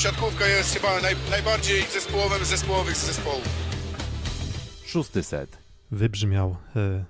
[0.00, 3.48] siatkówka jest chyba naj, najbardziej zespołowym zespołowych z zespołów.
[4.86, 5.58] Szósty set.
[5.90, 7.04] Wybrzmiał e,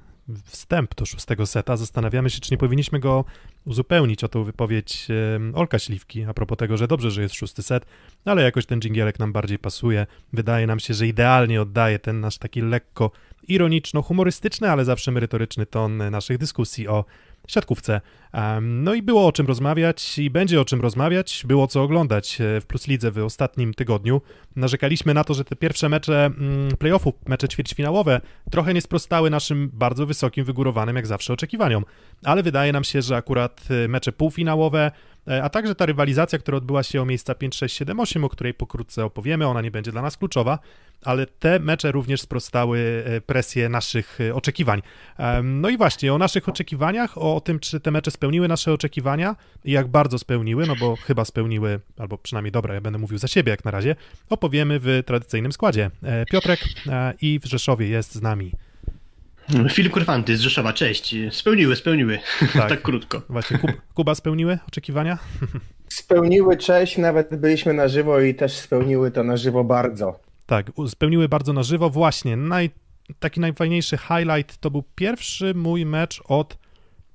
[0.45, 1.77] wstęp do szóstego seta.
[1.77, 3.25] Zastanawiamy się, czy nie powinniśmy go
[3.65, 7.63] uzupełnić o tą wypowiedź e, Olka Śliwki a propos tego, że dobrze, że jest szósty
[7.63, 7.87] set,
[8.25, 10.07] ale jakoś ten dżingielek nam bardziej pasuje.
[10.33, 13.11] Wydaje nam się, że idealnie oddaje ten nasz taki lekko
[13.49, 17.05] ironiczno-humorystyczny, ale zawsze merytoryczny ton naszych dyskusji o
[17.49, 18.01] siatkówce.
[18.63, 22.61] No i było o czym rozmawiać i będzie o czym rozmawiać, było co oglądać e,
[22.61, 24.21] w Plus Lidze w ostatnim tygodniu.
[24.57, 29.71] Narzekaliśmy na to, że te pierwsze mecze mm, playoffów, mecze ćwierćfinałowe trochę nie sprostały naszym
[29.73, 31.85] bardzo wysokim, wygórowanym jak zawsze oczekiwaniom,
[32.25, 34.91] ale wydaje nam się, że akurat e, mecze półfinałowe,
[35.29, 38.29] e, a także ta rywalizacja, która odbyła się o miejsca 5, 6, 7, 8, o
[38.29, 40.59] której pokrótce opowiemy, ona nie będzie dla nas kluczowa,
[41.05, 44.83] ale te mecze również sprostały presję naszych oczekiwań.
[45.43, 49.73] No i właśnie o naszych oczekiwaniach, o tym, czy te mecze spełniły nasze oczekiwania i
[49.73, 53.51] jak bardzo spełniły, no bo chyba spełniły, albo przynajmniej dobra, ja będę mówił za siebie
[53.51, 53.97] jak na razie,
[54.31, 55.91] opowiemy w tradycyjnym składzie.
[56.03, 58.53] E, Piotrek e, i w Rzeszowie jest z nami.
[59.71, 61.15] Filip Kurfanty z Rzeszowa, cześć.
[61.31, 62.19] Spełniły, spełniły.
[62.53, 63.23] Tak, tak krótko.
[63.29, 65.19] Właśnie, Kub, Kuba spełniły oczekiwania?
[65.89, 70.21] Spełniły, cześć, nawet byliśmy na żywo i też spełniły to na żywo bardzo.
[70.51, 71.91] Tak, spełniły bardzo na żywo.
[71.91, 72.71] Właśnie, naj,
[73.19, 76.59] taki najfajniejszy highlight to był pierwszy mój mecz od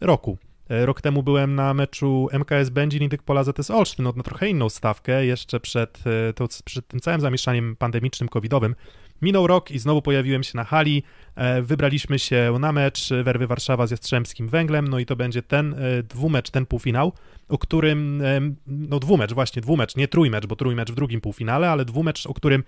[0.01, 0.37] roku.
[0.69, 4.69] E, rok temu byłem na meczu MKS Będzin i Pola ZS Olsztyn, na trochę inną
[4.69, 8.75] stawkę, jeszcze przed, e, to, przed tym całym zamieszaniem pandemicznym, covidowym.
[9.21, 11.03] Minął rok i znowu pojawiłem się na hali.
[11.35, 15.75] E, wybraliśmy się na mecz Werwy Warszawa z Jastrzębskim Węglem, no i to będzie ten
[16.03, 17.13] dwumecz, ten półfinał,
[17.49, 18.23] o którym,
[18.67, 22.63] no dwumecz, właśnie dwumecz, nie trójmecz, bo trójmecz w drugim półfinale, ale dwumecz, o którym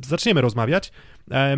[0.00, 0.92] zaczniemy rozmawiać.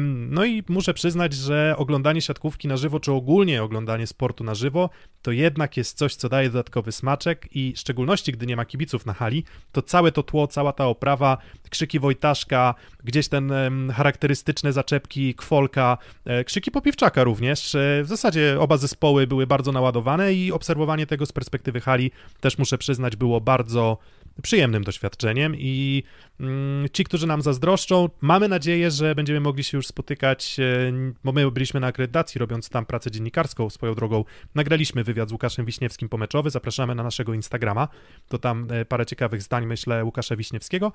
[0.08, 4.90] No i muszę przyznać, że oglądanie siatkówki na żywo, czy ogólnie oglądanie sportu na żywo,
[5.22, 9.06] to jednak jest coś, co daje dodatkowy smaczek i w szczególności, gdy nie ma kibiców
[9.06, 11.38] na hali, to całe to tło, cała ta oprawa,
[11.70, 13.52] krzyki Wojtaszka, gdzieś ten
[13.94, 17.74] charakterystyczne zaczepki Kwolka, e, krzyki Popiwczaka również.
[17.74, 22.10] E, w zasadzie oba zespoły były bardzo naładowane i obserwowanie tego z perspektywy hali
[22.40, 23.98] też muszę przyznać było bardzo
[24.42, 26.02] przyjemnym doświadczeniem i
[26.40, 30.92] mm, ci, którzy nam zazdroszczą, mamy nadzieję, że będziemy mogli się już spotykać, e,
[31.24, 34.24] bo my byliśmy na akredytacji, robiąc tam pracę dziennikarską swoją drogą.
[34.54, 37.88] Nagraliśmy wywiad z Łukaszem Wiśniewskim pomeczowy, zapraszamy na naszego Instagrama,
[38.28, 40.92] to tam e, parę ciekawych zdań, myślę, Łukasza Wiśniewskiego.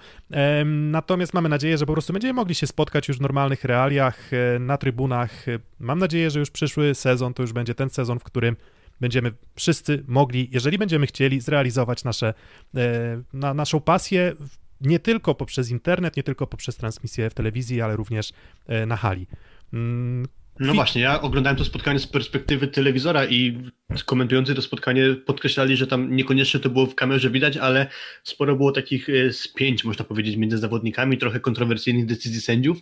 [0.66, 4.60] Natomiast mamy nadzieję, że po prostu będziemy mogli się spotkać już w normalnych realiach, e,
[4.60, 5.46] na trybunach.
[5.80, 8.56] Mam nadzieję, że już przyszły sezon to już będzie ten sezon, w którym
[9.04, 12.34] będziemy wszyscy mogli, jeżeli będziemy chcieli, zrealizować nasze,
[12.76, 14.34] e, na, naszą pasję
[14.82, 18.34] nie tylko poprzez internet, nie tylko poprzez transmisję w telewizji, ale również
[18.68, 19.28] e, na hali.
[19.74, 20.26] Mm,
[20.60, 23.58] no właśnie, ja oglądałem to spotkanie z perspektywy telewizora i
[24.06, 27.88] komentujący to spotkanie podkreślali, że tam niekoniecznie to było w kamerze widać, ale
[28.24, 32.78] sporo było takich e, spięć, można powiedzieć, między zawodnikami, trochę kontrowersyjnych decyzji sędziów.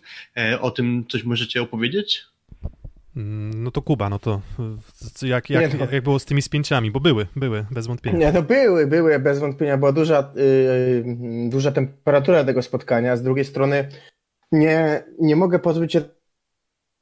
[0.60, 2.24] O tym coś możecie opowiedzieć?
[3.16, 4.40] No to Kuba, no to
[5.22, 5.86] jak, jak, no.
[5.92, 8.18] jak było z tymi spięciami, bo były, były, bez wątpienia.
[8.18, 13.44] Nie, no były, były, bez wątpienia, była duża, yy, duża temperatura tego spotkania, z drugiej
[13.44, 13.88] strony
[14.52, 16.02] nie, nie mogę pozbyć się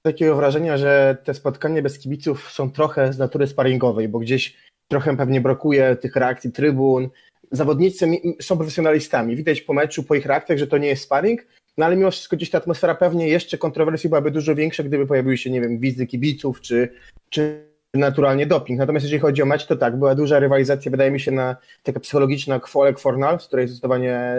[0.02, 4.56] takiego wrażenia, że te spotkania bez kibiców są trochę z natury sparingowej, bo gdzieś
[4.88, 7.08] trochę pewnie brakuje tych reakcji trybun,
[7.50, 8.06] zawodnicy
[8.40, 11.46] są profesjonalistami, widać po meczu, po ich reakcjach, że to nie jest sparring,
[11.78, 15.36] no ale mimo wszystko gdzieś ta atmosfera pewnie jeszcze kontrowersji byłaby dużo większa, gdyby pojawiły
[15.36, 16.88] się, nie wiem, gwizdy kibiców, czy,
[17.30, 18.78] czy naturalnie doping.
[18.78, 22.00] Natomiast jeżeli chodzi o mecz, to tak, była duża rywalizacja, wydaje mi się, na taka
[22.00, 24.34] psychologiczna kwolek Fornal, z której zdecydowanie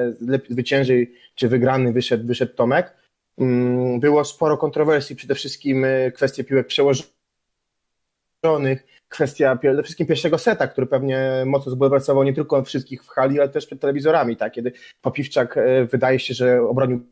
[0.50, 2.94] zwycięży, czy wygrany wyszedł, wyszedł Tomek.
[3.38, 7.12] Mm, było sporo kontrowersji, przede wszystkim y, kwestie piłek przełożonych,
[9.10, 13.50] kwestia przede wszystkim pierwszego seta, który pewnie mocno zbulwersował nie tylko wszystkich w hali, ale
[13.50, 14.72] też przed telewizorami, tak, kiedy
[15.02, 17.08] Popiwczak y, wydaje się, że obronił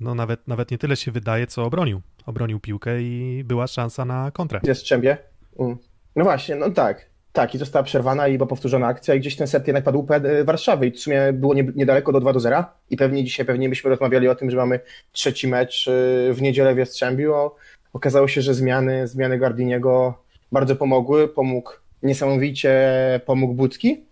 [0.00, 2.00] no nawet, nawet nie tyle się wydaje, co obronił.
[2.26, 4.60] Obronił piłkę i była szansa na kontrę.
[4.62, 5.18] Jest Strzębie?
[5.58, 5.76] Mm.
[6.16, 7.06] No właśnie, no tak.
[7.32, 10.44] Tak, i została przerwana i była powtórzona akcja i gdzieś ten set jednak padł e,
[10.44, 13.68] Warszawy i w sumie było nie, niedaleko do 2 do 0 i pewnie dzisiaj pewnie
[13.68, 14.80] byśmy rozmawiali o tym, że mamy
[15.12, 17.34] trzeci mecz e, w niedzielę w Jastrzębiu.
[17.92, 20.22] Okazało się, że zmiany, zmiany Gardiniego
[20.52, 21.72] bardzo pomogły, pomógł
[22.02, 22.80] niesamowicie,
[23.26, 24.04] pomógł Bucki,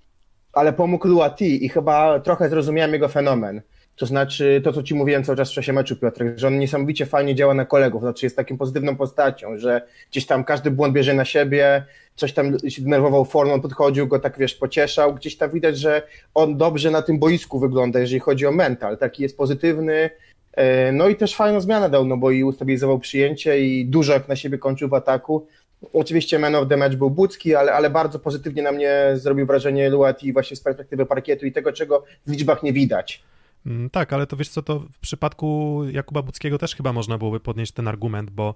[0.53, 3.63] ale pomógł Luati i chyba trochę zrozumiałem jego fenomen
[3.97, 7.07] to znaczy to, co ci mówiłem cały czas w czasie meczu, Piotrek, że on niesamowicie
[7.07, 11.15] fajnie działa na kolegów, znaczy jest taką pozytywną postacią, że gdzieś tam każdy błąd bierze
[11.15, 11.85] na siebie,
[12.17, 15.15] coś tam się denerwował formą, podchodził, go tak wiesz, pocieszał.
[15.15, 16.03] Gdzieś tam widać, że
[16.35, 18.99] on dobrze na tym boisku wygląda, jeżeli chodzi o mental.
[18.99, 20.11] Taki jest pozytywny.
[20.53, 24.29] E, no i też fajną zmianę dał, no bo i ustabilizował przyjęcie i dużo jak
[24.29, 25.47] na siebie kończył w ataku.
[25.93, 29.91] Oczywiście man of the match był Bucki, ale, ale bardzo pozytywnie na mnie zrobił wrażenie
[29.91, 33.23] Luati właśnie z perspektywy parkietu i tego, czego w liczbach nie widać.
[33.67, 37.41] Mm, tak, ale to wiesz co, to w przypadku Jakuba Buckiego też chyba można byłoby
[37.41, 38.55] podnieść ten argument, bo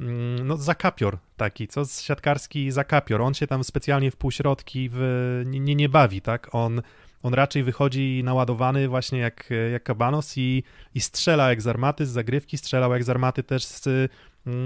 [0.00, 5.74] mm, no zakapior taki, co siatkarski zakapior, on się tam specjalnie w półśrodki w, nie,
[5.74, 6.82] nie bawi, tak, on
[7.22, 10.62] on raczej wychodzi naładowany właśnie jak, jak Kabanos i,
[10.94, 14.10] i strzela jak z armaty, z zagrywki, strzelał jak z armaty też z,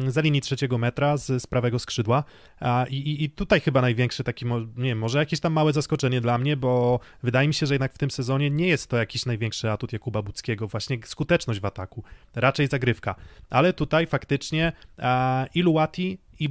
[0.06, 2.24] za linii trzeciego metra, z, z prawego skrzydła.
[2.60, 4.46] A, i, I tutaj chyba największy taki,
[4.76, 7.94] nie wiem, może jakieś tam małe zaskoczenie dla mnie, bo wydaje mi się, że jednak
[7.94, 12.04] w tym sezonie nie jest to jakiś największy atut Jakuba Buckiego, właśnie skuteczność w ataku,
[12.34, 13.14] raczej zagrywka.
[13.50, 16.48] Ale tutaj faktycznie a, i Luati, i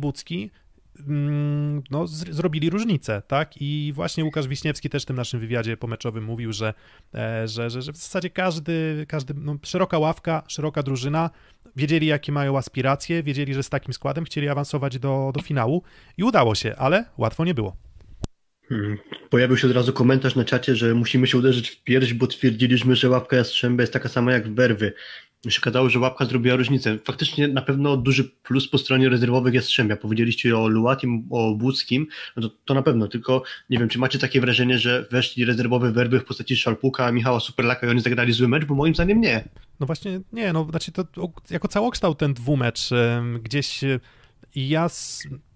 [1.07, 3.61] Mm, no, zrobili różnicę, tak?
[3.61, 6.73] I właśnie Łukasz Wiśniewski też w tym naszym wywiadzie pomeczowym mówił, że,
[7.15, 11.29] e, że, że, że w zasadzie każdy, każdy no, szeroka ławka, szeroka drużyna,
[11.75, 15.83] wiedzieli jakie mają aspiracje, wiedzieli, że z takim składem chcieli awansować do, do finału
[16.17, 17.75] i udało się, ale łatwo nie było.
[18.69, 18.97] Hmm.
[19.29, 22.95] Pojawił się od razu komentarz na czacie, że musimy się uderzyć w pierś, bo twierdziliśmy,
[22.95, 24.93] że łapka Jastrzębia jest taka sama jak werwy
[25.45, 26.97] mi się okazało, że łapka zrobiła różnicę.
[27.05, 29.97] Faktycznie na pewno duży plus po stronie rezerwowych jest Strzemia.
[29.97, 34.19] Powiedzieliście o Luatim, o Budzkim, no to, to na pewno, tylko nie wiem, czy macie
[34.19, 38.47] takie wrażenie, że weszli rezerwowe werby w postaci Szalpuka, Michała Superlaka i oni zagrali zły
[38.47, 39.49] mecz, bo moim zdaniem nie.
[39.79, 41.05] No właśnie nie, no znaczy to
[41.49, 42.89] jako całokształt ten dwumecz
[43.43, 43.81] gdzieś
[44.55, 44.87] i ja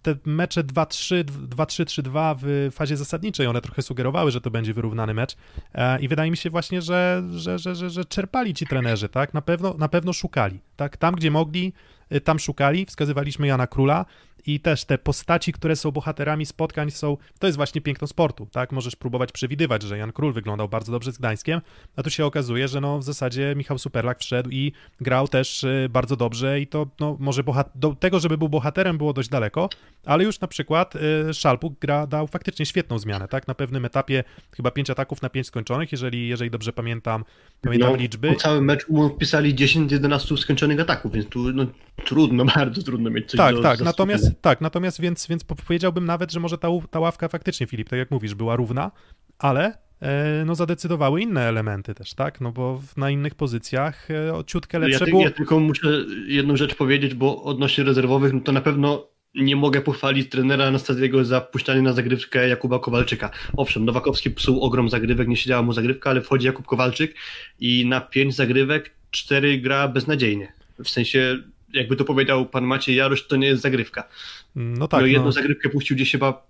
[0.02, 5.36] te mecze 2-3, 2-3-3-2 w fazie zasadniczej, one trochę sugerowały, że to będzie wyrównany mecz
[5.74, 9.34] e, i wydaje mi się właśnie, że, że, że, że, że czerpali ci trenerzy, tak?
[9.34, 10.98] Na pewno, na pewno szukali, tak?
[10.98, 11.74] Tam, gdzie mogli,
[12.14, 14.06] y, tam szukali, wskazywaliśmy Jana Króla,
[14.46, 18.72] i też te postaci, które są bohaterami spotkań są, to jest właśnie piękno sportu, tak?
[18.72, 21.62] Możesz próbować przewidywać, że Jan Król wyglądał bardzo dobrze z Gdańskiem,
[21.96, 24.72] a tu się okazuje, że no w zasadzie Michał Superlak wszedł i
[25.02, 27.44] grał też y, bardzo dobrze i to no może
[27.76, 29.70] do tego, żeby był bohaterem było dość daleko,
[30.06, 33.48] ale już na przykład y, Szalpuk gra, dał faktycznie świetną zmianę, tak?
[33.48, 34.24] Na pewnym etapie
[34.56, 37.25] chyba pięć ataków na pięć skończonych, jeżeli, jeżeli dobrze pamiętam,
[37.62, 38.30] pamiętam no, liczby.
[38.30, 41.66] Po całym meczu mu wpisali 10-11 skończonych ataków, więc tu no,
[42.06, 46.31] trudno, bardzo trudno mieć coś Tak, do tak, natomiast tak, natomiast więc, więc powiedziałbym nawet,
[46.31, 48.92] że może ta, ta ławka faktycznie, Filip, tak jak mówisz, była równa,
[49.40, 52.42] ale e, no zadecydowały inne elementy też, tak?
[52.42, 55.24] No bo na innych pozycjach e, ciutkę lepsze ja, było.
[55.24, 55.88] Ja tylko muszę
[56.28, 61.26] jedną rzecz powiedzieć, bo odnośnie rezerwowych, no to na pewno nie mogę pochwalić trenera Anastazjego
[61.26, 63.30] za wpuszczanie na zagrywkę Jakuba Kowalczyka.
[63.58, 67.16] Owszem, Nowakowski psuł ogrom zagrywek, nie siedziała mu zagrywka, ale wchodzi Jakub Kowalczyk
[67.60, 70.54] i na pięć zagrywek cztery gra beznadziejnie.
[70.84, 71.38] W sensie
[71.74, 74.08] jakby to powiedział pan Maciej Jarosz, to nie jest zagrywka.
[74.56, 75.02] No tak.
[75.02, 75.32] No jedną no.
[75.32, 76.48] zagrywkę puścił gdzieś chyba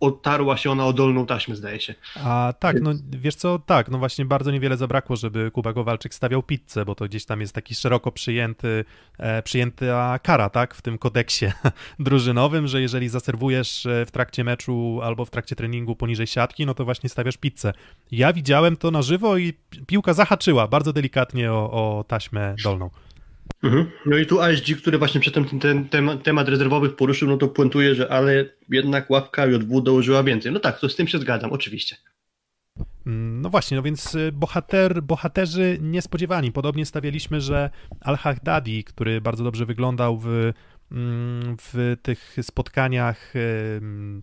[0.00, 1.94] otarła się ona o dolną taśmę, zdaje się.
[2.24, 6.42] A tak, no wiesz co, tak, no właśnie bardzo niewiele zabrakło, żeby Kuba Kowalczyk stawiał
[6.42, 8.84] pizzę, bo to gdzieś tam jest taki szeroko przyjęty,
[9.18, 11.46] e, przyjęta kara, tak, w tym kodeksie
[11.98, 16.74] drużynowym, że jeżeli zaserwujesz e, w trakcie meczu albo w trakcie treningu poniżej siatki, no
[16.74, 17.72] to właśnie stawiasz pizzę.
[18.10, 19.52] Ja widziałem to na żywo i
[19.86, 22.90] piłka zahaczyła bardzo delikatnie o, o taśmę dolną.
[23.66, 23.90] Mhm.
[24.06, 27.94] No i tu ASG, który właśnie przedtem ten, ten temat rezerwowych poruszył, no to puentuje,
[27.94, 30.52] że ale jednak łapka JW dołożyła więcej.
[30.52, 31.96] No tak, to z tym się zgadzam, oczywiście.
[33.06, 36.52] Mm, no właśnie, no więc y, bohater, bohaterzy niespodziewani.
[36.52, 37.70] Podobnie stawialiśmy, że
[38.00, 40.52] Al-Haddadi, który bardzo dobrze wyglądał w,
[40.92, 43.32] mm, w tych spotkaniach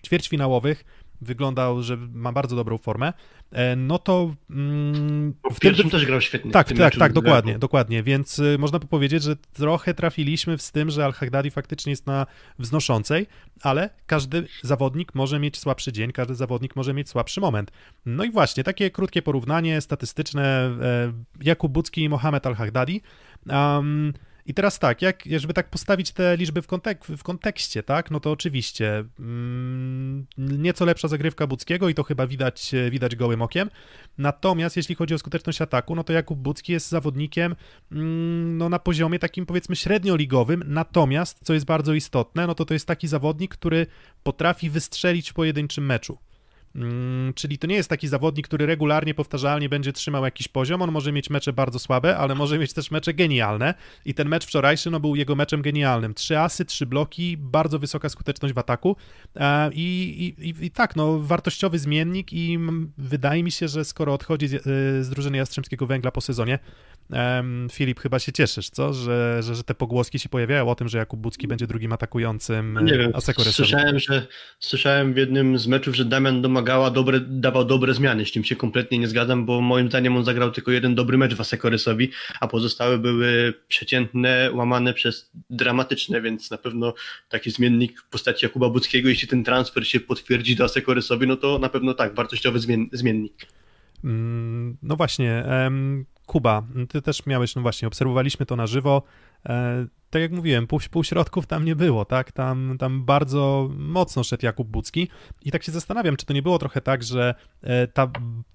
[0.06, 0.86] ćwierćfinałowych,
[1.22, 3.14] wyglądał, że ma bardzo dobrą formę,
[3.52, 4.34] e, no to...
[4.50, 6.52] Mm, w, w pierwszym też grał świetnie.
[6.52, 10.90] Tak, tak, tak, dokładnie, dokładnie, więc y, można by powiedzieć, że trochę trafiliśmy z tym,
[10.90, 12.26] że Al-Haghdadi faktycznie jest na
[12.60, 13.28] wznoszącej,
[13.62, 17.72] ale każdy zawodnik może mieć słabszy dzień, każdy zawodnik może mieć słabszy moment.
[18.06, 20.44] No i właśnie, takie krótkie porównanie statystyczne
[20.82, 23.02] e, Jakub Bucki i Mohamed Al-Haghdadi.
[23.50, 24.14] Um,
[24.46, 28.20] i teraz tak, jak, żeby tak postawić te liczby w, kontek w kontekście, tak, no
[28.20, 33.70] to oczywiście mm, nieco lepsza zagrywka Buckiego i to chyba widać, widać gołym okiem.
[34.18, 37.56] Natomiast jeśli chodzi o skuteczność ataku, no to Jakub Bucki jest zawodnikiem
[37.92, 42.74] mm, no, na poziomie takim powiedzmy średnioligowym, natomiast co jest bardzo istotne, no to to
[42.74, 43.88] jest taki zawodnik, który
[44.24, 46.18] potrafi wystrzelić w pojedynczym meczu.
[46.76, 50.82] Mm, czyli to nie jest taki zawodnik, który regularnie, powtarzalnie będzie trzymał jakiś poziom.
[50.82, 53.74] On może mieć mecze bardzo słabe, ale może mieć też mecze genialne.
[54.06, 56.14] I ten mecz wczorajszy no, był jego meczem genialnym.
[56.14, 58.96] Trzy asy, trzy bloki, bardzo wysoka skuteczność w ataku.
[59.36, 62.60] E, I, i, i tak, no, wartościowy zmiennik, i
[62.98, 64.60] wydaje mi się, że skoro odchodzi z, e,
[65.04, 66.60] z drużyny Jastrzębskiego Węgla po sezonie,
[67.72, 68.94] Filip, chyba się cieszysz, co?
[68.94, 72.74] Że, że, że, te pogłoski się pojawiają o tym, że Jakub Bucki będzie drugim atakującym.
[72.74, 73.12] No nie wiem,
[73.52, 74.28] słyszałem, że,
[74.60, 78.56] słyszałem w jednym z meczów, że Damian Domagałowski dobre, dawał dobre zmiany, z czym się
[78.56, 82.98] kompletnie nie zgadzam, bo moim zdaniem on zagrał tylko jeden dobry mecz Wasekorysowi, a pozostałe
[82.98, 86.94] były przeciętne, łamane przez dramatyczne, więc na pewno
[87.30, 91.60] taki zmiennik w postaci Jakuba Buckiego, jeśli ten transfer się potwierdzi do Wasekorysowi, no to
[91.60, 92.60] na pewno tak, wartościowy
[92.92, 93.34] zmiennik.
[94.04, 95.44] Mm, no właśnie,
[96.26, 99.04] Kuba, ty też miałeś, no właśnie, obserwowaliśmy to na żywo.
[100.14, 102.32] Tak jak mówiłem, pół, półśrodków tam nie było, tak?
[102.32, 105.08] Tam, tam bardzo mocno szedł Jakub Bucki
[105.42, 108.12] i tak się zastanawiam, czy to nie było trochę tak, że e, ta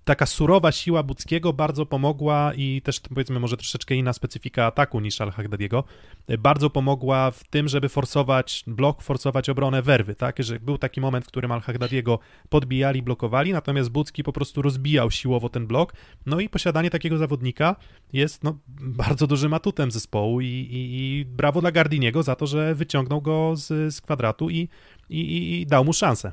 [0.08, 5.20] taka surowa siła Buckiego bardzo pomogła i też powiedzmy może troszeczkę inna specyfika ataku niż
[5.20, 5.84] Al-Hagdadiego,
[6.28, 10.42] e, bardzo pomogła w tym, żeby forsować blok, forsować obronę werwy, tak?
[10.42, 15.48] Że był taki moment, w którym Al-Hagdadiego podbijali, blokowali, natomiast Bucki po prostu rozbijał siłowo
[15.48, 15.92] ten blok,
[16.26, 17.76] no i posiadanie takiego zawodnika
[18.12, 22.74] jest no, bardzo dużym atutem zespołu i, i, i brawo dla Gardiniego za to, że
[22.74, 24.68] wyciągnął go z, z kwadratu i,
[25.10, 26.32] i, i dał mu szansę.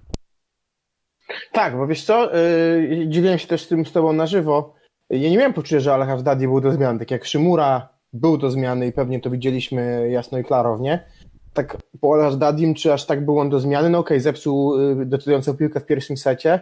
[1.51, 4.75] Tak, bo wiesz co, yy, dzieliłem się też tym z tobą na żywo.
[5.09, 8.51] Ja nie miałem poczucia, że Al Dadi był do zmiany, tak jak Szymura był do
[8.51, 11.05] zmiany i pewnie to widzieliśmy jasno i klarownie.
[11.53, 13.89] Tak po Al Dadim, czy aż tak był on do zmiany?
[13.89, 16.59] No okej, okay, zepsuł yy, decydującą piłkę w pierwszym secie,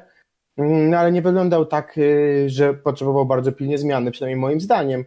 [0.57, 5.05] yy, no ale nie wyglądał tak, yy, że potrzebował bardzo pilnie zmiany, przynajmniej moim zdaniem.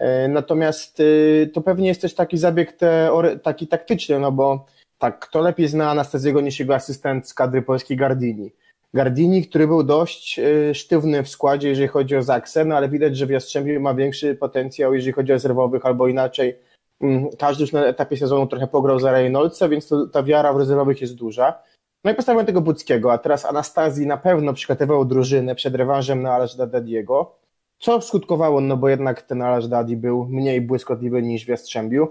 [0.00, 4.66] Yy, natomiast yy, to pewnie jest też taki zabieg teory, taki taktyczny, no bo
[4.98, 8.52] tak, kto lepiej zna Anastazjego niż jego asystent z kadry polskiej Gardini?
[8.94, 13.16] Gardini, który był dość y, sztywny w składzie, jeżeli chodzi o Zaksę, no ale widać,
[13.16, 16.58] że w Jastrzębiu ma większy potencjał, jeżeli chodzi o rezerwowych, albo inaczej.
[17.00, 20.56] Mm, każdy już na etapie sezonu trochę pograł za Reynoldsa, więc to, ta wiara w
[20.56, 21.62] rezerwowych jest duża.
[22.04, 26.32] No i postawiłem tego Buckiego, a teraz Anastazji na pewno przygotował drużynę przed rewanżem na
[26.32, 27.36] Alasz Dadiego,
[27.84, 32.08] co skutkowało, no bo jednak ten Alasz Dadi był mniej błyskotliwy niż w Jastrzębiu.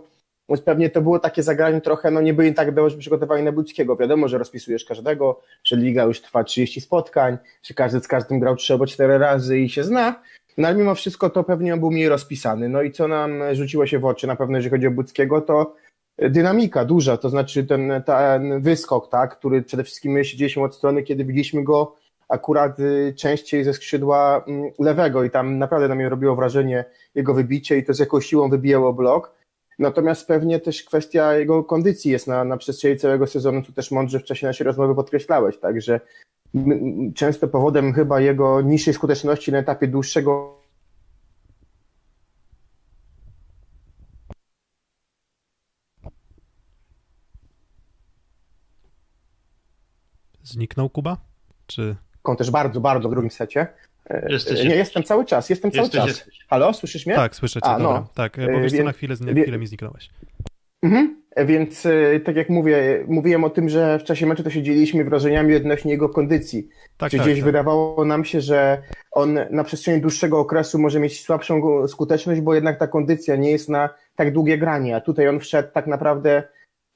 [0.49, 3.95] Więc pewnie to było takie zagranie trochę, no nie byli tak dobrze przygotowani na Budzkiego.
[3.95, 8.55] Wiadomo, że rozpisujesz każdego, że liga już trwa 30 spotkań, że każdy z każdym grał
[8.55, 10.21] 3 albo 4 razy i się zna,
[10.57, 12.69] no ale mimo wszystko to pewnie on był mniej rozpisany.
[12.69, 15.75] No i co nam rzuciło się w oczy, na pewno jeżeli chodzi o Budzkiego, to
[16.17, 21.03] dynamika duża, to znaczy ten, ten wyskok, tak, który przede wszystkim my siedzieliśmy od strony,
[21.03, 21.95] kiedy widzieliśmy go
[22.33, 26.85] akurat y, częściej ze skrzydła mm, lewego i tam naprawdę na mnie robiło wrażenie
[27.15, 29.35] jego wybicie i to z jaką siłą wybijało blok.
[29.79, 34.19] Natomiast pewnie też kwestia jego kondycji jest na, na przestrzeni całego sezonu, tu też mądrze
[34.19, 35.99] w czasie naszej rozmowy podkreślałeś, także
[37.15, 40.63] często powodem chyba jego niższej skuteczności na etapie dłuższego
[50.43, 51.17] Zniknął Kuba?
[51.67, 51.95] Czy...
[52.37, 53.67] Też bardzo, bardzo w drugim secie.
[54.29, 56.07] Jesteś, nie, jestem cały czas, jestem cały jesteś, czas.
[56.07, 56.39] Jesteś.
[56.47, 57.15] Halo, słyszysz mnie?
[57.15, 58.07] Tak, słyszę cię, A, no.
[58.15, 60.09] Tak, bo wiesz co, na chwilę, na chwilę mi zniknąłeś.
[60.83, 61.23] Mhm.
[61.45, 61.87] Więc
[62.25, 65.91] tak jak mówię, mówiłem o tym, że w czasie meczu to się dzieliliśmy wrażeniami odnośnie
[65.91, 66.69] jego kondycji.
[66.97, 67.45] Tak, Czy tak, gdzieś tak.
[67.45, 72.79] wydawało nam się, że on na przestrzeni dłuższego okresu może mieć słabszą skuteczność, bo jednak
[72.79, 76.43] ta kondycja nie jest na tak długie granie, a tutaj on wszedł tak naprawdę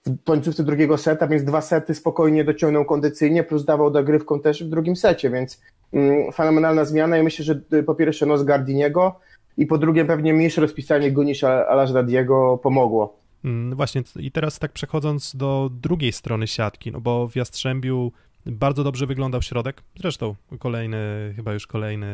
[0.08, 4.70] w końcówce drugiego seta, więc dwa sety spokojnie dociągnął kondycyjnie, plus dawał dogrywką też w
[4.70, 5.62] drugim secie, więc
[5.94, 9.20] mm, fenomenalna zmiana i myślę, że y, po pierwsze nos Gardiniego
[9.58, 13.20] i po drugie pewnie mniejsze rozpisanie go niż Alasz Dadiego pomogło.
[13.46, 18.12] Mm, właśnie i teraz tak przechodząc do drugiej strony siatki, no bo w Jastrzębiu
[18.46, 22.08] bardzo dobrze wyglądał środek, zresztą kolejny, chyba już kolejny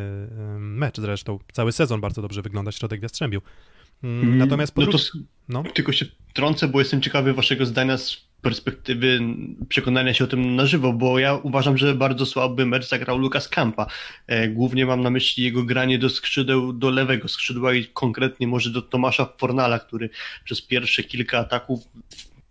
[0.57, 3.41] mecz zresztą, cały sezon bardzo dobrze wygląda środek w Jastrzębiu.
[4.03, 4.97] Mm, natomiast po no to,
[5.49, 5.63] no.
[5.73, 9.19] tylko się trącę, bo jestem ciekawy waszego zdania z perspektywy
[9.69, 13.49] przekonania się o tym na żywo, bo ja uważam, że bardzo słaby mecz zagrał Lukas
[13.49, 13.85] Kampa.
[14.27, 18.69] E, głównie mam na myśli jego granie do skrzydeł, do lewego skrzydła i konkretnie może
[18.69, 20.09] do Tomasza Fornala, który
[20.43, 21.79] przez pierwsze kilka ataków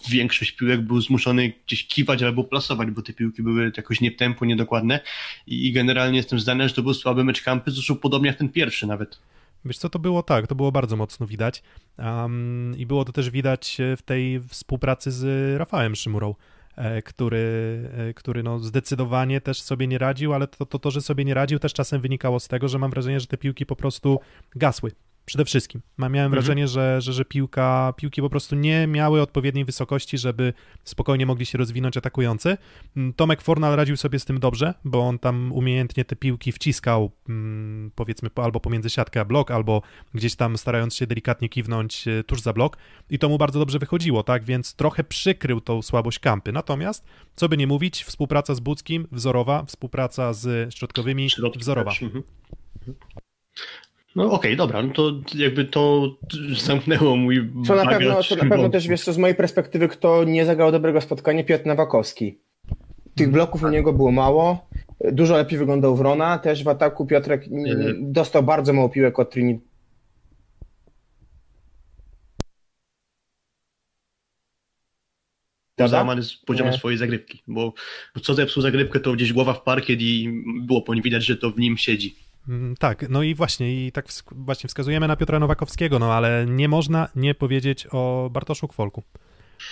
[0.08, 4.44] większość piłek był zmuszony gdzieś kiwać albo plasować, bo te piłki były jakoś nie tempo,
[4.44, 5.00] niedokładne
[5.46, 8.86] i generalnie jestem zdania, że to był słaby mecz Kampy, zresztą podobnie jak ten pierwszy
[8.86, 9.18] nawet.
[9.64, 11.62] Wiesz co, to było tak, to było bardzo mocno widać
[11.98, 16.34] um, i było to też widać w tej współpracy z Rafałem Szymurą,
[16.76, 21.00] e, który, e, który no zdecydowanie też sobie nie radził, ale to, to, to, że
[21.00, 23.76] sobie nie radził też czasem wynikało z tego, że mam wrażenie, że te piłki po
[23.76, 24.20] prostu
[24.56, 24.92] gasły.
[25.24, 25.80] Przede wszystkim.
[25.98, 26.30] Miałem mhm.
[26.30, 30.52] wrażenie, że, że, że piłka, piłki po prostu nie miały odpowiedniej wysokości, żeby
[30.84, 32.56] spokojnie mogli się rozwinąć atakujący.
[32.96, 37.10] Mm, Tomek Fornal radził sobie z tym dobrze, bo on tam umiejętnie te piłki wciskał,
[37.28, 39.82] mm, powiedzmy, albo pomiędzy siatkę a blok, albo
[40.14, 42.76] gdzieś tam starając się delikatnie kiwnąć e, tuż za blok
[43.10, 44.44] i to mu bardzo dobrze wychodziło, tak?
[44.44, 46.52] Więc trochę przykrył tą słabość kampy.
[46.52, 47.04] Natomiast,
[47.36, 51.92] co by nie mówić, współpraca z Budzkim wzorowa, współpraca z środkowymi wzorowa.
[52.02, 52.22] Mhm.
[54.16, 56.14] No okej, okay, dobra, no to jakby to
[56.58, 60.24] zamknęło mój Co na pewno, co na pewno też wiesz, co z mojej perspektywy, kto
[60.24, 62.38] nie zagrał dobrego spotkania, Piotr Nowakowski.
[63.14, 64.68] Tych bloków u niego było mało.
[65.12, 68.12] Dużo lepiej wyglądał Wrona, też w ataku Piotrek mm, Mhm.
[68.12, 69.72] dostał bardzo mało piłek od Trinity.
[75.88, 76.78] załamany z poziomu Nie.
[76.78, 77.72] swojej zagrywki, bo,
[78.14, 81.36] bo co zepsuł zagrywkę, to gdzieś głowa w parkiet i było po nim widać, że
[81.36, 82.16] to w nim siedzi.
[82.48, 86.68] Mm, Tak, no i właśnie, i tak właśnie wskazujemy na Piotra Nowakowskiego, no ale nie
[86.68, 89.02] można nie powiedzieć o Bartoszu Kwolku.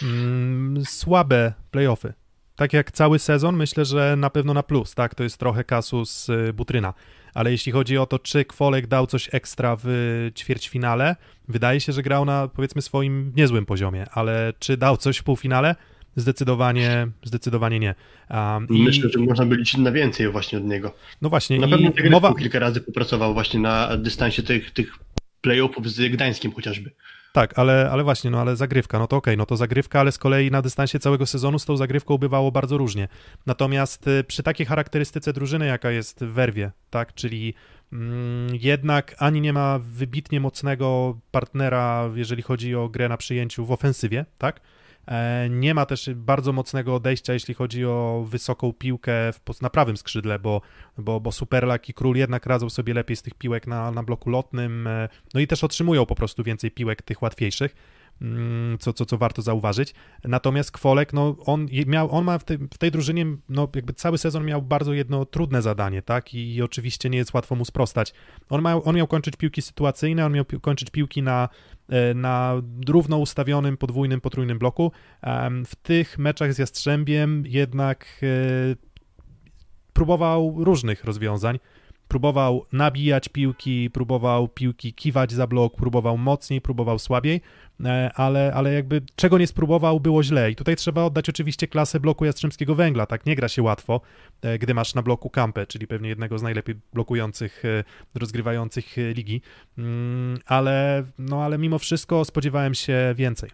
[0.02, 2.12] Mm, Słabe playoffy.
[2.56, 5.14] Tak jak cały sezon, myślę, że na pewno na plus, tak?
[5.14, 6.94] To jest trochę kasus y, Butryna.
[7.34, 9.86] Ale jeśli chodzi o to, czy Kwolek dał coś ekstra w
[10.34, 11.16] ćwierćfinale,
[11.48, 15.74] wydaje się, że grał na powiedzmy swoim niezłym poziomie, ale czy dał coś w półfinale?
[16.16, 17.94] Zdecydowanie, zdecydowanie nie.
[18.30, 20.94] Um, i- Myślę, że można by liczyć na więcej właśnie od niego.
[21.22, 24.98] No właśnie, Na i pewno zagrywką mowa, kilka razy popracował właśnie na dystansie tych, tych
[25.42, 26.90] play-offów z Gdańskiem chociażby.
[27.32, 30.18] Tak, ale, ale właśnie, no ale zagrywka, no to okej, no to zagrywka, ale z
[30.18, 33.08] kolei na dystansie całego sezonu z tą zagrywką bywało bardzo różnie.
[33.46, 37.54] Natomiast y, przy takiej charakterystyce drużyny, jaka jest w Werwie, tak, czyli
[37.92, 43.72] mm, jednak ani nie ma wybitnie mocnego partnera, jeżeli chodzi o grę na przyjęciu w
[43.72, 44.60] ofensywie, tak,
[45.50, 50.38] nie ma też bardzo mocnego odejścia, jeśli chodzi o wysoką piłkę w, na prawym skrzydle,
[50.38, 50.60] bo,
[50.98, 54.30] bo, bo Superlak i Król jednak radzą sobie lepiej z tych piłek na, na bloku
[54.30, 57.74] lotnym, e, no i też otrzymują po prostu więcej piłek tych łatwiejszych,
[58.78, 59.94] co, co, co warto zauważyć.
[60.24, 64.18] Natomiast Kwolek, no on miał, on ma w tej, w tej drużynie, no jakby cały
[64.18, 68.14] sezon miał bardzo jedno trudne zadanie, tak, i oczywiście nie jest łatwo mu sprostać.
[68.50, 71.48] On, miał on miał kończyć piłki sytuacyjne, on miał pi- kończyć piłki na,
[71.88, 72.54] e, na
[72.88, 74.92] równo ustawionym podwójnym, potrójnym bloku.
[75.66, 78.26] W tych meczach z Jastrzębiem jednak e,
[79.92, 81.58] próbował różnych rozwiązań.
[82.10, 87.40] Próbował nabijać piłki, próbował piłki kiwać za blok, próbował mocniej, próbował słabiej,
[87.84, 90.50] e, ale, ale jakby czego nie spróbował, było źle.
[90.50, 93.06] I tutaj trzeba oddać oczywiście klasę bloku Jastrzębskiego Węgla.
[93.06, 94.00] Tak nie gra się łatwo,
[94.42, 99.42] e, gdy masz na bloku Kampę, czyli pewnie jednego z najlepiej blokujących, e, rozgrywających ligi.
[99.78, 103.50] Mm, Ale, no, ale mimo wszystko spodziewałem się więcej.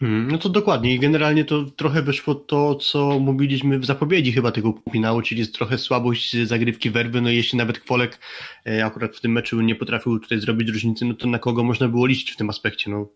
[0.00, 4.52] Hmm, No to dokładnie i generalnie to trochę wyszło to, co mówiliśmy w zapowiedzi chyba
[4.52, 8.18] tego finału, czyli jest trochę słabość zagrywki werwy, no jeśli nawet Kwolek
[8.66, 11.88] e, akurat w tym meczu nie potrafił tutaj zrobić różnicy, no to na kogo można
[11.88, 13.08] było liczyć w tym aspekcie, no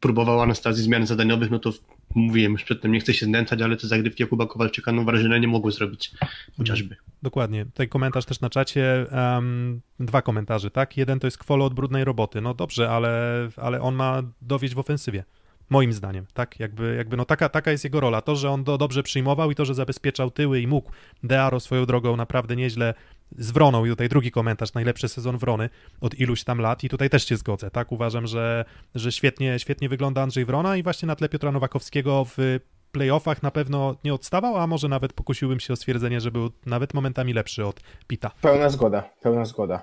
[0.00, 1.72] próbował Anastazji zmian zadaniowych, no to
[2.14, 5.48] mówiłem już przedtem, nie chcę się znęcać, ale te zagrywki Jakuba Kowalczyka, no wrażenia nie
[5.48, 6.10] mogły zrobić
[6.56, 6.96] chociażby.
[7.22, 7.64] Dokładnie.
[7.64, 9.06] Tutaj komentarz też na czacie.
[9.10, 10.96] em, dwa komentarze, tak?
[10.96, 12.40] Jeden to jest kwolo od brudnej roboty.
[12.40, 15.24] No dobrze, ale, ale on ma dowieść w ofensywie.
[15.70, 16.60] Moim zdaniem, tak?
[16.60, 18.20] Jakby, jakby no taka, taka jest jego rola.
[18.20, 20.90] To, że on to dobrze przyjmował i to, że zabezpieczał tyły i mógł.
[21.22, 22.94] Dearo swoją drogą naprawdę nieźle
[23.38, 27.10] z Wroną i tutaj drugi komentarz, najlepszy sezon Wrony od iluś tam lat i tutaj
[27.10, 27.92] też się zgodzę, tak?
[27.92, 32.58] Uważam, że, że świetnie, świetnie wygląda Andrzej Wrona i właśnie na tle Piotra Nowakowskiego w
[32.92, 36.94] playoffach na pewno nie odstawał, a może nawet pokusiłbym się o stwierdzenie, że był nawet
[36.94, 38.30] momentami lepszy od Pita.
[38.40, 39.82] Pełna zgoda, pełna zgoda.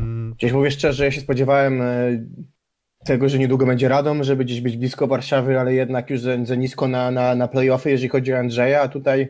[0.00, 1.86] Mm, Gdzieś mówię szczerze, ja się spodziewałem e,
[3.04, 6.54] tego, że niedługo będzie Radom, żeby gdzieś być blisko Warszawy, ale jednak już za, za
[6.54, 9.28] nisko na, na, na playoffy, jeżeli chodzi o Andrzeja, a tutaj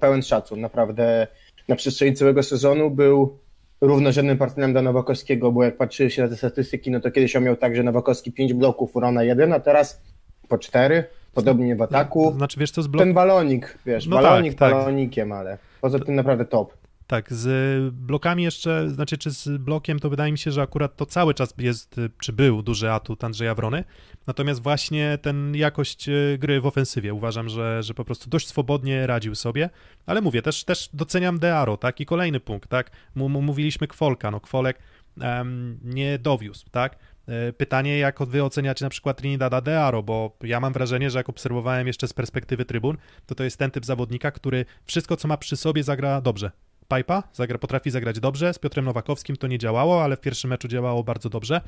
[0.00, 0.60] pełen szacun.
[0.60, 1.26] Naprawdę
[1.68, 3.38] na przestrzeni całego sezonu był
[3.80, 7.44] równorzędnym partnerem dla Nowakowskiego, bo jak patrzyły się na te statystyki, no to kiedyś on
[7.44, 10.02] miał tak, że Nowakowski 5 bloków, Urona 1, a teraz
[10.48, 12.32] po 4, podobnie w ataku.
[12.36, 13.04] Znaczy, wiesz co, z blok...
[13.04, 14.78] Ten balonik, wiesz, No balonik tak, tak.
[14.78, 16.83] balonikiem, ale poza tym naprawdę top.
[17.06, 21.06] Tak, z blokami jeszcze, znaczy czy z blokiem, to wydaje mi się, że akurat to
[21.06, 23.84] cały czas jest, y, czy był duży atut Andrzeja Wrony,
[24.26, 29.06] natomiast właśnie ten jakość y, gry w ofensywie uważam, że, że po prostu dość swobodnie
[29.06, 29.70] radził sobie,
[30.06, 34.78] ale mówię, też, też doceniam Dearo, tak, i kolejny punkt, tak, mówiliśmy Kwolka, no Kwolek
[35.20, 40.60] em, nie dowiózł, tak, E, Pytanie, jak wy oceniacie na przykład Trinidada Dearo, bo ja
[40.60, 44.30] mam wrażenie, że jak obserwowałem jeszcze z perspektywy trybun, to to jest ten typ zawodnika,
[44.30, 46.50] który wszystko, co ma przy sobie, zagra dobrze.
[46.88, 50.68] Pipa zagra, potrafi zagrać dobrze, z Piotrem Nowakowskim to nie działało, ale w pierwszym meczu
[50.68, 51.60] działało bardzo dobrze.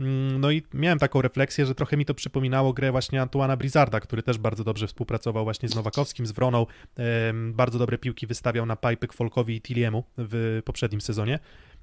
[0.00, 4.00] Mm, No i miałem taką refleksję, że trochę mi to przypominało grę właśnie Antuana Brizarda,
[4.00, 6.66] który też bardzo dobrze współpracował właśnie z Nowakowskim, z Wroną.
[7.52, 11.38] Bardzo dobre piłki wystawiał na Pipy Kwolkowi i Tiliemu w poprzednim sezonie.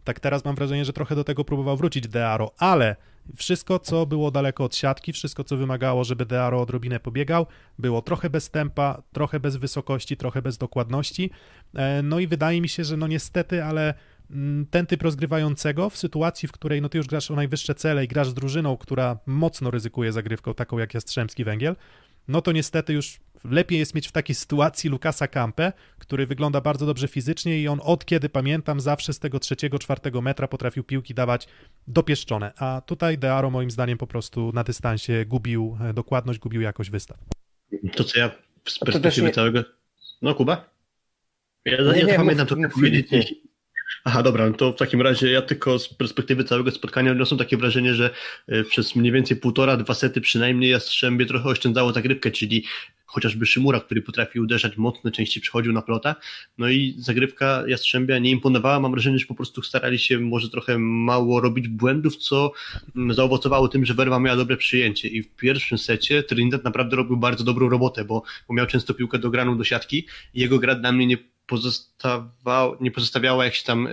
[0.05, 2.95] Tak teraz mam wrażenie, że trochę do tego próbował wrócić Dearo, ale
[3.35, 7.45] wszystko, co było daleko od siatki, wszystko, co wymagało, żeby Dearo odrobinę pobiegał,
[7.79, 11.31] było trochę bez tempa, trochę bez wysokości, trochę bez dokładności.
[11.75, 13.93] E, No i wydaje mi się, że no niestety, ale
[14.31, 18.05] mm, ten typ rozgrywającego w sytuacji, w której no ty już grasz o najwyższe cele
[18.05, 21.75] i grasz z drużyną, która mocno ryzykuje zagrywką, taką jak Jastrzębski Węgiel,
[22.27, 26.85] no to niestety już lepiej jest mieć w takiej sytuacji Lukasa Kampę, który wygląda bardzo
[26.85, 31.13] dobrze fizycznie i on od kiedy pamiętam zawsze z tego trzeciego, czwartego metra potrafił piłki
[31.13, 31.47] dawać
[31.87, 36.89] dopieszczone, a tutaj Dearo moim zdaniem po prostu na dystansie gubił e, dokładność, gubił jakość
[36.89, 37.17] wystaw.
[37.95, 38.31] To co ja
[38.67, 39.63] z perspektywy nie- całego...
[40.21, 40.69] No Kuba?
[41.65, 43.33] Ja, Nie, ja nie, pamiętam, mów- to mów, powiedzieć.
[44.07, 47.57] Aha, dobra, no to w takim razie ja tylko z perspektywy całego spotkania odniosłem takie
[47.57, 48.09] wrażenie, że
[48.47, 52.63] e, przez mniej więcej półtora, dwa sety przynajmniej Jastrzębie trochę oszczędzało zagrywkę, czyli
[53.05, 56.15] chociażby Szymura, który potrafił uderzać mocno, częściej przychodził na plota,
[56.57, 60.77] no i zagrywka Jastrzębia nie imponowała, mam wrażenie, że po prostu starali się może trochę
[60.79, 62.51] mało robić błędów, co
[62.95, 65.07] mm, zaowocowało tym, że Werwa miała dobre przyjęcie.
[65.07, 69.19] I w pierwszym secie Trinidad naprawdę robił bardzo dobrą robotę, bo, bo miał często piłkę
[69.19, 73.91] dograną do siatki i jego gra dla mnie nie pozostawał, nie pozostawiała jakiś tam e,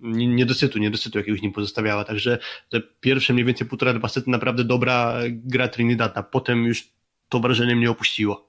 [0.00, 2.38] nie- niedosytu, niedosytu jakiegoś nie pozostawiała, także
[2.70, 6.88] te pierwsze mniej więcej półtora, dwa sety naprawdę dobra gra Trinidada, potem już
[7.28, 8.48] to wrażenie mnie opuściło.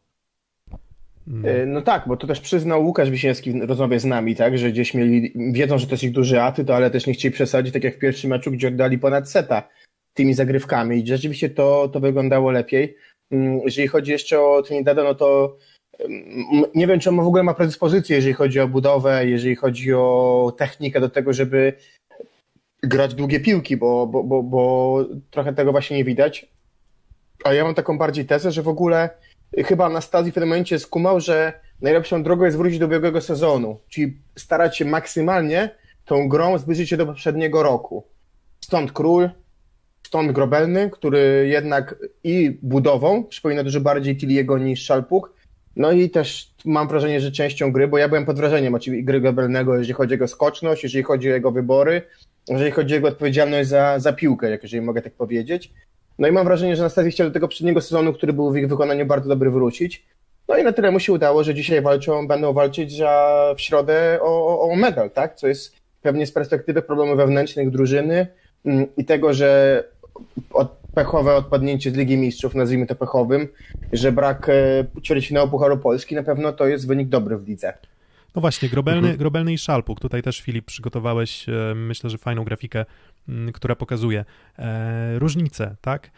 [1.28, 1.50] No.
[1.50, 4.72] E, No tak, bo to też przyznał Łukasz Wisiński w rozmowie z nami, tak, że
[4.72, 7.84] gdzieś mieli, wiedzą, że to jest ich duży atut, ale też nie chcieli przesadzić, tak
[7.84, 9.70] jak w pierwszym meczu, gdzie oddali ponad seta
[10.14, 12.96] tymi zagrywkami i rzeczywiście to, to wyglądało lepiej.
[13.32, 15.60] Mm, Jeżeli chodzi jeszcze o Trinidada, no to mm,
[16.76, 20.54] nie wiem, czy on w ogóle ma predyspozycję, jeżeli chodzi o budowę, jeżeli chodzi o
[20.58, 21.74] technikę do tego, żeby
[22.84, 26.48] grać długie piłki, bo, bo, bo, bo trochę tego właśnie nie widać.
[27.44, 29.10] A ja mam taką bardziej tezę, że w ogóle
[29.58, 34.18] chyba Anastazji w pewnym momencie skumał, że najlepszą drogą jest wrócić do ubiegłego sezonu, czyli
[34.36, 35.70] starać się maksymalnie
[36.06, 38.04] tą grą zbliżyć się do poprzedniego roku.
[38.62, 39.30] Stąd Król,
[40.08, 45.34] stąd Grobelny, który jednak i budową przypomina dużo bardziej Tiliego niż Szalpuk,
[45.76, 49.78] no i też mam wrażenie, że częścią gry, bo ja byłem pod wrażeniem gry Grobelnego,
[49.78, 52.02] jeżeli chodzi o jego skoczność, jeżeli chodzi o jego wybory,
[52.48, 55.72] jeżeli chodzi o jego odpowiedzialność za, za piłkę, jak jeżeli mogę tak powiedzieć.
[56.20, 58.68] No i mam wrażenie, że Anastazji chciał do tego przedniego sezonu, który był w ich
[58.68, 60.06] wykonaniu bardzo dobry, wrócić.
[60.48, 64.20] No i na tyle mu się udało, że dzisiaj walczą, będą walczyć za, w środę
[64.22, 65.36] o, o, o medal, tak?
[65.36, 68.28] Co jest pewnie z perspektywy problemów wewnętrznych drużyny
[68.66, 69.84] mm, i tego, że
[70.54, 73.48] od, pechowe odpadnięcie z Ligi Mistrzów, nazwijmy to pechowym,
[73.94, 77.74] że brak e, ćwierćfinału Pucharu Polski, na pewno to jest wynik dobry w lidze.
[78.36, 80.00] No właśnie, Grobelny, Grobelny i Szalpuk.
[80.00, 82.86] Tutaj też, Filip, przygotowałeś, e, myślę, że fajną grafikę,
[83.54, 84.26] która pokazuje
[84.58, 86.12] e, różnice, tak?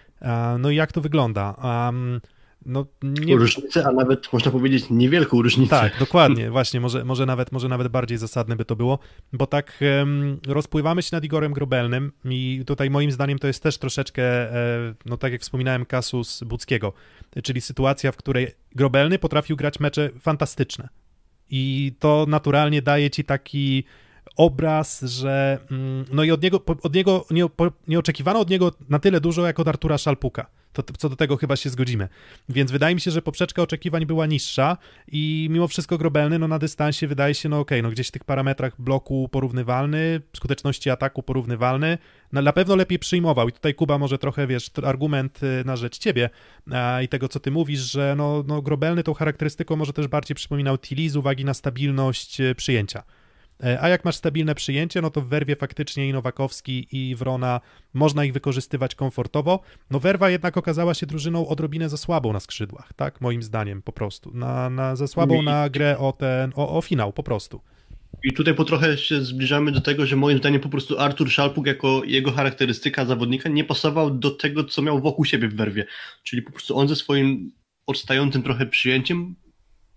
[0.60, 1.56] No i jak to wygląda?
[1.64, 2.22] Um,
[2.66, 5.70] no, nie, Różnicę, a nawet można powiedzieć niewielką różnicę.
[5.70, 9.00] tak, dokładnie, właśnie, może, może, nawet, może nawet bardziej zasadne by to było,
[9.34, 13.78] bo tak em, rozpływamy się nad Igorem Grobelnym i tutaj moim zdaniem to jest też
[13.78, 16.94] troszeczkę, e, no tak jak wspominałem, kasus Buckiego,
[17.44, 20.90] czyli sytuacja, w której Grobelny potrafił grać mecze fantastyczne.
[21.50, 23.84] I to naturalnie daje ci taki
[24.36, 27.46] obraz, że mm, no i od niego, od niego nie,
[27.88, 30.46] nie oczekiwano od niego na tyle dużo jak od Artura Szalpuka.
[30.74, 32.08] To, co do tego chyba się zgodzimy.
[32.50, 36.60] Więc wydaje mi się, że poprzeczka oczekiwań była niższa i mimo wszystko Grobelny no na
[36.60, 41.98] dystansie wydaje się, no okej, no gdzieś w tych parametrach bloku porównywalny, skuteczności ataku porównywalny,
[42.32, 45.98] no, na pewno lepiej przyjmował i tutaj Kuba może trochę, wiesz, argument y, na rzecz
[45.98, 46.30] ciebie
[46.72, 50.36] a, i tego, co ty mówisz, że no, no Grobelny tą charakterystyką może też bardziej
[50.36, 53.04] przypominał Tilly z uwagi na stabilność y, przyjęcia.
[53.64, 57.62] E, A jak masz stabilne przyjęcie, no to w Werwie faktycznie i Nowakowski i Wrona
[57.94, 59.60] można ich wykorzystywać komfortowo.
[59.92, 63.22] No Werwa jednak okazała się drużyną odrobinę za słabą na skrzydłach, tak?
[63.22, 64.32] Moim zdaniem po prostu.
[64.34, 67.62] Na, na, za słabą na grę o ten, o, o finał po prostu.
[68.24, 71.68] I tutaj po trochę się zbliżamy do tego, że moim zdaniem po prostu Artur Szalpuk
[71.68, 75.86] jako jego charakterystyka zawodnika nie pasował do tego, co miał wokół siebie w werwie.
[76.24, 77.52] Czyli po prostu on ze swoim
[77.88, 79.36] odstającym trochę przyjęciem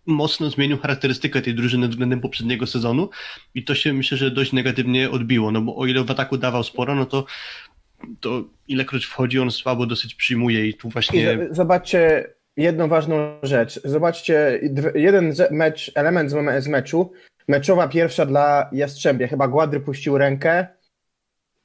[0.07, 3.11] mocno zmienił charakterystykę tej drużyny względem poprzedniego sezonu
[3.55, 6.65] i to się myślę, że dość negatywnie odbiło, no bo o ile w ataku dawał
[6.65, 7.25] sporo, no to,
[8.21, 11.39] to ilekroć wchodzi on słabo dosyć przyjmuje i tu I właśnie...
[11.51, 13.81] z- zobaczcie jedną ważną rzecz.
[13.85, 14.61] Zobaczcie
[14.95, 17.13] jeden mecz, element z meczu.
[17.49, 19.29] Meczowa pierwsza dla Jastrzębia.
[19.29, 20.67] Chyba Gładry puścił rękę.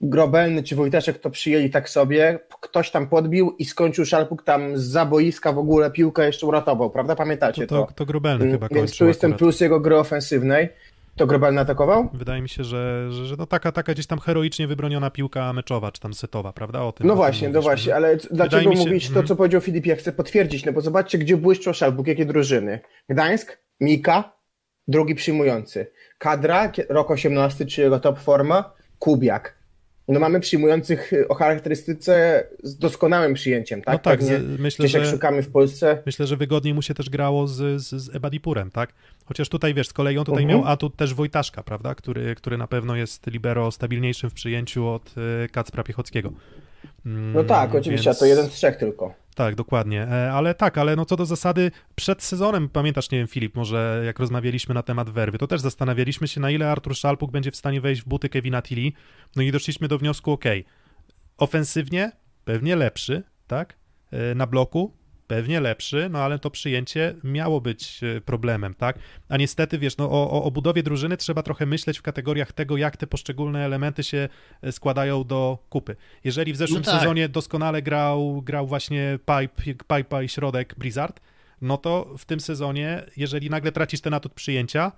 [0.01, 2.39] Grobelny czy Wojtaszek to przyjęli tak sobie.
[2.61, 7.15] Ktoś tam podbił i skończył Szalpuk tam z zaboiska w ogóle piłkę jeszcze uratował, prawda?
[7.15, 7.85] Pamiętacie To, to?
[7.87, 10.69] to, to Grobelny Mm, chyba Więc kończył tu jest ten plus jego gry ofensywnej.
[11.15, 12.09] To Grobelny atakował?
[12.13, 15.91] Wydaje mi się, że, że, że no taka, taka gdzieś tam heroicznie wybroniona piłka meczowa,
[15.91, 16.81] czy tam setowa, prawda?
[16.81, 19.27] O tym, No o tym właśnie, no mówisz, właśnie, ale dlaczego się- mówić to, mhm.
[19.27, 19.85] co powiedział Filip?
[19.85, 22.79] Ja chcę potwierdzić, no bo zobaczcie, gdzie błyszczał Szalbuk, jakie drużyny.
[23.09, 24.31] Gdańsk, Mika,
[24.87, 25.91] drugi przyjmujący.
[26.17, 29.58] Kadra, rok 18, czy jego top forma, Kubiak.
[30.13, 33.93] No mamy przyjmujących y, o charakterystyce z doskonałym przyjęciem, tak?
[33.93, 35.11] No tak, Pewnie myślę, gdzieś jak że...
[35.11, 36.01] szukamy w Polsce.
[36.05, 38.93] Myślę, że wygodniej mu się też grało z, z, z Ebadipurem, tak?
[39.25, 40.59] Chociaż tutaj, wiesz, z kolei on tutaj Mhm.
[40.61, 41.95] miał atut też Wojtaszka, prawda?
[41.95, 46.31] Który, który na pewno jest libero stabilniejszym w przyjęciu od y, Kacpra Piechockiego.
[47.05, 49.13] Mm, No tak, oczywiście, więc- a to jeden z trzech tylko.
[49.39, 50.03] Tak, dokładnie.
[50.03, 54.01] E, Ale tak, ale no co do zasady, przed sezonem, pamiętasz, nie wiem, Filip, może
[54.05, 57.55] jak rozmawialiśmy na temat werwy, to też zastanawialiśmy się, na ile Artur Szalpuk będzie w
[57.55, 58.91] stanie wejść w buty Kevina Tilly.
[59.35, 60.45] No i doszliśmy do wniosku, ok,
[61.37, 62.11] ofensywnie
[62.45, 63.77] pewnie lepszy, tak,
[64.11, 64.97] e, na bloku,
[65.29, 68.99] pewnie lepszy, no ale to przyjęcie miało być e, problemem, tak?
[69.29, 72.97] A niestety, wiesz, no o, o budowie drużyny trzeba trochę myśleć w kategoriach tego, jak
[72.97, 74.29] te poszczególne elementy się
[74.61, 75.95] e, składają do kupy.
[76.23, 76.99] Jeżeli w zeszłym no tak.
[76.99, 81.19] sezonie doskonale grał, grał właśnie Pipe, Pipe i środek Blizzard,
[81.61, 84.91] no to w tym sezonie, jeżeli nagle tracisz ten atut przyjęcia,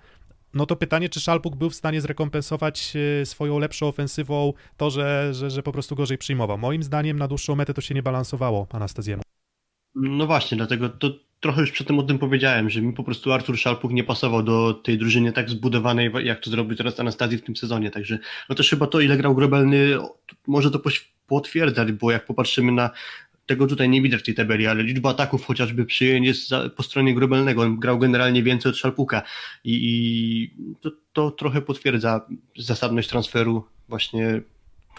[0.54, 2.92] no to pytanie, czy Szalpuk był w stanie zrekompensować
[3.22, 6.58] e, swoją lepszą ofensywą to, że, że, że po prostu gorzej przyjmował.
[6.58, 9.22] Moim zdaniem na dłuższą metę to się nie balansowało Anastazjemu.
[9.94, 13.58] No właśnie, dlatego to trochę już przedtem o tym powiedziałem, że mi po prostu Artur
[13.58, 17.56] Szalpuk nie pasował do tej drużyny tak zbudowanej, jak to zrobił teraz Anastazji w tym
[17.56, 19.98] sezonie, także no też chyba to, ile grał Grobelny,
[20.46, 20.80] może to
[21.26, 22.90] potwierdzać, bo jak popatrzymy na
[23.46, 26.82] tego tutaj nie widać w tej tabeli, ale liczba ataków chociażby przyjęć jest za, po
[26.82, 27.62] stronie Grobelnego.
[27.62, 29.22] On grał generalnie więcej od Szalpuka
[29.64, 32.26] i, i to, to, trochę potwierdza
[32.56, 34.40] zasadność transferu właśnie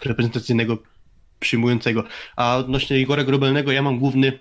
[0.04, 0.78] reprezentacyjnego
[1.40, 2.04] przyjmującego.
[2.36, 4.38] A odnośnie Igora Grobelnego ja mam główny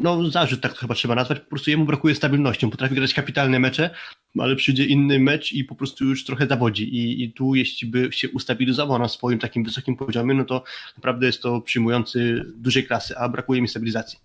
[0.00, 3.14] no zarzut, tak to chyba trzeba nazwać, po prostu jemu brakuje stabilności, on potrafi grać
[3.14, 3.90] kapitalne mecze,
[4.38, 8.08] ale przyjdzie inny mecz i po prostu już trochę zawodzi i, i tu jeśli by
[8.12, 10.64] się ustabilizował na swoim takim wysokim poziomie, no to
[10.96, 14.18] naprawdę jest to przyjmujący dużej klasy, a brakuje mi stabilizacji.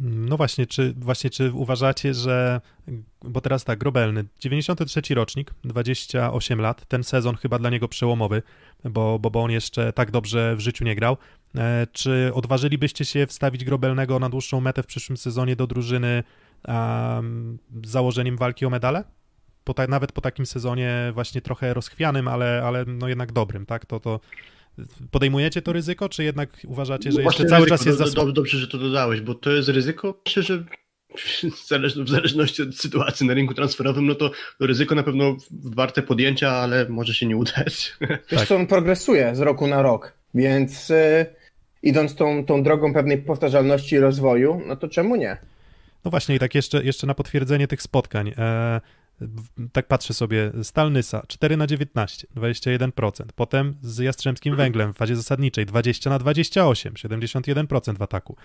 [0.00, 2.60] No właśnie, czy właśnie czy uważacie, że
[3.24, 8.42] bo teraz tak, Grobelny, 93 rocznik, 28 lat, ten sezon chyba dla niego przełomowy,
[8.84, 11.16] bo, bo, bo on jeszcze tak dobrze w życiu nie grał.
[11.56, 16.22] E, czy odważylibyście się wstawić Grobelnego na dłuższą metę w przyszłym sezonie do drużyny
[16.68, 19.04] um, z założeniem walki o medale?
[19.64, 23.86] Po ta, nawet po takim sezonie właśnie trochę rozchwianym, ale, ale no jednak dobrym, tak?
[23.86, 24.20] To, to
[25.10, 28.32] podejmujecie to ryzyko, czy jednak uważacie, że no jeszcze cały ryzyko, czas jest za...
[28.32, 30.64] Dobrze, że to dodałeś, bo to jest ryzyko, myślę, że
[32.04, 36.50] w zależności od sytuacji na rynku transferowym, no to, to ryzyko na pewno warte podjęcia,
[36.50, 37.96] ale może się nie udać.
[38.00, 38.48] Wiesz tak.
[38.48, 40.92] co, on progresuje z roku na rok, więc...
[41.82, 45.36] Idąc tą, tą drogą pewnej powtarzalności i rozwoju, no to czemu nie?
[46.04, 48.32] No właśnie, i tak jeszcze, jeszcze na potwierdzenie tych spotkań.
[48.38, 48.80] E,
[49.72, 53.24] tak patrzę sobie, Stalnysa 4 na 19, 21%.
[53.34, 58.36] Potem z Jastrzębskim Węglem w fazie zasadniczej 20 na 28, 71% w ataku.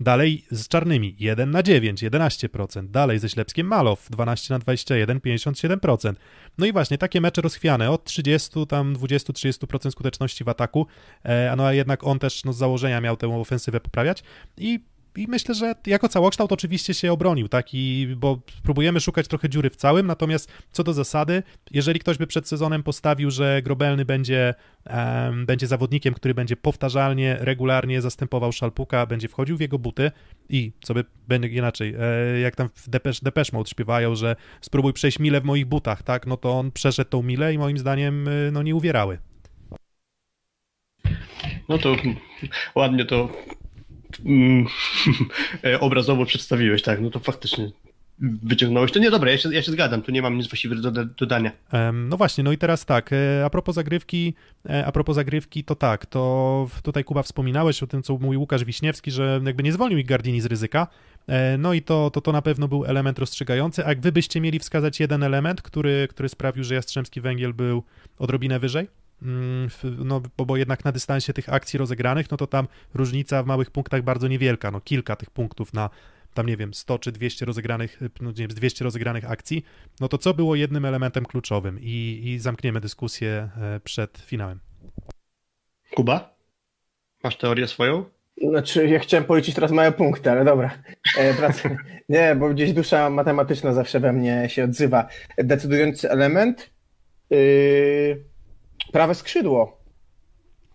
[0.00, 2.86] Dalej z Czarnymi 1 na 9, 11%.
[2.88, 6.14] Dalej ze Ślepskiem Malow 12 na 21, 57%.
[6.58, 10.86] No i właśnie takie mecze rozchwiane od 30, tam 20-30% skuteczności w ataku,
[11.22, 14.22] e, no a jednak on też no, z założenia miał tę ofensywę poprawiać
[14.56, 14.80] i
[15.16, 17.66] i myślę, że jako całokształt oczywiście się obronił, tak?
[17.72, 22.26] I, bo próbujemy szukać trochę dziury w całym, natomiast co do zasady, jeżeli ktoś by
[22.26, 24.54] przed sezonem postawił, że Grobelny będzie,
[24.86, 30.10] um, będzie zawodnikiem, który będzie powtarzalnie, regularnie zastępował Szalpuka, będzie wchodził w jego buty
[30.48, 34.92] i co by będzie inaczej, e, jak tam w Depeche, Depeche Mode śpiewają, że spróbuj
[34.92, 36.26] przejść milę w moich butach, tak?
[36.26, 39.18] No to on przeszedł tą milę i moim zdaniem e, no nie uwierały.
[41.68, 41.96] No to
[42.74, 43.28] ładnie to
[45.80, 47.70] obrazowo przedstawiłeś, tak, no to faktycznie
[48.18, 48.92] wyciągnąłeś.
[48.92, 51.52] To nie dobra, ja się, ja się zgadzam, tu nie mam nic właściwie do dodania.
[51.92, 54.34] No właśnie, no i teraz tak, e, a propos zagrywki,
[54.68, 58.64] e, a propos zagrywki, to tak, to tutaj Kuba wspominałeś o tym, co mówił Łukasz
[58.64, 60.86] Wiśniewski, że jakby nie zwolnił ich Gardini z ryzyka,
[61.58, 64.58] no i to, to, to na pewno był element rozstrzygający, a jak wy byście mieli
[64.58, 67.82] wskazać jeden element, który, który sprawił, że Jastrzębski Węgiel był
[68.18, 68.88] odrobinę wyżej?
[69.24, 73.46] Mm, no, bo, bo jednak na dystansie tych akcji rozegranych, no to tam różnica w
[73.46, 75.90] małych punktach bardzo niewielka, no kilka tych punktów na
[76.34, 79.64] tam nie wiem, 100 czy 200 rozegranych, no nie wiem, 200 rozegranych akcji,
[80.00, 84.60] no to co było jednym elementem kluczowym i, i zamkniemy dyskusję e, przed finałem.
[85.94, 86.36] Kuba?
[87.24, 88.04] Masz teorię swoją?
[88.48, 90.78] Znaczy, ja chciałem policzyć teraz małe punkty, ale dobra.
[91.18, 91.34] E.
[92.08, 95.08] Nie, bo gdzieś dusza matematyczna zawsze we mnie się odzywa.
[95.38, 96.70] Decydujący element?
[97.30, 98.33] Yy
[98.94, 99.76] prawe skrzydło.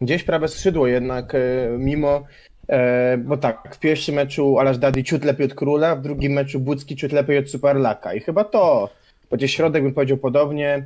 [0.02, 1.40] Gdzieś prawe skrzydło jednak, e,
[1.78, 2.24] mimo,
[2.68, 6.60] e, bo tak, w pierwszym meczu Alasz Dadi ciut lepiej od Króla, w drugim meczu
[6.60, 8.90] Bucki ciut lepiej od Superlaka i chyba to,
[9.30, 10.86] bo gdzieś środek bym powiedział podobnie.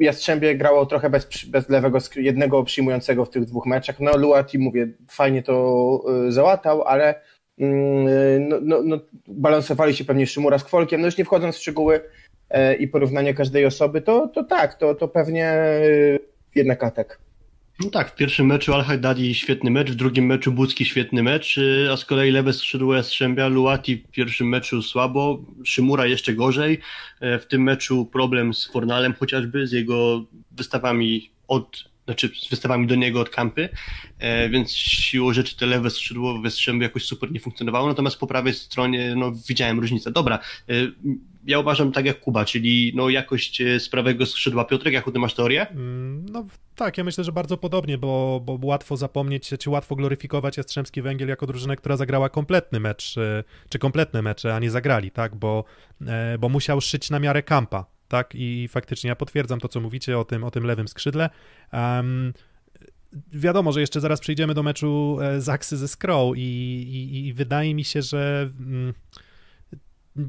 [0.00, 4.00] Jastrzębie grało trochę bez, bez lewego, jednego przyjmującego w tych dwóch meczach.
[4.00, 7.14] No Luati, mówię, fajnie to e, załatał, ale
[7.58, 11.00] mm, no, no, no, balansowali się pewnie Szymura z Kwolkiem.
[11.00, 12.00] No już nie wchodząc w szczegóły,
[12.78, 15.80] i porównanie każdej osoby, to, to tak, to, to pewnie e,
[16.54, 17.18] jednak atak.
[17.80, 21.92] No tak, w pierwszym meczu Al-Haddadi świetny mecz, w drugim meczu Bucki świetny mecz, e,
[21.92, 26.78] a z kolei lewe skrzydło Jastrzębia, Luati w pierwszym meczu słabo, Szymura jeszcze gorzej,
[27.20, 32.94] w tym meczu problem z Fornalem chociażby, z jego wystawami od znaczy z wystawami do
[32.94, 33.68] niego od kampy,
[34.18, 38.54] e, więc siłą rzeczy te lewe skrzydło w jakoś super nie funkcjonowało, natomiast po prawej
[38.54, 40.10] stronie no, widziałem różnicę.
[40.10, 40.38] Dobra,
[40.68, 40.72] e,
[41.46, 44.64] ja uważam tak jak Kuba, czyli no jakość e, z prawego skrzydła.
[44.64, 45.68] Piotrek, jaką ty masz teorię?
[45.68, 50.56] Mm, no tak, ja myślę, że bardzo podobnie, bo, bo łatwo zapomnieć, czy łatwo gloryfikować
[50.56, 55.10] Jastrzębski Węgiel jako drużynę, która zagrała kompletny mecz, e, czy kompletne mecze, a nie zagrali,
[55.10, 55.64] tak, bo,
[56.06, 60.18] e, bo musiał szyć na miarę kampa, tak, i faktycznie ja potwierdzam to, co mówicie
[60.18, 61.30] o tym, o tym lewym skrzydle.
[61.72, 62.32] Um,
[63.32, 67.84] wiadomo, że jeszcze zaraz przejdziemy do meczu Zaksy ze Skrow i, i, i wydaje mi
[67.84, 68.50] się, że...
[68.60, 68.94] Mm,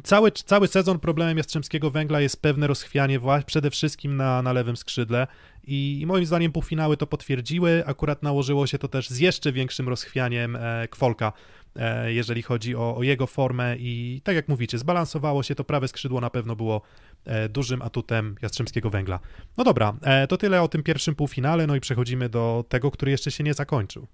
[0.04, 5.28] cały, cały sezon problemem Jastrzębskiego Węgla jest pewne rozchwianie przede wszystkim na, na lewym skrzydle
[5.64, 9.90] i, i moim zdaniem półfinały to potwierdziły, akurat nałożyło się to też z jeszcze większym
[9.90, 11.34] rozchwianiem e, Kwolka,
[11.76, 15.88] e, jeżeli chodzi o, o, jego formę i tak jak mówicie, zbalansowało się, to prawe
[15.88, 16.82] skrzydło na pewno było
[17.26, 19.20] e, dużym atutem Jastrzębskiego Węgla.
[19.58, 23.12] No dobra, e, to tyle o tym pierwszym półfinale, no i przechodzimy do tego, który
[23.12, 24.08] jeszcze się nie zakończył.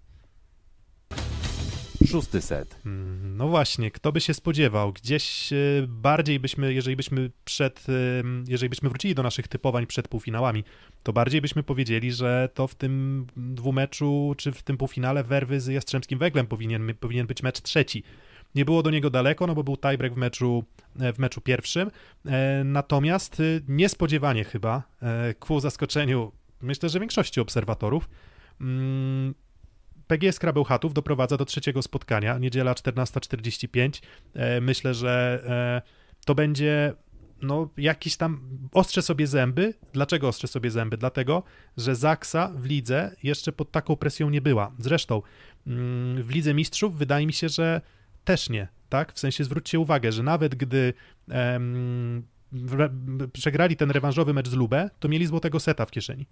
[2.12, 2.80] Szósty set.
[2.86, 4.93] Mm, no właśnie, kto by się spodziewał?
[4.93, 7.93] Gdzieś e, bardziej byśmy, jeżeli byśmy przed, e,
[8.47, 10.63] jeżeli byśmy wrócili do naszych typowań przed półfinałami,
[11.04, 15.67] to bardziej byśmy powiedzieli, że to w tym dwumeczu, czy w tym półfinale werwy z
[15.67, 18.04] Jastrzębskim Weglem powinien, powinien być mecz trzeci.
[18.56, 20.63] Nie było do niego daleko, no bo był tiebreak w meczu,
[21.00, 21.91] e, w meczu pierwszym.
[22.65, 24.84] Natomiast niespodziewanie chyba,
[25.39, 28.10] ku zaskoczeniu, myślę, że większości obserwatorów,
[28.62, 29.34] mm,
[30.12, 34.02] PGS Krabełchatów doprowadza do trzeciego spotkania, niedziela 14.45.
[34.34, 35.82] E, myślę, że e,
[36.26, 36.93] to będzie
[37.41, 39.74] no, jakiś tam ostrze sobie zęby.
[39.93, 40.97] Dlaczego ostrze sobie zęby?
[40.97, 41.43] Dlatego,
[41.78, 44.71] że Zaksa w lidze jeszcze pod taką presją nie była.
[44.80, 45.21] Zresztą
[45.67, 47.82] mm, w lidze mistrzów wydaje mi się, że
[48.24, 49.13] też nie, tak?
[49.13, 50.93] W sensie zwróćcie uwagę, że nawet gdy
[51.30, 52.24] em,
[53.34, 56.26] przegrali ten rewanżowy mecz z Lubę, to mieli złotego seta w kieszeni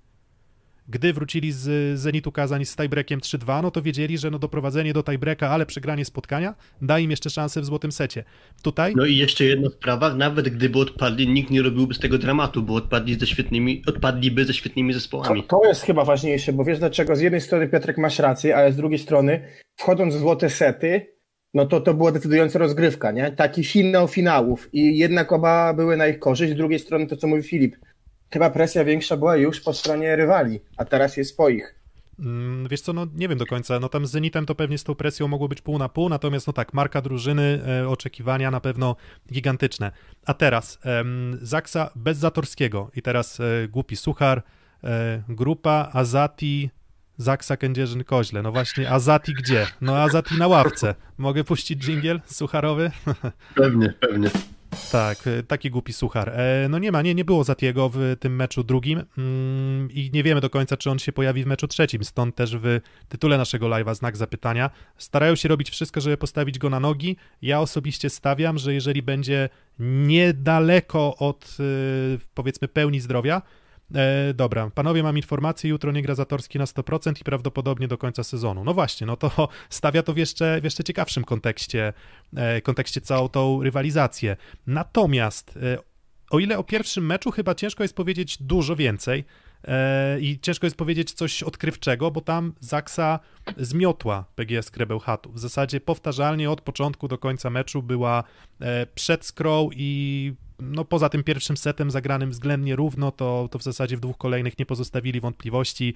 [0.90, 5.04] gdy wrócili z Zenitu Kazań z tiebreakiem 3-2, no to wiedzieli, że no doprowadzenie do
[5.04, 8.24] tiebreaka, ale przegranie spotkania da im jeszcze szansę w złotym secie.
[8.64, 8.94] Tutaj...
[8.96, 12.74] No i jeszcze jedna sprawa, nawet gdyby odpadli, nikt nie robiłby z tego dramatu, bo
[12.76, 15.44] odpadli ze świetnymi, odpadliby ze świetnymi zespołami.
[15.44, 17.16] To, to jest chyba ważniejsze, bo wiesz dlaczego?
[17.16, 21.14] Z jednej strony Piotrek masz rację, ale z drugiej strony wchodząc w złote sety,
[21.54, 23.32] no to to była decydująca rozgrywka, nie?
[23.32, 26.54] Taki finał finałów i jednak oba były na ich korzyść.
[26.54, 27.76] Z drugiej strony to, co mówi Filip,
[28.34, 31.76] chyba presja większa była już po stronie rywali, a teraz jest po ich.
[32.20, 34.84] Mm, wiesz co, no nie wiem do końca, no tam z Zenitem to pewnie z
[34.84, 38.60] tą presją mogło być pół na pół, natomiast no tak, marka drużyny, e, oczekiwania na
[38.60, 38.96] pewno
[39.34, 39.92] gigantyczne.
[40.26, 41.04] A teraz e,
[41.42, 44.44] Zaksa bez Zatorskiego i teraz e, głupi Suchar,
[44.84, 46.70] e, grupa Azati,
[47.18, 48.42] Zaksa Kędzierzyn Koźle.
[48.42, 49.68] No właśnie, Azati gdzie?
[49.82, 50.96] No Azati na ławce.
[51.18, 52.92] Mogę puścić dżingiel sucharowy?
[53.56, 54.30] Pewnie, pewnie.
[54.92, 56.30] Tak, e, taki głupi suchar.
[56.30, 60.24] E, no nie ma, nie, nie było Zatiego w tym meczu drugim mm, i nie
[60.24, 62.80] wiemy do końca, czy on się pojawi w meczu trzecim, stąd też w
[63.10, 64.70] tytule naszego live'a znak zapytania.
[64.98, 67.18] Starają się robić wszystko, żeby postawić go na nogi.
[67.42, 71.64] Ja osobiście stawiam, że jeżeli będzie niedaleko od e,
[72.34, 73.42] powiedzmy pełni zdrowia,
[73.96, 78.24] E, dobra, panowie, mam informację, jutro nie gra Zatorski na 100% i prawdopodobnie do końca
[78.24, 78.64] sezonu.
[78.64, 81.94] No właśnie, no to stawia to w jeszcze, w jeszcze ciekawszym kontekście,
[82.36, 84.38] e, kontekście całą tą rywalizację.
[84.68, 85.78] Natomiast e,
[86.30, 89.24] o ile o pierwszym meczu chyba ciężko jest powiedzieć dużo więcej,
[90.20, 93.20] i ciężko jest powiedzieć coś odkrywczego, bo tam Zaksa
[93.58, 95.36] zmiotła PGS Krebełchatów.
[95.36, 98.24] W zasadzie powtarzalnie od początku do końca meczu była
[98.62, 103.64] e, przed scroll i no poza tym pierwszym setem zagranym względnie równo, to, to w
[103.64, 105.94] zasadzie w dwóch kolejnych nie pozostawili wątpliwości.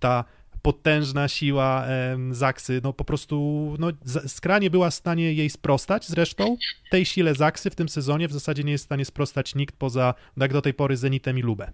[0.00, 0.24] Ta
[0.62, 3.88] potężna siła e, Zaksy, no po prostu no,
[4.26, 6.56] Skra nie była w stanie jej sprostać, zresztą
[6.90, 10.14] tej sile Zaksy w tym sezonie w zasadzie nie jest w stanie sprostać nikt poza,
[10.36, 11.72] jak do tej pory, Zenitem i Lubę.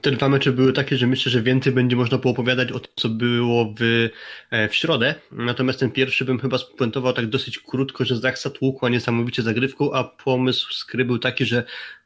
[0.00, 3.08] Te dwa mecze były takie, że myślę, że więcej będzie można poopowiadać o tym, co
[3.08, 4.08] było w,
[4.50, 5.14] e, w środę.
[5.32, 10.04] Natomiast ten pierwszy bym chyba spuentował tak dosyć krótko, że Zaksa tłukła niesamowicie zagrywką, a
[10.04, 11.64] pomysł skry był taki, że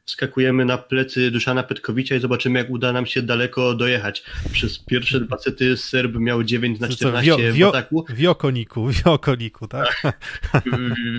[0.09, 4.23] skakujemy na plecy Duszana Petkowicza i zobaczymy, jak uda nam się daleko dojechać.
[4.51, 8.05] Przez pierwsze dwa sety Serb miał 9 na 14 co, wio, w ataku.
[8.09, 10.03] W okoniku, w okoniku, tak?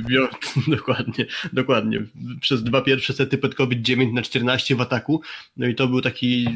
[0.08, 0.28] Wio,
[0.76, 2.02] dokładnie, dokładnie.
[2.40, 5.22] Przez dwa pierwsze sety Petkowicz 9 na 14 w ataku.
[5.56, 6.48] No i to był taki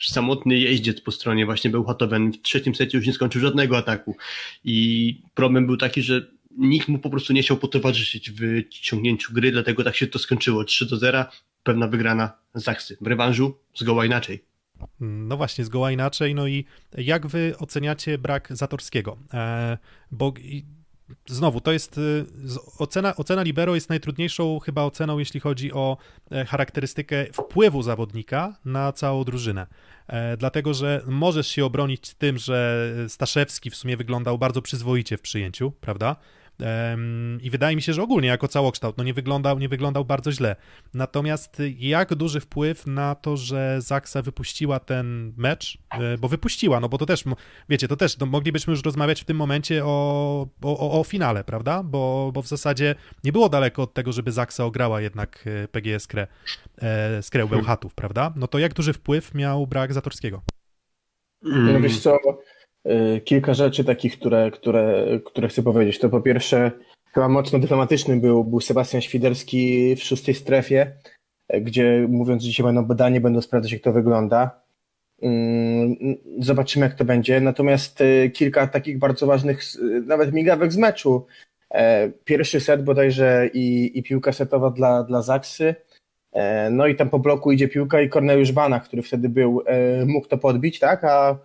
[0.00, 2.32] samotny jeździec po stronie właśnie Bełchatowen.
[2.32, 4.16] W trzecim secie już nie skończył żadnego ataku.
[4.64, 9.52] I problem był taki, że nikt mu po prostu nie chciał potowarzyszyć w ciągnięciu gry,
[9.52, 10.64] dlatego tak się to skończyło.
[10.64, 11.24] 3 do 0,
[11.62, 12.96] pewna wygrana Zaksy.
[13.00, 14.44] W rewanżu zgoła inaczej.
[15.00, 16.34] No właśnie, zgoła inaczej.
[16.34, 16.64] No i
[16.98, 19.18] jak wy oceniacie brak Zatorskiego?
[19.34, 19.78] E,
[20.10, 20.32] bo
[21.26, 22.26] znowu, to jest y,
[22.78, 25.96] ocena, ocena Libero jest najtrudniejszą chyba oceną, jeśli chodzi o
[26.30, 29.66] e, charakterystykę wpływu zawodnika na całą drużynę.
[30.06, 35.22] E, dlatego, że możesz się obronić tym, że Staszewski w sumie wyglądał bardzo przyzwoicie w
[35.22, 36.16] przyjęciu, prawda?
[37.42, 40.56] I wydaje mi się, że ogólnie jako całokształt no nie, wyglądał, nie wyglądał bardzo źle.
[40.94, 46.88] Natomiast jak duży wpływ na to, że Zaksa wypuściła ten mecz, e, bo wypuściła, no
[46.88, 47.24] bo to też,
[47.68, 51.82] wiecie, to też no moglibyśmy już rozmawiać w tym momencie o, o, o finale, prawda?
[51.82, 52.94] Bo, bo w zasadzie
[53.24, 56.26] nie było daleko od tego, żeby Zaksa ograła jednak e, PGS Skre,
[56.82, 58.32] e, Skrę Bełchatów, prawda?
[58.36, 60.42] No to jak duży wpływ miał brak Zatorskiego?
[61.42, 62.18] No wiesz co,
[63.24, 65.98] kilka rzeczy takich, które, które, które chcę powiedzieć.
[65.98, 66.70] To po pierwsze,
[67.14, 70.92] chyba mocno dyplomatyczny był, był Sebastian Świderski w szóstej strefie,
[71.60, 74.60] gdzie mówiąc, że dzisiaj będą badanie, będą sprawdzać, jak to wygląda.
[75.22, 75.96] Mm,
[76.38, 77.40] zobaczymy, jak to będzie.
[77.40, 79.62] Natomiast y, kilka takich bardzo ważnych,
[80.06, 81.26] nawet migawek z meczu.
[82.24, 85.74] Pierwszy set bodajże i, i piłka setowa dla, dla Zaksy.
[86.70, 89.62] No i tam po bloku idzie piłka i Korneliusz Banach, który wtedy był,
[90.06, 91.04] mógł to podbić, tak?
[91.04, 91.38] A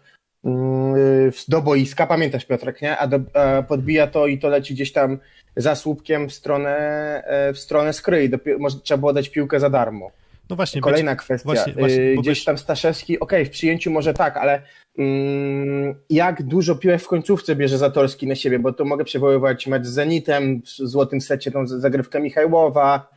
[1.48, 2.98] do boiska, pamiętasz Piotrek, nie?
[2.98, 5.18] A, do, a podbija to i to leci gdzieś tam
[5.56, 6.78] za słupkiem w stronę,
[7.28, 10.12] e, w stronę skry i dopiero, może trzeba było dać piłkę za darmo.
[10.50, 10.82] No właśnie.
[10.82, 11.46] Kolejna być, kwestia.
[11.46, 14.62] Właśnie, właśnie, y, gdzieś tam Staszewski, okej, okay, w przyjęciu może tak, ale
[14.98, 19.86] mm, jak dużo piłek w końcówce bierze Zatorski na siebie, bo to mogę przywoływać mecz
[19.86, 23.10] z Zenitem, w złotym secie tą zagrywkę Michajłowa.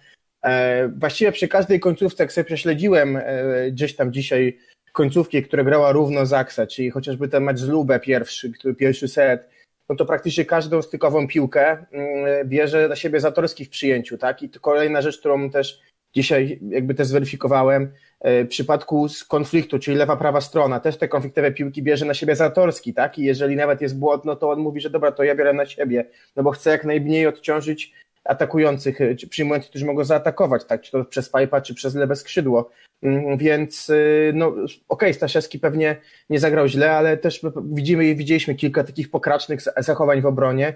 [0.44, 3.22] E, właściwie przy każdej końcówce, jak sobie prześledziłem e,
[3.70, 4.58] gdzieś tam dzisiaj
[4.98, 9.48] końcówki, które grała równo Zaksa, czyli chociażby ten mecz z Lubę pierwszy, który pierwszy set,
[9.88, 14.42] no to praktycznie każdą stykową piłkę mm, bierze na siebie Zatorski w przyjęciu, tak?
[14.42, 15.80] I to kolejna rzecz, którą też
[16.14, 21.08] dzisiaj jakby też zweryfikowałem, e, w przypadku z konfliktu, czyli lewa, prawa strona, też te
[21.08, 23.18] konfliktowe piłki bierze na siebie Zatorski, tak?
[23.18, 25.66] I jeżeli nawet jest błąd, no to on mówi, że dobra, to ja biorę na
[25.66, 26.04] siebie,
[26.36, 27.92] no bo chcę jak najmniej odciążyć
[28.28, 30.80] atakujących, e, przyjmujących, którzy mogą zaatakować, tak?
[30.82, 32.70] Czy to przez pipa, czy przez lewe skrzydło.
[33.02, 35.96] Mm, więc y, no okej, okay, Staszewski pewnie
[36.30, 40.74] nie zagrał źle, ale też widzimy i widzieliśmy kilka takich pokracznych zachowań w obronie,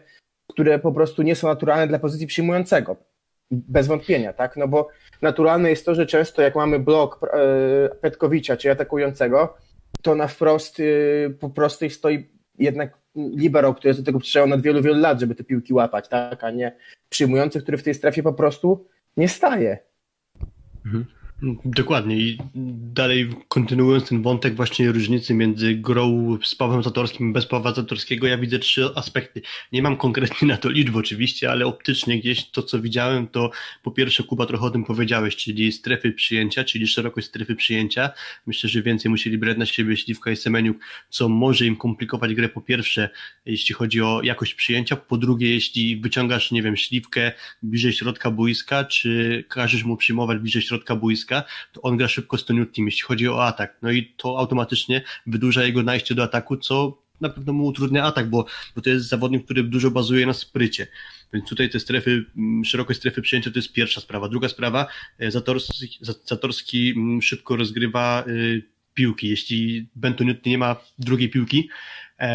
[0.48, 2.96] które po prostu nie są naturalne dla pozycji przyjmującego.
[3.50, 4.57] Bez wątpienia, tak?
[4.57, 4.88] No bo
[5.22, 9.55] naturalne jest to, że często jak mamy blok e, Petkowicza, czy atakującego,
[10.03, 10.82] to na wprost
[11.40, 15.34] po prostej stoi jednak libero, który jest do tego przytrzymał od wielu, wielu lat, żeby
[15.34, 16.44] te piłki łapać, tak?
[16.44, 16.76] A nie
[17.08, 18.86] przyjmujący, który w tej strefie po prostu
[19.16, 19.78] nie staje.
[20.86, 21.04] Mhm.
[21.64, 22.38] Dokładnie i
[22.95, 28.38] dalej kontynuując ten wątek właśnie różnicy między grą z Pawłem Zatorskim bez Pawła Zatorskiego, ja
[28.38, 29.43] widzę trzy aspekty.
[29.72, 33.51] Nie mam konkretnie na to liczb oczywiście, ale optycznie gdzieś to, co widziałem, to
[33.82, 38.11] po pierwsze Kuba trochę o tym powiedziałeś, czyli strefy przyjęcia, czyli szerokość strefy przyjęcia.
[38.47, 40.76] Myślę, że więcej musieli brać na siebie Śliwka i Semeniuk,
[41.09, 43.11] co może im komplikować grę po pierwsze,
[43.47, 47.32] jeśli chodzi o jakość przyjęcia, po drugie, jeśli wyciągasz, nie wiem, Śliwkę
[47.62, 51.32] bliżej środka boiska, czy każesz mu przyjmować bliżej środka boiska,
[51.72, 53.76] to on gra szybko z Toniutim, jeśli chodzi o atak.
[53.83, 58.30] No i to automatycznie wydłuża jego najście do ataku, co na pewno mu utrudnia atak,
[58.30, 60.87] bo, bo to jest zawodnik, który dużo bazuje na sprycie.
[61.33, 64.28] Więc tutaj te strefy, mm, szerokość strefy przyjęcia to jest pierwsza sprawa.
[64.28, 64.87] Druga sprawa,
[65.18, 68.62] e, Zatorski, Zatorski mm, szybko rozgrywa y,
[68.95, 69.28] piłki.
[69.28, 71.68] Jeśli Bentoniutti nie ma drugiej piłki,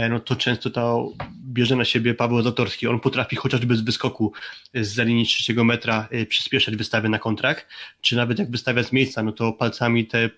[0.09, 1.11] no to często to
[1.53, 2.88] bierze na siebie Paweł Zatorski.
[2.88, 4.33] On potrafi chociażby z wyskoku
[4.73, 7.67] z za linii trzeciego metra e, przyspieszać wystawy na kontrakt,
[8.01, 10.29] czy nawet jak wystawia z miejsca, no to palcami te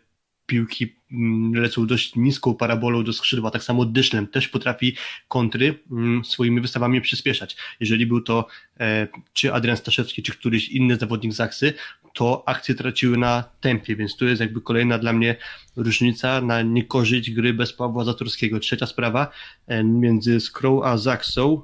[0.49, 4.95] piłki mm, lecą dość niską parabolą do skrzydła, tak samo Dyszlem też potrafi
[5.27, 7.57] kontry mm, swoimi wystawami przyspieszać.
[7.79, 8.47] Jeżeli był to
[8.79, 11.73] e, czy Adrian Staszewski, czy któryś inny zawodnik Zaksy,
[12.13, 15.35] to akcje traciły na tempie, więc tu jest jakby kolejna dla mnie
[15.75, 18.59] różnica na niekorzyść gry bez Pawła Zatorskiego.
[18.59, 19.31] Trzecia sprawa,
[19.67, 21.61] e, między Skrą a Zaksą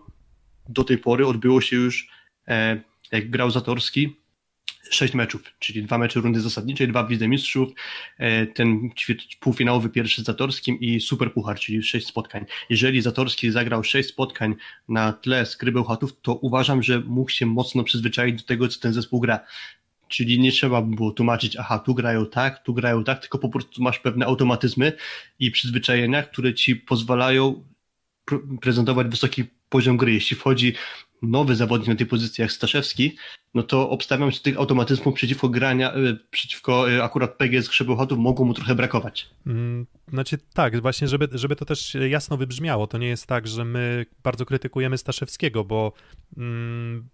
[0.70, 2.08] do tej pory odbyło się już,
[2.48, 2.82] e,
[3.12, 4.25] jak grał Zatorski,
[4.90, 7.70] sześć meczów, czyli dwa mecze rundy zasadniczej, dwa w Lidze Mistrzów,
[8.18, 8.90] e, ten
[9.40, 12.46] półfinałowy pierwszy z Zatorskim i Super Puchar, czyli sześć spotkań.
[12.70, 14.56] Jeżeli Zatorski zagrał sześć spotkań
[14.90, 18.94] na tle Skrybeł Chatów, to uważam, że mógł się mocno przyzwyczaić do tego, co ten
[18.94, 19.40] zespół gra.
[20.08, 23.84] Czyli nie trzeba było tłumaczyć, aha, tu grają tak, tu grają tak, tylko po prostu
[23.84, 24.94] masz pewne automatyzmy
[25.40, 27.64] i przyzwyczajenia, które ci pozwalają
[28.62, 30.14] prezentować wysoki poziom gry.
[30.14, 30.74] Jeśli wchodzi
[31.22, 33.16] nowy zawodnik na tej pozycji jak Staszewski,
[33.56, 38.46] no to obstawiam, że tych automatyzmów przeciwko grania, e, przeciwko e, akurat PGS Grzebełchatów mogło
[38.46, 39.30] mu trochę brakować.
[39.48, 43.66] Mm, znaczy tak, właśnie żeby, żeby to też jasno wybrzmiało, to nie jest tak, że
[43.66, 45.94] my bardzo krytykujemy Staszewskiego, bo
[46.38, 47.08] mm,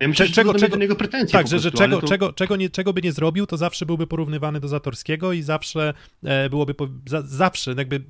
[0.00, 2.08] ja myślę, czego, że czego, do niego pretensje Tak, że, że czego, to...
[2.08, 5.94] czego, czego, nie, czego by nie zrobił, to zawsze byłby porównywany do Zatorskiego i zawsze
[6.24, 8.04] e, byłoby, po, za, zawsze jakby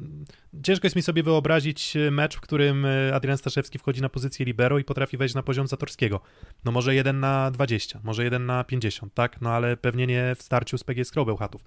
[0.62, 4.84] ciężko jest mi sobie wyobrazić mecz, w którym Adrian Staszewski wchodzi na pozycję libero i
[4.84, 6.20] potrafi wejść na poziom Zatorskiego.
[6.64, 7.73] No może jeden na 20,
[8.04, 9.40] może jeden na 50, tak?
[9.40, 11.64] No ale pewnie nie w starciu z PGS Bełchatów.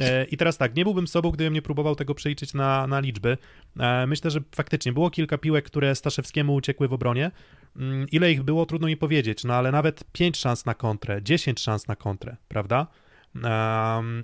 [0.00, 3.38] E, I teraz tak, nie byłbym sobą, gdybym nie próbował tego przeliczyć na, na liczby.
[3.80, 7.30] E, myślę, że faktycznie było kilka piłek, które Staszewskiemu uciekły w obronie,
[7.78, 11.60] Mm, ile ich było, trudno mi powiedzieć, no ale nawet 5 szans na kontrę, 10
[11.60, 12.86] szans na kontrę, prawda?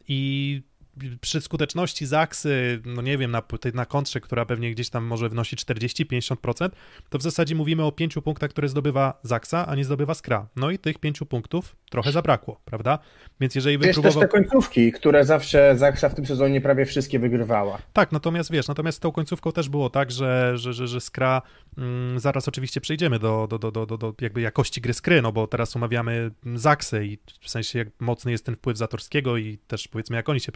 [0.08, 0.62] I
[1.20, 3.42] przy skuteczności Zaksy, no nie wiem, na,
[3.74, 6.68] na kontrze, która pewnie gdzieś tam może wynosić 40-50%,
[7.08, 10.48] to w zasadzie mówimy o 5 punktach, które zdobywa Zaksa, a nie zdobywa Skra.
[10.56, 12.98] No i tych 5 punktów trochę zabrakło, prawda?
[13.40, 14.22] Więc jeżeli Wiesz próbował...
[14.22, 17.78] też te końcówki, które zawsze Zaksa w tym sezonie prawie wszystkie wygrywała.
[17.92, 21.42] Tak, natomiast wiesz, natomiast z tą końcówką też było tak, że, że, że, że Skra,
[21.78, 25.32] mm, zaraz oczywiście przejdziemy do, do, do, do, do, do jakby jakości gry Skry, no
[25.32, 29.88] bo teraz omawiamy Zaksę i w sensie jak mocny jest ten wpływ Zatorskiego i też
[29.88, 30.52] powiedzmy jak oni się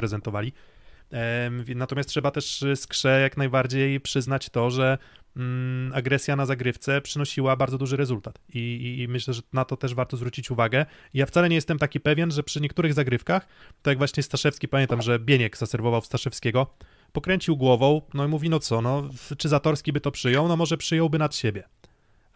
[1.74, 4.98] Natomiast trzeba też Skrze jak najbardziej przyznać to, że
[5.36, 8.38] mm, agresja na zagrywce przynosiła bardzo duży rezultat.
[8.54, 10.86] I, i, I, myślę, że na to też warto zwrócić uwagę.
[11.14, 13.46] Ja wcale nie jestem taki pewien, że przy niektórych zagrywkach,
[13.82, 16.74] tak jak właśnie Staszewski, pamiętam, że Bieniek zaserwował Staszewskiego,
[17.12, 19.08] pokręcił głową, no i mówi, no co, no,
[19.38, 20.48] czy Zatorski by to przyjął?
[20.48, 21.64] No może przyjąłby nad siebie.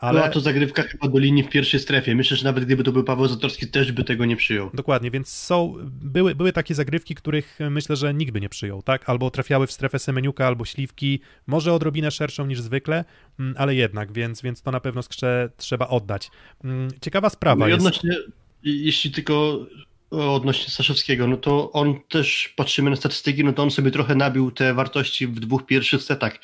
[0.03, 0.21] Ale...
[0.21, 2.15] Była to zagrywka chyba do linii w pierwszej strefie.
[2.15, 4.71] Myślę, że nawet gdyby to był Paweł Zatorski, też by tego nie przyjął.
[4.75, 9.09] Dokładnie, więc są, były, były takie zagrywki, których myślę, że nikt by nie przyjął, tak?
[9.09, 13.05] Albo trafiały w strefę Semeniuka, albo Śliwki, może odrobinę szerszą niż zwykle,
[13.41, 16.31] mm, ale jednak, więc, więc to na pewno skrze trzeba oddać.
[16.65, 18.29] Mm, ciekawa sprawa no i odnośnie, jest...
[18.63, 19.67] jeśli tylko
[20.13, 24.51] odnośnie Staszewskiego, no to on też, patrzymy na statystyki, no to on sobie trochę nabił
[24.51, 26.39] te wartości w dwóch pierwszych setach.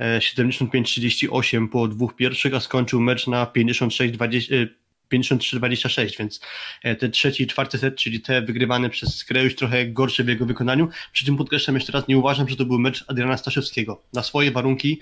[0.00, 4.66] 75-38 e, po dwóch pierwszych, a skończył mecz na 56-20.
[5.12, 6.40] 53-26, więc
[6.82, 10.28] e, ten trzeci i czwarty set, czyli te wygrywane przez Skrę już trochę gorsze w
[10.28, 10.88] jego wykonaniu.
[11.12, 14.02] Przy czym podkreślam jeszcze raz, nie uważam, że to był mecz Adriana Staszewskiego.
[14.12, 15.00] Na swoje warunki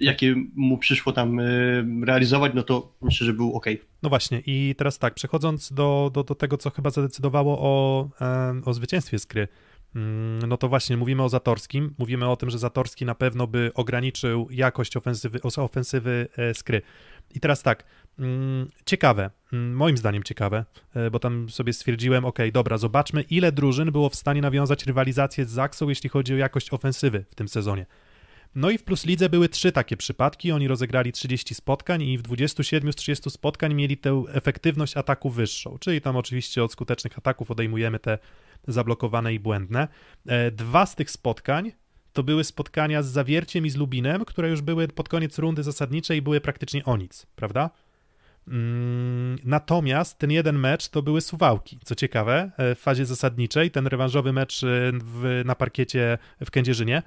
[0.00, 3.66] jakie mu przyszło tam y, realizować, no to myślę, że był ok.
[4.02, 8.08] No właśnie i teraz tak, przechodząc do, do, do tego, co chyba zadecydowało o,
[8.64, 9.48] o zwycięstwie Skry,
[9.94, 13.70] mm, no to właśnie mówimy o Zatorskim, mówimy o tym, że Zatorski na pewno by
[13.74, 16.82] ograniczył jakość ofensywy, ofensywy e, Skry.
[17.34, 17.84] I teraz tak,
[18.18, 23.52] mm, ciekawe, mm, moim zdaniem ciekawe, e, bo tam sobie stwierdziłem, ok, dobra, zobaczmy ile
[23.52, 27.48] drużyn było w stanie nawiązać rywalizację z Zaksą, jeśli chodzi o jakość ofensywy w tym
[27.48, 27.86] sezonie.
[28.54, 30.52] No i w Plus Lidze były trzy takie przypadki.
[30.52, 35.76] Oni rozegrali 30 spotkań i w 27 z 30 spotkań mieli tę efektywność ataku wyższą,
[35.80, 38.18] czyli tam oczywiście od skutecznych ataków odejmujemy te
[38.68, 39.88] zablokowane i błędne.
[40.26, 41.72] E, dwa z tych spotkań
[42.12, 46.18] to były spotkania z Zawierciem i z Lubinem, które już były pod koniec rundy zasadniczej
[46.18, 47.70] i były praktycznie o nic, prawda?
[48.50, 51.78] Mm, natomiast ten jeden mecz to były Suwałki.
[51.84, 57.02] Co ciekawe, e, w fazie zasadniczej, ten rewanżowy mecz e, w, na parkiecie w Kędzierzynie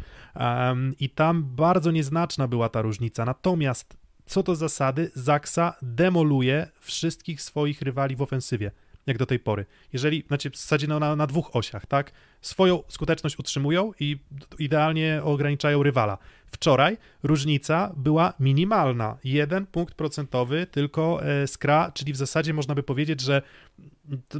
[1.00, 3.26] i tam bardzo nieznaczna była ta różnica.
[3.26, 8.72] Natomiast co do zasady, Zaksa demoluje wszystkich swoich rywali w ofensywie
[9.08, 9.66] jak do tej pory.
[9.93, 12.12] Jeżeli, znaczy w zasadzie no, na, na dwóch osiach, tak?
[12.41, 14.18] Swoją skuteczność utrzymują i
[14.60, 16.18] idealnie ograniczają rywala.
[16.52, 19.18] Wczoraj różnica była minimalna.
[19.24, 23.41] Jeden punkt procentowy tylko e, skra, czyli w zasadzie można by powiedzieć, że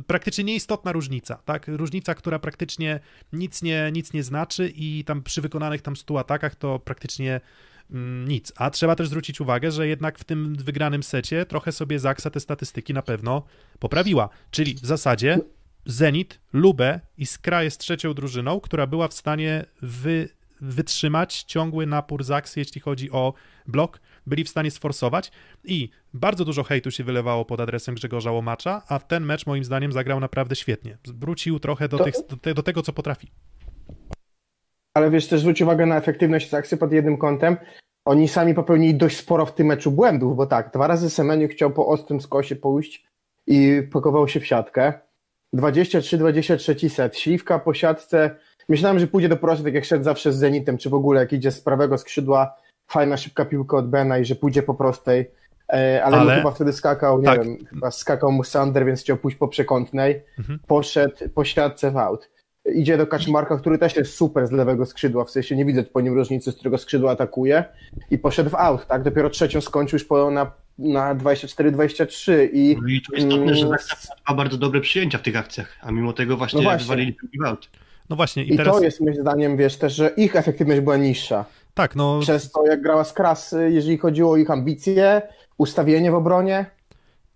[0.08, 1.68] praktycznie nieistotna różnica, tak?
[1.68, 3.00] Różnica, która praktycznie
[3.34, 7.42] nic nie, nic nie znaczy i tam przy wykonanych tam 100 atakach to praktycznie
[8.26, 8.54] nic.
[8.56, 12.40] A trzeba też zwrócić uwagę, że jednak w tym wygranym secie trochę sobie Zaksa te
[12.40, 13.44] statystyki na pewno
[13.80, 14.30] poprawiła.
[14.52, 15.40] Czyli w zasadzie
[15.86, 20.30] Zenit, Lubę i Skra jest trzecią drużyną, która była w stanie wy,
[20.62, 23.34] wytrzymać ciągły napór Zaksy, jeśli chodzi o
[23.68, 24.00] blok.
[24.28, 25.32] Byli w stanie sforsować
[25.64, 29.92] i bardzo dużo hejtu się wylewało pod adresem Grzegorza Łomacza, a ten mecz moim zdaniem
[29.92, 30.98] zagrał naprawdę świetnie.
[31.06, 32.04] Wrócił trochę do, to...
[32.04, 33.32] tych, do, te, do tego, co potrafi.
[34.94, 37.58] Ale wiesz, też zwróć uwagę na efektywność Zaksy pod jednym kątem.
[38.06, 41.72] Oni sami popełnili dość sporo w tym meczu błędów, bo tak, dwa razy Semeniu chciał
[41.72, 43.08] po ostrym skosie pójść
[43.48, 44.94] i pakował się w siatkę.
[45.56, 47.18] 23-23 set.
[47.18, 48.36] Śliwka po siatce.
[48.70, 51.34] Myślałem, że pójdzie do prostu, tak jak szedł zawsze z Zenitem, czy w ogóle jak
[51.34, 52.56] idzie z prawego skrzydła,
[52.88, 55.32] fajna, szybka piłka od Bena i że pójdzie po prostej.
[55.70, 56.36] E, ale, ale...
[56.36, 57.44] chyba wtedy skakał, nie tak.
[57.44, 60.24] wiem, chyba skakał mu Sander, więc chciał pójść po przekątnej.
[60.40, 60.60] Mhm.
[60.68, 62.30] Poszedł po siatce w aut
[62.74, 66.02] idzie do Kaczmarka, który też jest super z lewego skrzydła, w sensie nie widzę po
[66.02, 67.64] nim różnicy, z którego skrzydła atakuje
[68.12, 69.04] i poszedł w out, tak?
[69.04, 72.78] Dopiero trzecią skończył już po, na, na 24-23 i...
[72.82, 73.70] No i to istotne, że
[74.30, 76.84] ma bardzo dobre przyjęcia w tych akcjach, a mimo tego właśnie, no właśnie.
[76.84, 77.70] wywalili w out.
[78.10, 78.44] No właśnie.
[78.44, 78.76] I, I teraz...
[78.76, 81.46] to jest moim zdaniem, wiesz, też, że ich efektywność była niższa.
[81.74, 82.20] Tak, no...
[82.20, 85.22] Przez to, jak grała z Krasy, jeżeli chodziło o ich ambicje,
[85.58, 86.66] ustawienie w obronie,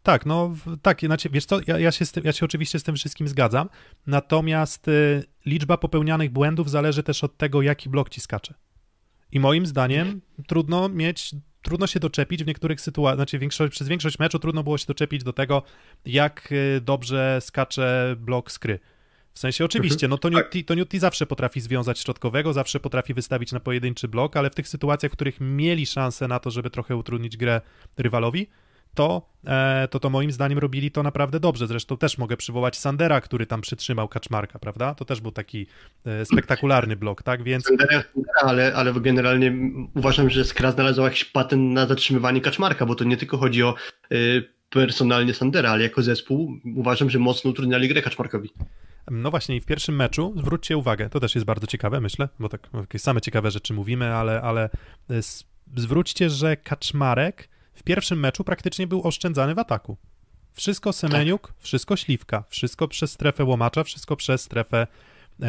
[0.05, 2.95] tak, no tak, znaczy, wiesz co, ja, ja, się tym, ja się oczywiście z tym
[2.95, 3.69] wszystkim zgadzam,
[4.07, 8.53] natomiast y, liczba popełnianych błędów zależy też od tego, jaki blok ci skacze.
[9.31, 14.19] I moim zdaniem trudno mieć, trudno się doczepić w niektórych sytuacjach, znaczy większość, przez większość
[14.19, 15.63] meczu trudno było się doczepić do tego,
[16.05, 18.79] jak y, dobrze skacze blok skry.
[19.33, 23.51] W sensie oczywiście, no to Newty, to Newty zawsze potrafi związać środkowego, zawsze potrafi wystawić
[23.51, 26.95] na pojedynczy blok, ale w tych sytuacjach, w których mieli szansę na to, żeby trochę
[26.95, 27.61] utrudnić grę
[27.97, 28.47] rywalowi,
[28.95, 31.67] to, e, to to moim zdaniem robili to naprawdę dobrze.
[31.67, 34.95] Zresztą też mogę przywołać Sandera, który tam przytrzymał Kaczmarka, prawda?
[34.95, 35.67] To też był taki
[36.05, 37.43] e, spektakularny blok, tak?
[37.43, 37.71] Więc
[38.43, 39.53] ale, ale generalnie
[39.95, 43.75] uważam, że Skra znalazła jakiś patent na zatrzymywanie Kaczmarka, bo to nie tylko chodzi o
[44.11, 48.49] y, personalnie Sandera, ale jako zespół uważam, że mocno utrudniali grę Kaczmarkowi.
[49.11, 52.49] No właśnie, i w pierwszym meczu zwróćcie uwagę, to też jest bardzo ciekawe, myślę, bo
[52.49, 54.69] tak same ciekawe rzeczy mówimy, ale, ale
[55.09, 55.21] e,
[55.75, 59.97] zwróćcie, że Kaczmarek w pierwszym meczu praktycznie był oszczędzany w ataku.
[60.53, 61.55] Wszystko Semeniuk, tak.
[61.59, 64.87] wszystko Śliwka, wszystko przez strefę Łomacza, wszystko przez strefę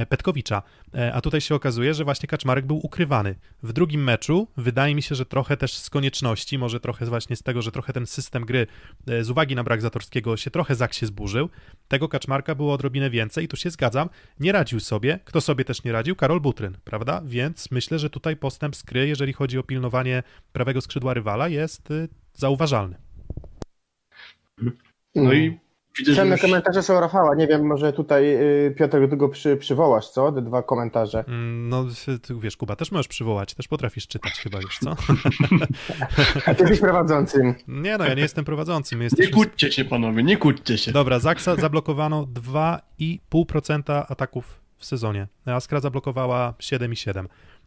[0.09, 0.63] Petkowicza.
[0.95, 3.35] E, a tutaj się okazuje, że właśnie Kaczmarek był ukrywany.
[3.63, 7.43] W drugim meczu wydaje mi się, że trochę też z konieczności, może trochę właśnie z
[7.43, 8.67] tego, że trochę ten system gry
[9.07, 11.49] e, z uwagi na brak Zatorskiego się trochę Zak się zburzył.
[11.89, 14.09] Tego Kaczmarka było odrobinę więcej i tu się zgadzam.
[14.41, 15.19] Nie radził sobie.
[15.25, 16.17] Kto sobie też nie radził?
[16.17, 17.23] Karol Butryn, prawda?
[17.25, 20.23] Więc myślę, że tutaj postęp skry, jeżeli chodzi o pilnowanie
[20.53, 21.89] prawego skrzydła rywala, jest
[22.35, 22.97] zauważalny.
[25.15, 25.59] No i
[25.99, 26.41] Widzę, Cenne już...
[26.41, 27.35] komentarze są Rafała.
[27.35, 28.37] Nie wiem, może tutaj
[28.67, 30.33] y, Piotr tego przy, przywołasz, co?
[30.33, 31.25] Te dwa komentarze.
[31.29, 31.85] Mm, no,
[32.23, 34.91] ty, wiesz, Kuba, też możesz przywołać, też potrafisz czytać chyba, wiesz co?
[36.47, 37.55] A ty jesteś prowadzącym.
[37.69, 39.03] Nie no, ja nie jestem prowadzącym.
[39.03, 39.27] Jesteśmy...
[39.27, 40.93] Nie kłóćcie się, panowie, nie kłóćcie się.
[40.93, 42.27] Dobra, Zaksa zablokowano
[43.01, 45.27] 2,5% ataków w sezonie.
[45.47, 47.27] Askra zablokowała 7,7%.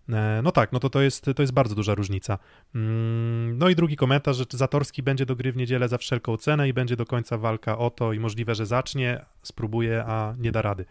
[0.10, 2.38] E, no tak, no to to jest, to jest bardzo duża różnica.
[2.76, 6.70] Mm, no i drugi komentarz, że Zatorski będzie do gry w niedzielę za wszelką cenę
[6.70, 10.62] i będzie do końca walka o to i możliwe, że zacznie, spróbuje, a nie da
[10.62, 10.86] rady.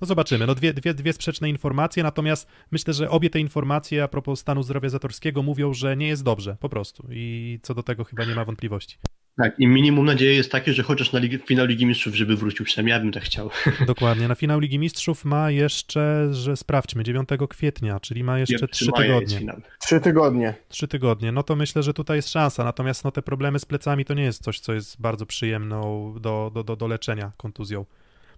[0.00, 0.46] No zobaczymy.
[0.46, 4.62] No dwie, dwie, dwie sprzeczne informacje, natomiast myślę, że obie te informacje a propos stanu
[4.62, 7.08] zdrowia Zatorskiego mówią, że nie jest dobrze, po prostu.
[7.10, 8.98] I co do tego chyba nie ma wątpliwości.
[9.38, 12.64] Tak, i minimum nadziei jest takie, że chociaż na Ligi, finał Ligi Mistrzów, żeby wrócił,
[12.64, 13.50] przynajmniej ja bym tak chciał.
[13.86, 18.92] Dokładnie, na finał Ligi Mistrzów ma jeszcze, że sprawdźmy, 9 kwietnia, czyli ma jeszcze trzy
[18.96, 19.40] tygodnie.
[19.80, 20.54] Trzy tygodnie.
[20.68, 24.04] Trzy tygodnie, no to myślę, że tutaj jest szansa, natomiast no, te problemy z plecami
[24.04, 27.84] to nie jest coś, co jest bardzo przyjemną do, do, do, do leczenia kontuzją.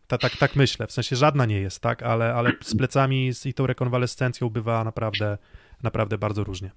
[0.06, 3.54] Ta, tak, tak myślę, w sensie żadna nie jest, tak, ale, ale z plecami i
[3.54, 5.38] tą rekonwalescencją bywa naprawdę,
[5.82, 6.70] naprawdę bardzo różnie.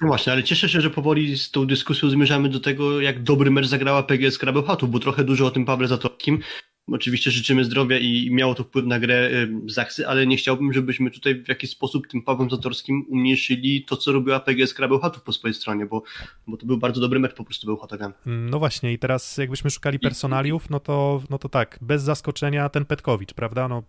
[0.00, 3.50] No właśnie, ale cieszę się, że powoli z tą dyskusją zmierzamy do tego, jak dobry
[3.50, 6.38] mecz zagrała PGS Krabełchatów, bo trochę dużo o tym Pawle Zatorskim.
[6.92, 9.30] Oczywiście życzymy zdrowia i miało to wpływ na grę
[9.66, 14.12] Zaksy, ale nie chciałbym, żebyśmy tutaj w jakiś sposób tym Pawłem Zatorskim umniejszyli to, co
[14.12, 16.02] robiła PGS Krabełchatów po swojej stronie, bo,
[16.46, 18.12] bo to był bardzo dobry mecz po prostu był Hatagan.
[18.26, 22.84] No właśnie i teraz jakbyśmy szukali personaliów, no to, no to tak, bez zaskoczenia ten
[22.84, 23.82] Petkowicz, prawda, no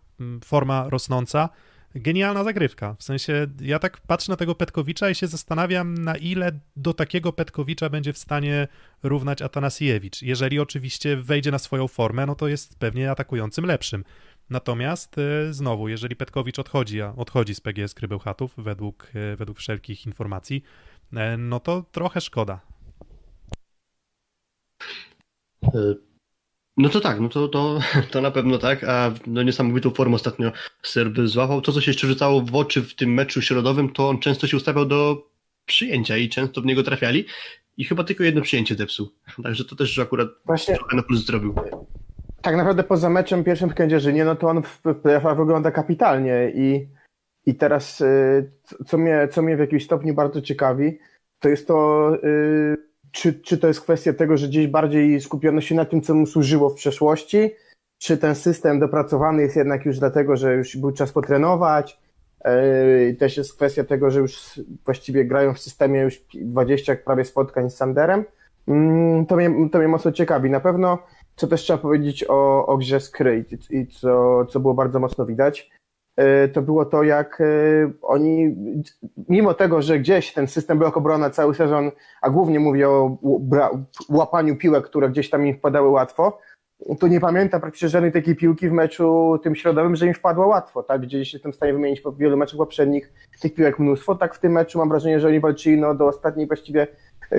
[0.45, 1.49] forma rosnąca,
[1.95, 2.95] genialna zagrywka.
[2.99, 7.33] W sensie, ja tak patrzę na tego Petkowicza i się zastanawiam, na ile do takiego
[7.33, 8.67] Petkowicza będzie w stanie
[9.03, 10.21] równać Atanasiewicz.
[10.21, 14.03] Jeżeli oczywiście wejdzie na swoją formę, no to jest pewnie atakującym lepszym.
[14.49, 20.05] Natomiast e, znowu, jeżeli Petkowicz odchodzi, a odchodzi z PGS Krybełchatów według, e, według wszelkich
[20.05, 20.63] informacji,
[21.13, 22.59] e, no to trochę szkoda.
[26.79, 27.79] No to tak, no to, to,
[28.11, 30.51] to na pewno tak, a no niesamowitą formę ostatnio
[30.83, 31.61] Serb złapał.
[31.61, 34.57] To, co się jeszcze rzucało w oczy w tym meczu środowym, to on często się
[34.57, 35.27] ustawiał do
[35.65, 37.25] przyjęcia i często w niego trafiali
[37.77, 39.09] i chyba tylko jedno przyjęcie zepsuł.
[39.43, 40.75] Także to też akurat Właśnie...
[40.75, 41.55] trochę na plus zrobił.
[42.41, 46.87] Tak naprawdę poza meczem pierwszym w Kędzierzynie, no to on w playoffach wygląda kapitalnie i,
[47.45, 48.51] i teraz y,
[48.85, 50.97] co mnie, co mnie w jakimś stopniu bardzo ciekawi,
[51.39, 55.75] to jest to y, czy, czy to jest kwestia tego, że gdzieś bardziej skupiono się
[55.75, 57.51] na tym, co mu służyło w przeszłości,
[57.97, 61.99] czy ten system dopracowany jest jednak już dlatego, że już był czas potrenować,
[63.11, 67.69] i też jest kwestia tego, że już właściwie grają w systemie już 20 prawie spotkań
[67.69, 68.25] z Sanderem.
[68.67, 70.49] Mm, to mnie, to mnie mocno ciekawi.
[70.49, 70.97] Na pewno,
[71.35, 75.69] co też trzeba powiedzieć o, o grze Skry i co, co było bardzo mocno widać,
[76.53, 77.45] to było to, jak e,
[78.01, 78.55] oni,
[79.29, 81.91] mimo tego, że gdzieś ten system blok obrona cały sezon,
[82.21, 83.17] a głównie mówię o
[84.09, 86.39] łapaniu piłek, które gdzieś tam im wpadały łatwo,
[86.99, 90.83] to nie pamiętam praktycznie żadnej takiej piłki w meczu tym środowym, że im wpadła łatwo,
[90.83, 91.01] tak?
[91.01, 94.51] Gdzieś jestem w stanie wymienić po wielu meczach poprzednich tych piłek mnóstwo, tak w tym
[94.51, 96.87] meczu mam wrażenie, że oni walczyli no, do ostatniej właściwie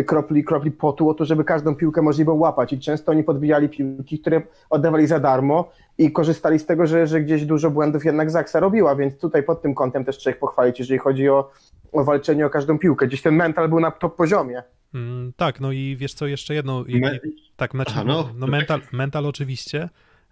[0.07, 4.18] kropli, kropli potu o to, żeby każdą piłkę możliwą łapać i często oni podbijali piłki,
[4.18, 8.61] które oddawali za darmo i korzystali z tego, że, że gdzieś dużo błędów jednak Zaksa
[8.61, 11.51] robiła, więc tutaj pod tym kątem też trzeba ich pochwalić, jeżeli chodzi o,
[11.93, 13.07] o walczenie o każdą piłkę.
[13.07, 14.62] Gdzieś ten mental był na top poziomie.
[14.95, 16.84] Mm, tak, no i wiesz co, jeszcze jedno.
[16.88, 17.18] Me...
[17.57, 19.88] Tak, znaczy, Aha, no, no mental, mental oczywiście.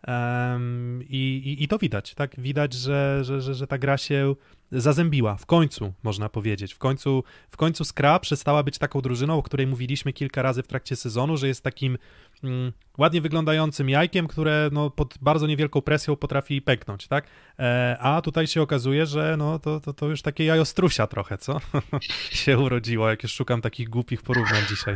[0.09, 2.41] Um, i, i, I to widać, tak?
[2.41, 4.35] Widać, że, że, że, że ta gra się
[4.73, 5.37] zazębiła.
[5.37, 6.75] W końcu, można powiedzieć.
[6.75, 10.67] W końcu, w końcu Skra przestała być taką drużyną, o której mówiliśmy kilka razy w
[10.67, 11.99] trakcie sezonu, że jest takim
[12.45, 17.25] mm, ładnie wyglądającym jajkiem, które no, pod bardzo niewielką presją potrafi pęknąć, tak?
[17.59, 21.61] E, a tutaj się okazuje, że no, to, to, to już takie jajostrusia trochę, co?
[22.31, 24.95] się urodziło, jak już szukam takich głupich porównań dzisiaj.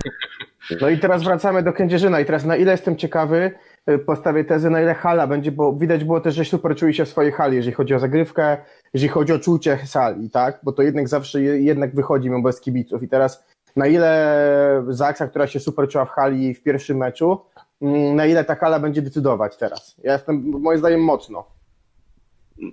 [0.80, 3.52] No i teraz wracamy do Kędzierzyna i teraz na ile jestem ciekawy,
[3.90, 7.04] y, postawię tezę, na ile hala będzie, bo widać było też, że super czuli się
[7.04, 8.56] w swojej hali, jeżeli chodzi o zagrywkę,
[8.94, 10.60] jeżeli chodzi o czucie sali, tak?
[10.62, 13.44] Bo to jednak zawsze jednak wychodzi mimo bez kibiców i teraz
[13.76, 17.38] na ile Zaksa, która się super czuła w hali w pierwszym meczu,
[17.82, 19.96] mm, na ile ta hala będzie decydować teraz?
[20.04, 21.44] Ja jestem moim zdaniem mocno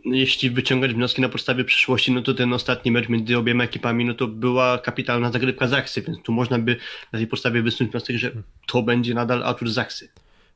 [0.05, 4.13] jeśli wyciągać wnioski na podstawie przyszłości, no to ten ostatni mecz między obiema ekipami, no
[4.13, 6.75] to była kapitalna zagrywka Zaksy, więc tu można by
[7.13, 8.31] na tej podstawie wysnuć wniosek, że
[8.67, 10.09] to będzie nadal atut Zaksy.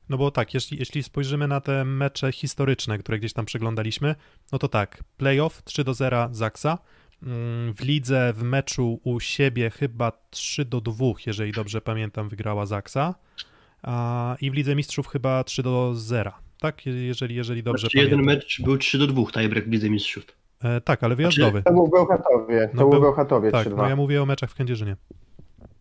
[0.09, 4.15] No bo tak, jeśli, jeśli spojrzymy na te mecze historyczne, które gdzieś tam przeglądaliśmy,
[4.51, 6.77] no to tak, playoff 3 do 0 Zaksa,
[7.23, 12.65] mm, w lidze w meczu u siebie chyba 3 do 2, jeżeli dobrze pamiętam, wygrała
[12.65, 13.15] Zaksa,
[14.41, 16.33] i w lidze mistrzów chyba 3 do 0
[16.63, 16.85] tak?
[16.85, 18.19] Jeżeli, jeżeli dobrze znaczy, pamiętam.
[18.19, 20.25] Jeden mecz był 3 do 2, tiebreak w Lidze Mistrzów.
[20.63, 21.51] E, tak, ale wyjazdowy.
[21.51, 24.55] Znaczy, to był Bełchatowie, to no, był Bełchatowie Tak, no ja mówię o meczach w
[24.55, 24.95] Kędzierzynie.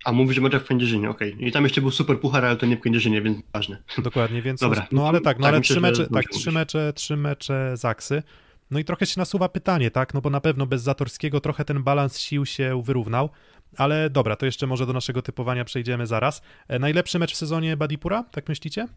[0.05, 1.35] A mówisz o meczach w Kędzierzynie, okej.
[1.35, 1.49] Okay.
[1.49, 3.83] I tam jeszcze był super puchar, ale to nie w Kędzierzynie, więc ważne.
[3.99, 4.81] Dokładnie, więc Dobra.
[4.81, 7.77] No, no ale tak, no tak, ale myślę, trzy mecze, tak, trzy mecze, trzy mecze
[7.77, 8.23] Zaksy.
[8.71, 10.15] No i trochę się nasuwa pytanie, tak?
[10.15, 13.31] No bo na pewno bez Zatorskiego trochę ten balans sił się wyrównał.
[13.77, 16.43] Ale dobra, to jeszcze może do naszego typowania przejdziemy zaraz.
[16.69, 18.89] E, najlepszy mecz w sezonie Badipura, tak myślicie?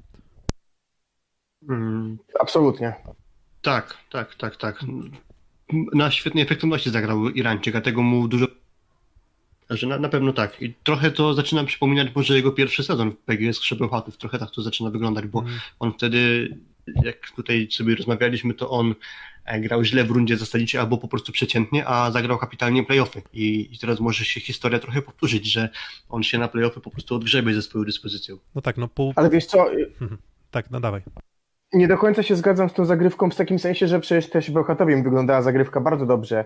[1.69, 2.17] Mm.
[2.39, 2.93] Absolutnie.
[3.61, 4.79] Tak, tak, tak, tak.
[5.93, 8.47] Na świetnej efektywności zagrał Irańczyk, a tego mu dużo.
[9.69, 10.61] Że na, na pewno tak.
[10.61, 14.17] I trochę to zaczyna przypominać może jego pierwszy sezon w PGS Krzebełchatów.
[14.17, 15.53] Trochę tak to zaczyna wyglądać, bo mm.
[15.79, 16.49] on wtedy,
[17.03, 18.95] jak tutaj sobie rozmawialiśmy, to on
[19.45, 23.21] e, grał źle w rundzie zasadniczej albo po prostu przeciętnie, a zagrał kapitalnie playoffy.
[23.33, 25.69] I, I teraz może się historia trochę powtórzyć, że
[26.09, 28.37] on się na playoffy po prostu odgrzebie ze swoją dyspozycją.
[28.55, 29.13] No tak, no pół...
[29.15, 29.65] Ale wiesz co...
[30.51, 31.01] tak, no dawaj
[31.75, 34.95] nie do końca się zgadzam z tą zagrywką w takim sensie, że przecież też Bełchatowi
[34.95, 36.45] wyglądała zagrywka bardzo dobrze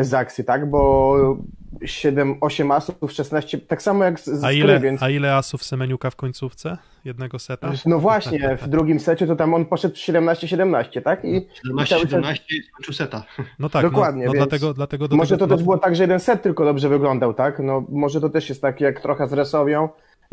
[0.00, 0.70] z Aksy, tak?
[0.70, 1.36] Bo
[1.84, 5.02] 7, 8 asów, 16, tak samo jak z, z a ile, więc...
[5.02, 7.72] A ile asów Semeniuka w końcówce jednego seta?
[7.86, 11.24] No właśnie, w drugim secie to tam on poszedł 17-17, tak?
[11.24, 13.24] I 17-17 i skończył seta.
[13.58, 15.56] No tak, Dokładnie, no, no dlatego, dlatego Może tego, to no...
[15.56, 17.58] też było tak, że jeden set tylko dobrze wyglądał, tak?
[17.58, 19.88] No może to też jest tak jak trochę z Resowią,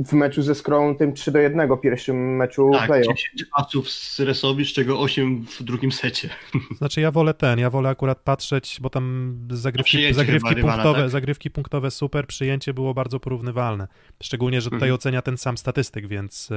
[0.06, 3.18] w meczu ze Skrą tym 3 do 1 pierwszym meczu tak, playoff.
[3.18, 6.30] 10 asów z Resowi, z czego 8 w drugim secie.
[6.78, 11.10] Znaczy ja wolę ten, ja wolę akurat patrzeć, bo tam zagrywki, zagrywki, punktowe, tak?
[11.10, 13.88] zagrywki punktowe super, przyjęcie było bardzo porównywalne.
[14.24, 14.96] Szczególnie, że tutaj mhm.
[14.96, 16.50] ocenia ten sam statystyk, więc,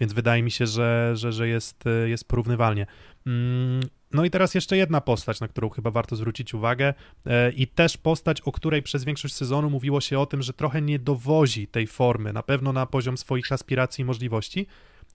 [0.00, 2.86] więc wydaje mi się, że, że, że jest, jest porównywalnie.
[3.26, 3.80] Mm,
[4.14, 6.94] no i teraz jeszcze jedna postać, na którą chyba warto zwrócić uwagę
[7.26, 10.82] e, i też postać, o której przez większość sezonu mówiło się o tym, że trochę
[10.82, 14.66] nie dowozi tej formy, na pewno na poziom swoich aspiracji i możliwości,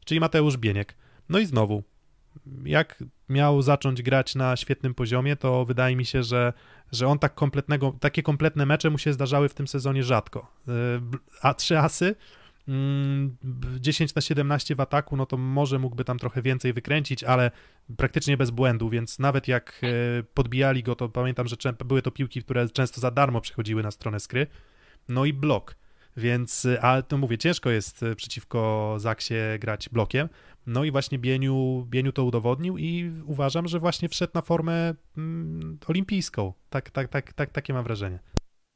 [0.06, 0.96] czyli Mateusz Bieniek.
[1.30, 1.84] No i znowu,
[2.66, 6.54] jak miał zacząć grać na świetnym poziomie, to wydaje mi się, że,
[6.92, 10.52] że on tak kompletnego, takie kompletne mecze mu się zdarzały w tym sezonie rzadko.
[10.68, 10.72] E,
[11.42, 12.16] a trzy asy,
[13.80, 17.52] 10 mm, na 17 w ataku, no to może mógłby tam trochę więcej wykręcić, ale
[17.98, 21.56] praktycznie bez błędu, więc nawet jak e, podbijali go, to pamiętam, że
[21.86, 24.48] były to piłki, które często za darmo przychodziły na stronę skry.
[25.08, 25.76] No i blok.
[26.18, 30.30] Więc, e, a to mówię, ciężko jest e, przeciwko Zaksie grać blokiem.
[30.68, 35.78] No i właśnie Bieniu, Bieniu to udowodnił i uważam, że właśnie wszedł na formę mm,
[35.88, 36.54] olimpijską.
[36.70, 38.20] Tak, tak, tak, tak, takie mam wrażenie.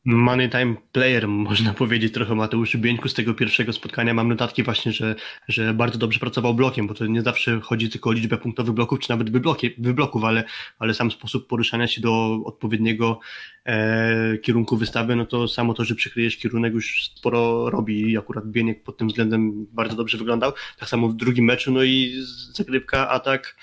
[0.06, 4.14] Money time player, można powiedzieć trochę Mateuszu Bieńku z tego pierwszego spotkania.
[4.14, 5.16] Mam notatki właśnie, że,
[5.48, 9.00] że bardzo dobrze pracował blokiem, bo to nie zawsze chodzi tylko o liczbę punktowych bloków,
[9.00, 10.44] czy nawet wybloki, wybloków, ale,
[10.80, 13.20] ale sam sposób poruszania się do odpowiedniego
[13.66, 18.46] e, kierunku wystawy, no to samo to, że przykryjesz kierunek już sporo robi i akurat
[18.46, 20.54] Bieniek pod tym względem bardzo dobrze wyglądał.
[20.80, 22.22] Tak samo w drugim meczu, no i
[22.54, 23.56] zagrywka, atak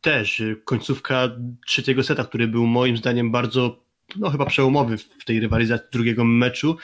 [0.00, 0.42] też.
[0.64, 1.28] Końcówka
[1.66, 6.76] trzeciego seta, który był moim zdaniem bardzo no chyba przełomowy w tej rywalizacji drugiego meczu.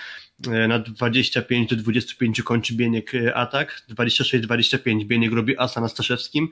[0.46, 6.48] E, na 25 do 25 kończy Bieniek e, atak, 26-25 Bieniek robi asa na Staszewskim,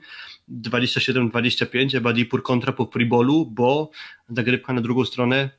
[0.49, 3.91] 27-25 Ebadipur kontra po Pribolu, bo
[4.29, 5.49] zagrywka na drugą stronę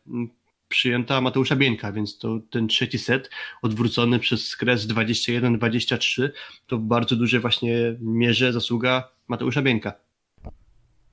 [0.68, 3.30] przyjęta Mateusza Bieńka, więc to ten trzeci set
[3.62, 6.28] odwrócony przez skres 21-23
[6.66, 9.92] to w bardzo duże właśnie mierze zasługa Mateusza Bieńka.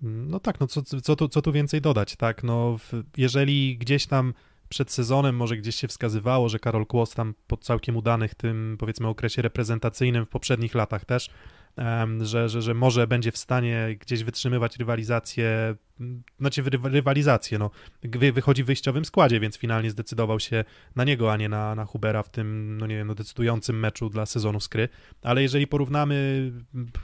[0.01, 2.43] No tak, no co, co, tu, co tu więcej dodać, tak?
[2.43, 2.77] No,
[3.17, 4.33] jeżeli gdzieś tam
[4.69, 9.07] przed sezonem może gdzieś się wskazywało, że Karol Kłos tam po całkiem udanych tym powiedzmy
[9.07, 11.29] okresie reprezentacyjnym w poprzednich latach też
[12.21, 15.75] że, że, że może będzie w stanie gdzieś wytrzymywać rywalizację,
[16.39, 17.71] znaczy rywalizację, no,
[18.33, 20.63] wychodzi w wyjściowym składzie, więc finalnie zdecydował się
[20.95, 24.09] na niego, a nie na, na Hubera w tym, no nie wiem, no decydującym meczu
[24.09, 24.89] dla sezonu skry,
[25.21, 26.51] ale jeżeli porównamy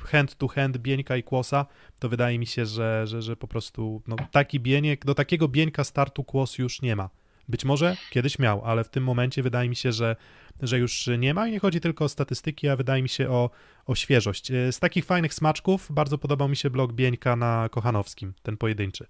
[0.03, 1.65] hand to hand Bieńka i Kłosa,
[1.99, 5.84] to wydaje mi się, że, że, że po prostu no, taki Bieniek, do takiego Bieńka
[5.84, 7.09] startu Kłos już nie ma
[7.49, 10.15] Być może kiedyś miał, ale w tym momencie wydaje mi się, że,
[10.61, 13.49] że już nie ma i nie chodzi tylko o statystyki, a wydaje mi się o,
[13.85, 14.51] o świeżość.
[14.51, 19.05] E, z takich fajnych smaczków bardzo podobał mi się blok Bieńka na Kochanowskim, ten pojedynczy.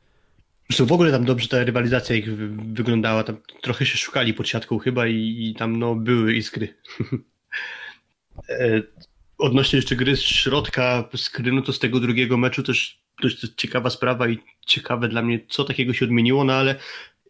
[0.69, 2.35] Zresztą w ogóle tam dobrze ta rywalizacja ich
[2.73, 6.67] wyglądała, tam trochę się szukali pod siatką chyba i, i tam no były iskry.
[8.49, 8.81] E,
[9.38, 13.89] odnośnie jeszcze gry z środka skry, no to z tego drugiego meczu też dość ciekawa
[13.89, 16.75] sprawa i ciekawe dla mnie, co takiego się odmieniło, no ale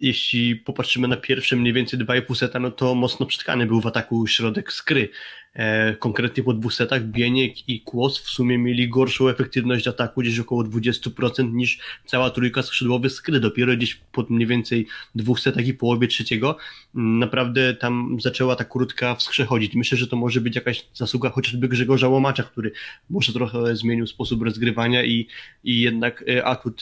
[0.02, 4.28] jeśli popatrzymy na pierwsze mniej więcej 2,5 seta, no to mocno przytkany był w ataku
[4.28, 5.10] środek skry.
[5.58, 10.40] E, konkretnie po dwóch setach Bieniek i Kłos w sumie mieli gorszą efektywność ataku, gdzieś
[10.40, 13.40] około 20% niż cała trójka skrzydłowych skry.
[13.40, 16.58] Dopiero gdzieś po mniej więcej dwóch setach i połowie trzeciego
[16.96, 19.76] mm, naprawdę tam zaczęła ta krótka w skrze chodzić.
[19.76, 22.72] Myślę, że to może być jakaś zasługa chociażby Grzegorza Łomacza, który
[23.10, 25.28] może trochę zmienił sposób rozgrywania i,
[25.64, 26.82] i jednak e, atut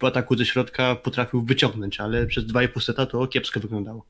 [0.00, 4.06] w ataku ze środka potrafił wyciągnąć, ale przez 2,5 seta to kiepsko wyglądało.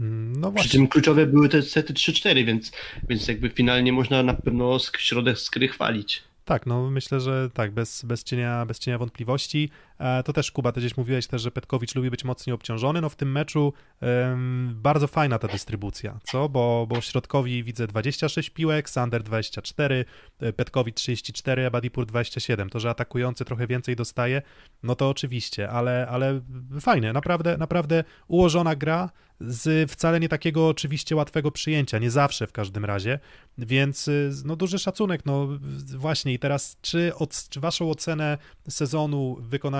[0.00, 0.68] Mm, no właśnie.
[0.68, 2.72] Przy czym kluczowe były te sety 3-4, więc,
[3.08, 6.24] więc jakby finalnie można na pewno środek skry chwalić.
[6.44, 9.70] Tak, no myślę, że tak, bez, bez, cienia, bez cienia wątpliwości.
[9.98, 13.00] E, to też, Kuba, ty gdzieś mówiłeś też, że Petkowicz lubi być mocniej obciążony.
[13.00, 13.72] No w tym meczu
[14.02, 16.48] um, bardzo fajna ta dystrybucja, co?
[16.48, 20.04] Bo, bo środkowi widzę 26 piłek, Sander 24,
[20.40, 22.70] e, Petkowicz 34, a Badipur 27.
[22.70, 24.42] To, że atakujący trochę więcej dostaje,
[24.82, 26.40] no to oczywiście, ale, ale
[26.80, 32.52] fajne, naprawdę, naprawdę ułożona gra z wcale nie takiego oczywiście łatwego przyjęcia, nie zawsze w
[32.52, 33.18] każdym razie,
[33.58, 35.48] więc y, no duży szacunek, no
[35.96, 38.38] właśnie i teraz czy, od, czy waszą ocenę
[38.68, 39.36] sezonu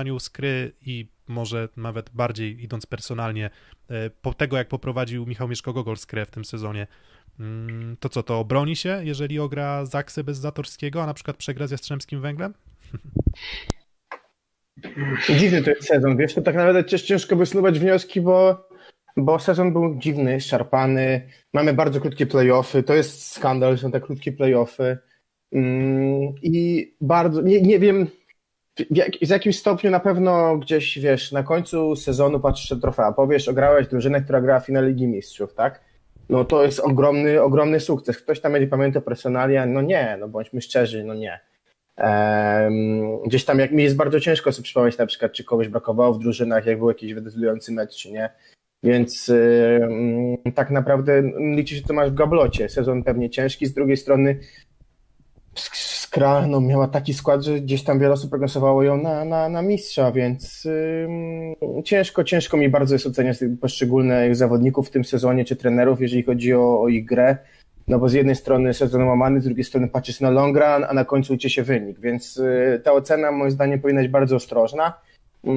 [0.09, 3.51] w wykonaniu skry i może nawet bardziej idąc personalnie,
[3.91, 6.87] e, po tego jak poprowadził Michał Mieszko-Gogol skrę w tym sezonie,
[7.41, 11.67] mm, to co, to obroni się, jeżeli ogra Zaksę bez Zatorskiego, a na przykład przegra
[11.67, 12.55] z Jastrzębskim Węglem?
[15.39, 18.69] Dziwny to jest sezon, wiesz, to tak nawet ciężko wysnuwać wnioski, bo
[19.17, 24.01] bo sezon był dziwny, szarpany, mamy bardzo krótkie playoffy, to jest skandal, że są te
[24.01, 24.99] krótkie playoffy.
[25.53, 28.07] Mm, i bardzo, nie, nie wiem,
[28.79, 33.49] w, w jakimś stopniu na pewno gdzieś, wiesz, na końcu sezonu patrzysz na trofea, powiesz,
[33.49, 35.81] ograłeś drużynę, która grała w finale Ligi Mistrzów, tak?
[36.29, 38.19] No to jest ogromny, ogromny sukces.
[38.19, 39.67] Ktoś tam będzie pamiętał personalia?
[39.67, 41.41] No nie, no bądźmy szczerzy, no nie.
[41.97, 46.15] Um, gdzieś tam, jak mi jest bardzo ciężko sobie przypomnieć na przykład, czy kogoś brakowało
[46.15, 48.31] w drużynach, jak był jakiś wydecydujący mecz, czy nie.
[48.83, 51.23] Więc yy, tak naprawdę
[51.57, 52.69] liczy się, co masz w gablocie.
[52.69, 54.41] Sezon pewnie ciężki, z drugiej strony
[56.19, 59.63] Skra no, miała taki skład, że gdzieś tam wiele osób prognozowało ją na, na, na
[59.63, 65.57] mistrza, więc yy, ciężko, ciężko mi bardzo jest oceniać poszczególnych zawodników w tym sezonie, czy
[65.57, 67.37] trenerów, jeżeli chodzi o, o ich grę.
[67.89, 70.95] No bo z jednej strony sezon łamany, z drugiej strony patrzysz na long run, a
[70.95, 74.93] na końcu liczy się wynik, więc yy, ta ocena moim zdaniem powinna być bardzo ostrożna.
[75.45, 75.53] Yy,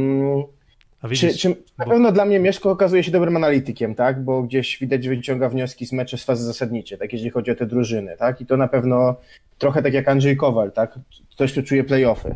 [1.04, 1.92] Widzisz, czy, czy, na bo...
[1.92, 4.24] pewno dla mnie Mieszko okazuje się dobrym analitykiem, tak?
[4.24, 7.14] Bo gdzieś widać, że wyciąga wnioski z meczy z fazy zasadniczej, tak?
[7.14, 8.42] Jeżeli chodzi o te drużyny, tak?
[8.42, 9.16] I to na pewno
[9.58, 11.00] trochę tak jak Andrzej Kowal, tak?
[11.32, 12.36] Ktoś, kto czuje playoffy.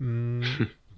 [0.00, 0.42] Mm,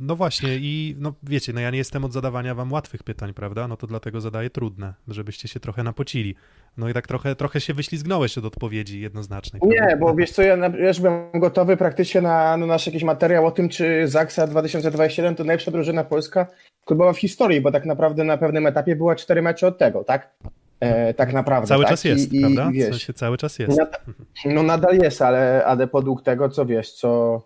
[0.01, 3.68] no właśnie i no wiecie, no ja nie jestem od zadawania wam łatwych pytań, prawda?
[3.68, 6.34] No to dlatego zadaję trudne, żebyście się trochę napocili.
[6.76, 9.61] No i tak trochę, trochę się wyślizgnąłeś od odpowiedzi jednoznacznej.
[9.61, 9.87] Prawda?
[9.87, 13.47] Nie, bo wiesz co, ja, ja już byłem gotowy praktycznie na, na nasz jakiś materiał
[13.47, 16.47] o tym, czy Zaksa 2027 to najlepsza drużyna polska
[16.87, 20.30] klubowa w historii, bo tak naprawdę na pewnym etapie była cztery mecze od tego, tak?
[20.80, 21.68] E, tak naprawdę.
[21.68, 21.91] Cały tak?
[21.91, 22.70] czas jest, I, prawda?
[22.70, 23.78] I, wiesz, cały czas jest.
[24.45, 27.43] no nadal jest, ale, ale podług tego, co wiesz, co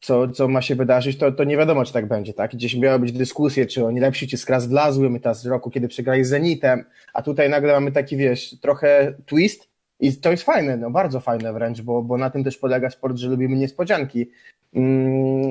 [0.00, 2.52] co, co ma się wydarzyć, to, to nie wiadomo, czy tak będzie, tak?
[2.52, 5.88] Gdzieś miały być dyskusje, czy oni lepsi, czy skras wlazły, my teraz z roku, kiedy
[5.88, 9.68] przegrali z Zenitem, a tutaj nagle mamy taki, wiesz, trochę twist
[10.00, 13.16] i to jest fajne, no bardzo fajne wręcz, bo, bo na tym też polega sport,
[13.16, 14.30] że lubimy niespodzianki,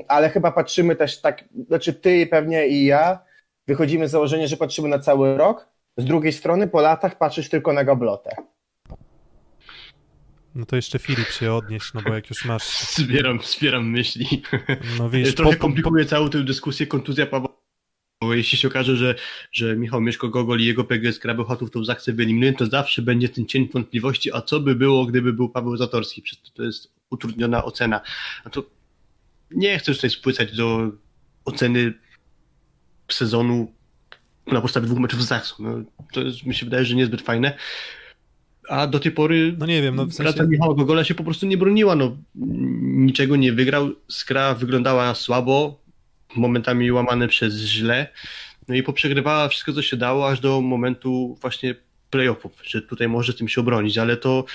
[0.08, 3.20] ale chyba patrzymy też tak, znaczy ty pewnie i ja
[3.68, 7.74] wychodzimy z założenia, że patrzymy na cały rok, z drugiej strony po latach patrzysz tylko
[7.74, 8.36] na gablotę.
[10.56, 12.64] No to jeszcze Filip się odnieść, no bo jak już masz...
[12.98, 14.42] Zbieram, zbieram myśli.
[14.98, 16.10] No wiesz, Trochę po, komplikuje po...
[16.10, 17.56] całą tę dyskusję kontuzja Pawła.
[18.22, 19.16] Bo jeśli się okaże, że,
[19.52, 23.70] że Michał Mieszko-Gogol i jego PGS Krabełchatów tą zachcę wyeliminują, to zawsze będzie ten cień
[23.74, 26.22] wątpliwości, a co by było, gdyby był Paweł Zatorski?
[26.22, 28.02] Przecież to jest utrudniona ocena.
[28.46, 28.64] No to
[29.52, 30.92] nie chcę tutaj spłycać do
[31.46, 31.94] oceny
[33.12, 33.72] sezonu
[34.48, 35.56] na podstawie dwóch meczów z Zachsą.
[35.60, 35.84] No,
[36.14, 37.58] to jest, mi się wydaje, że niezbyt fajne.
[38.70, 40.34] A do tej pory no nie wiem, no w sensie...
[40.34, 42.18] praca Michała Gogola się po prostu nie broniła, no
[42.82, 45.80] niczego nie wygrał, skra wyglądała słabo,
[46.36, 48.08] momentami łamane przez źle,
[48.68, 51.76] no i poprzegrywała wszystko, co się dało, aż do momentu właśnie
[52.10, 54.46] playoffów, że tutaj może tym się obronić, ale to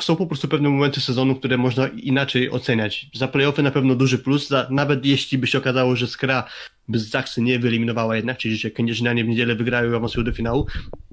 [0.00, 3.06] są po prostu pewne momenty sezonu, które można inaczej oceniać.
[3.14, 6.44] Za playoffy na pewno duży plus, za, nawet jeśli by się okazało, że Skra
[6.88, 10.66] bez Zaksy nie wyeliminowała jednak, czyli że Kędzierzynianie w niedzielę wygrają i awansują do finału,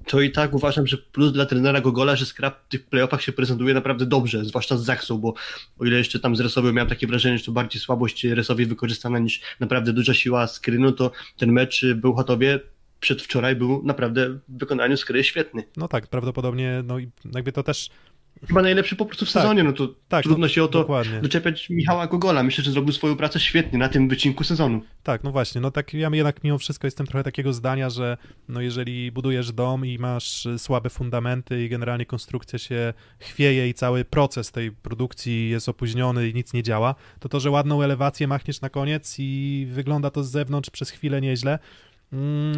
[0.07, 3.31] to i tak uważam, że plus dla trenera Gogola, że Skrap w tych playoffach się
[3.31, 5.33] prezentuje naprawdę dobrze, zwłaszcza z Zaksą, bo
[5.79, 9.19] o ile jeszcze tam z Resowy miałem takie wrażenie, że to bardziej słabość Resowi wykorzystana
[9.19, 12.59] niż naprawdę duża siła Skrynu, to ten mecz był Chatowie
[12.99, 15.63] przedwczoraj był naprawdę w wykonaniu Skry świetny.
[15.77, 17.89] No tak, prawdopodobnie, no i jakby to też
[18.47, 20.79] Chyba najlepszy po prostu w tak, sezonie, no to tak, trudno no, się o to
[20.79, 21.21] dokładnie.
[21.21, 22.43] doczepiać Michała Gogola.
[22.43, 24.81] Myślę, że zrobił swoją pracę świetnie na tym wycinku sezonu.
[25.03, 28.17] Tak, no właśnie, no tak ja jednak mimo wszystko jestem trochę takiego zdania, że
[28.49, 34.05] no jeżeli budujesz dom i masz słabe fundamenty i generalnie konstrukcja się chwieje i cały
[34.05, 38.61] proces tej produkcji jest opóźniony i nic nie działa, to to, że ładną elewację machniesz
[38.61, 41.59] na koniec i wygląda to z zewnątrz przez chwilę nieźle,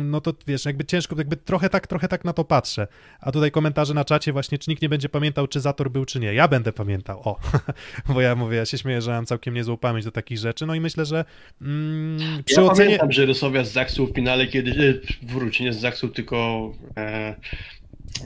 [0.04, 2.88] no to wiesz, jakby ciężko, jakby trochę tak, trochę tak na to patrzę.
[3.20, 6.20] A tutaj komentarze na czacie właśnie, czy nikt nie będzie pamiętał, czy Zator był, czy
[6.20, 6.34] nie.
[6.34, 7.40] Ja będę pamiętał, o,
[8.14, 10.76] bo ja mówię, ja się śmieję, że mam całkiem niezłą pamięć do takich rzeczy, no
[10.76, 11.26] i myślę, że
[11.62, 12.86] mm, przy ja ocenie...
[12.86, 14.94] pamiętam, że Rysowia z Zaksu w finale kiedyś, e,
[15.24, 17.36] wróci, nie z Zaksu, tylko e,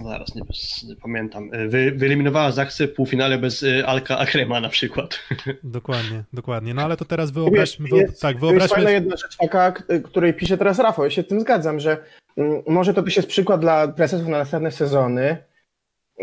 [0.04, 0.42] zaraz, nie,
[0.90, 5.20] nie pamiętam, e, Wy, wyeliminowała Zaksę w półfinale bez e, Alka Akrema na przykład.
[5.64, 6.74] Dokładnie, dokładnie.
[6.74, 7.90] No ale to teraz wyobraźmy...
[7.90, 8.60] Jest, jest, tak, wyobraźmy...
[8.60, 9.74] To jest fajna jedna rzecz taka,
[10.04, 11.98] której pisze teraz Rafał, ja się z tym zgadzam, że
[12.38, 15.38] mm, może to też jest przykład dla prezesów na następne sezony,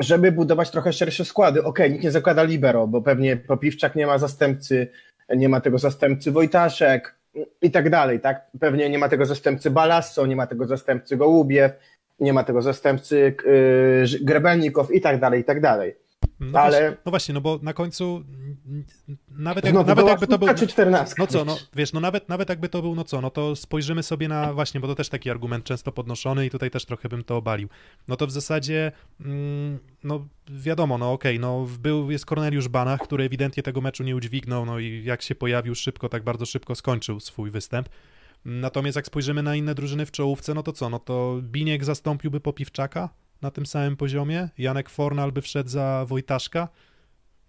[0.01, 1.61] żeby budować trochę szersze składy.
[1.61, 4.89] Okej, okay, nikt nie zakłada libero, bo pewnie Popiwczak nie ma zastępcy,
[5.37, 7.19] nie ma tego zastępcy Wojtaszek
[7.63, 8.51] i tak dalej, tak?
[8.61, 11.73] Pewnie nie ma tego zastępcy Balasso, nie ma tego zastępcy Gołubiew,
[12.21, 15.95] nie ma tego zastępcy yy, Grebelnikow i tak dalej, i tak dalej.
[16.41, 16.81] No, ale...
[16.81, 18.25] właśnie, no właśnie, no bo na końcu
[19.29, 20.55] nawet, jak, nawet jakby to był...
[20.55, 21.14] Czy 14.
[21.19, 24.03] No co, no wiesz, no nawet, nawet jakby to był, no co, no to spojrzymy
[24.03, 27.25] sobie na, właśnie, bo to też taki argument często podnoszony i tutaj też trochę bym
[27.25, 27.69] to obalił.
[28.09, 33.01] No to w zasadzie, mm, no wiadomo, no okej, okay, no był, jest Korneliusz Banach,
[33.01, 36.75] który ewidentnie tego meczu nie udźwignął, no i jak się pojawił szybko, tak bardzo szybko
[36.75, 37.89] skończył swój występ.
[38.45, 40.91] Natomiast jak spojrzymy na inne drużyny w czołówce, no to co?
[40.91, 43.09] No to Biniek zastąpiłby Popiwczaka
[43.43, 46.68] na tym samym poziomie, Janek Fornal by wszedł za Wojtaszka,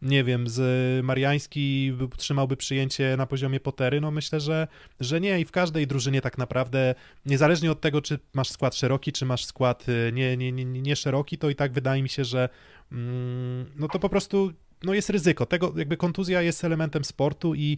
[0.02, 4.68] nie wiem, z Mariański trzymałby przyjęcie na poziomie Potery, no myślę, że,
[5.00, 9.12] że nie i w każdej drużynie tak naprawdę, niezależnie od tego, czy masz skład szeroki,
[9.12, 12.24] czy masz skład y, nie, nie, nie, nie szeroki, to i tak wydaje mi się,
[12.24, 12.50] że
[12.92, 15.46] mm, no to po prostu no jest ryzyko.
[15.46, 17.78] Tego jakby kontuzja jest elementem sportu i,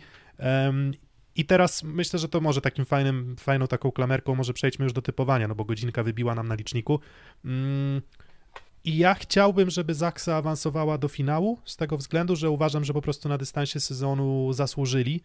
[1.36, 5.02] i teraz myślę, że to może takim fajnym, fajną taką klamerką, może przejdźmy już do
[5.02, 7.00] typowania, no bo godzinka wybiła nam na liczniku.
[7.46, 8.02] Mm,
[8.84, 13.02] I ja chciałbym, żeby Zaksa awansowała do finału, z tego względu, że uważam, że po
[13.02, 15.22] prostu na dystansie sezonu zasłużyli.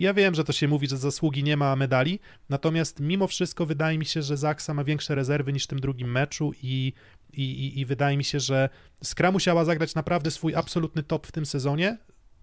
[0.00, 3.98] Ja wiem, że to się mówi, że zasługi nie ma medali, natomiast mimo wszystko wydaje
[3.98, 6.92] mi się, że Zaksa ma większe rezerwy niż w tym drugim meczu i,
[7.32, 8.68] i, i, i wydaje mi się, że
[9.02, 11.98] Skra musiała zagrać naprawdę swój absolutny top w tym sezonie,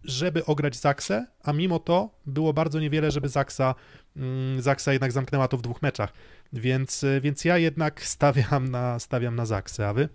[0.06, 3.76] żeby ograć Zaksę, a mimo to było bardzo niewiele, żeby Zaksa,
[4.16, 6.14] mm, Zaksa jednak zamknęła to w dwóch meczach.
[6.54, 10.10] Więc, y, więc ja jednak stawiam na, stawiam na Zaksę, a wy?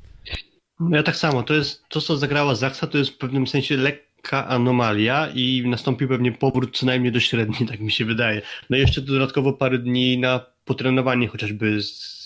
[0.80, 1.42] No ja tak samo.
[1.42, 6.08] To jest to, co zagrała Zaksa, to jest w pewnym sensie lekka anomalia i nastąpił
[6.08, 8.42] pewnie powrót co najmniej do średniej, tak mi się wydaje.
[8.70, 12.19] No i jeszcze dodatkowo parę dni na potrenowanie chociażby z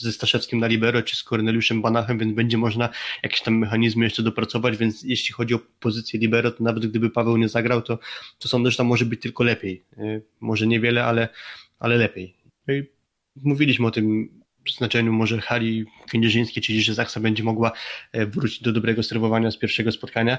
[0.00, 2.88] ze Staszewskim na libero, czy z Korneliuszem Banachem, więc będzie można
[3.22, 7.36] jakieś tam mechanizmy jeszcze dopracować, więc jeśli chodzi o pozycję libero, to nawet gdyby Paweł
[7.36, 7.98] nie zagrał, to,
[8.38, 9.82] to sądzę, że tam może być tylko lepiej.
[9.98, 11.28] Y, może niewiele, ale,
[11.78, 12.34] ale lepiej.
[12.68, 12.74] No
[13.36, 14.28] mówiliśmy o tym
[14.70, 17.72] znaczeniu może hali kędzierzyńskiej, czyli że Zaksa będzie mogła
[18.12, 20.38] e, wrócić do dobrego serwowania z pierwszego spotkania.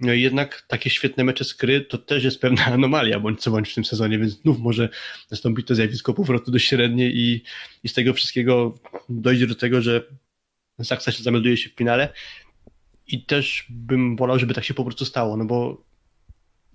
[0.00, 3.70] No i jednak takie świetne mecze skry to też jest pewna anomalia, bądź co bądź
[3.70, 4.88] w tym sezonie, więc znów może
[5.30, 7.42] nastąpić to zjawisko powrotu do średniej i,
[7.84, 10.02] i z tego wszystkiego dojdzie do tego, że
[10.78, 12.12] Zaksa się zamelduje się w finale
[13.06, 15.84] i też bym wolał, żeby tak się po prostu stało, no bo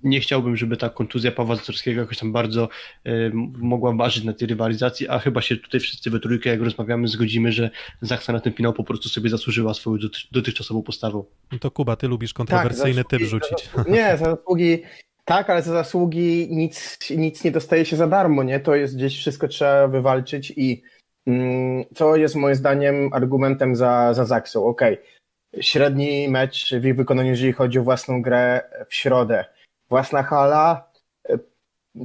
[0.04, 2.70] nie chciałbym, żeby ta kontuzja Pawła Zatorskiego jakoś tam bardzo
[3.08, 7.08] y, mogła ważyć na tej rywalizacji, a chyba się tutaj wszyscy we trójkę, jak rozmawiamy,
[7.08, 7.70] zgodzimy, że
[8.02, 9.98] Zaksa na ten finał po prostu sobie zasłużyła swoją
[10.32, 11.26] dotychczasową postawą.
[11.52, 13.70] No to Kuba, ty lubisz kontrowersyjny tak, typ rzucić.
[13.76, 14.84] Za, nie, za zasługi
[15.26, 18.60] tak, ale za zasługi nic, nic nie dostaje się za darmo, nie?
[18.60, 20.84] To jest gdzieś wszystko trzeba wywalczyć i
[21.28, 24.66] mm, co jest moim zdaniem argumentem za, za Zaksą.
[24.66, 25.64] Okej, okay.
[25.64, 29.45] średni mecz w ich wykonaniu, jeżeli chodzi o własną grę w środę
[29.90, 30.92] własna hala,
[31.30, 31.38] e,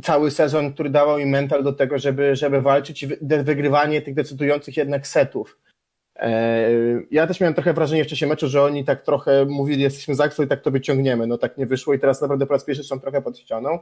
[0.03, 3.07] cały sezon, który dawał im mental do tego, żeby, żeby walczyć i
[3.45, 5.59] wygrywanie tych decydujących jednak setów.
[6.16, 6.70] E,
[7.11, 10.43] ja też miałem trochę wrażenie w czasie meczu, że oni tak trochę mówili, jesteśmy Zaksą
[10.43, 11.26] i tak to wyciągniemy.
[11.26, 13.78] No tak nie wyszło i teraz naprawdę po raz pierwszy są trochę pod ścianą.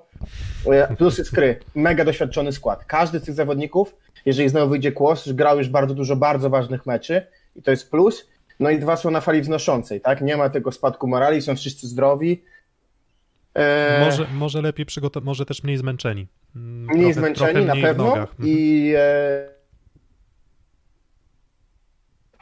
[0.67, 1.59] E, plus jest kry.
[1.75, 2.85] Mega doświadczony skład.
[2.85, 3.97] Każdy z tych zawodników,
[4.27, 7.27] jeżeli znowu wyjdzie kłos, grał już bardzo dużo bardzo ważnych meczy
[7.57, 8.29] i to jest plus.
[8.61, 10.21] No i dwa są na fali wznoszącej, tak?
[10.21, 12.43] Nie ma tego spadku morali, są wszyscy zdrowi
[13.55, 16.27] E, Może, może lepiej przygotować, może też mniej zmęczeni.
[16.57, 18.05] Mm, mniej trochę- zmęczeni trochę na mniej w pewno.
[18.17, 18.49] Mhm.
[18.49, 19.49] i e,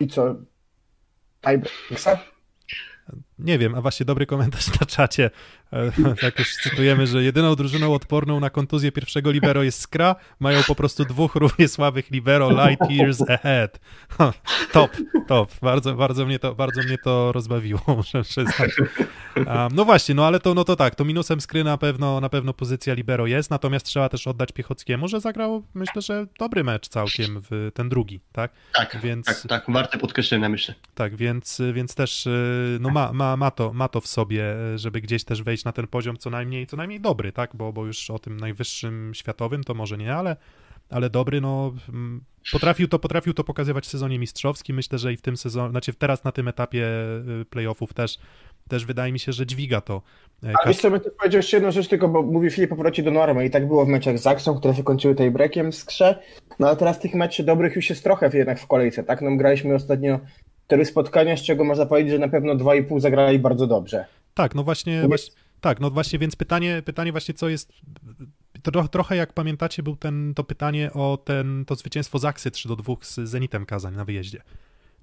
[0.00, 0.34] i co?
[1.40, 2.18] Tiebreaker?
[3.38, 5.30] Nie wiem, a właśnie dobry komentarz na czacie.
[5.72, 10.16] E, Tak już cytujemy, że jedyną drużyną odporną na kontuzję pierwszego libero jest Skra.
[10.40, 13.80] Mają po prostu dwóch równie słabych libero light years ahead.
[14.72, 14.90] Top,
[15.26, 15.50] top.
[15.62, 18.70] Bardzo, bardzo, mnie to, bardzo mnie to rozbawiło, muszę przyznać.
[19.36, 22.28] Um, no właśnie, no ale to, no to tak, to minusem Skry na pewno, na
[22.28, 26.88] pewno pozycja libero jest, natomiast trzeba też oddać Piechockiemu, że zagrał, myślę, że dobry mecz
[26.88, 28.52] całkiem w ten drugi, tak?
[28.74, 30.74] Tak, Więc- tak, tak, warte podkreślenia myślę.
[30.94, 34.78] Tak, więc, więc też y, no ma, ma, ma, to, ma to w sobie, y,
[34.78, 37.56] żeby gdzieś też wejść na ten poziom co najmniej, co najmniej dobry, tak?
[37.56, 40.36] Bo, bo już o tym najwyższym światowym to może nie, ale,
[40.90, 42.20] ale dobry, no mm,
[42.52, 44.76] potrafił to, potrafił to pokazywać w sezonie mistrzowskim.
[44.76, 46.86] Myślę, że i w tym sezonie, znaczy teraz na tym etapie
[47.40, 48.18] y, playoffów też,
[48.68, 50.02] też wydaje mi się, że dźwiga to.
[50.42, 53.02] Ale Kas- wiesz co, my tu powiedział jeszcze jedną rzecz, tylko bo mówi Filip powróci
[53.02, 55.84] do normy i tak było w meczach z Zaksą, które się kończyły tej breakiem z
[55.84, 56.22] Krze,
[56.58, 59.22] no ale teraz tych meczy dobrych już jest trochę jednak w kolejce, tak?
[59.22, 60.20] No graliśmy ostatnio
[60.68, 64.04] cztery spotkania, z czego można powiedzieć, że na pewno dwa i pół zagrali bardzo dobrze.
[64.34, 67.72] Tak, no właśnie, właśnie tak, no właśnie, więc pytanie, pytanie właśnie co jest,
[68.62, 72.76] tro, trochę jak pamiętacie był ten, to pytanie o ten, to zwycięstwo Zaksy 3 do
[72.76, 74.42] 2 z Zenitem Kazań na wyjeździe.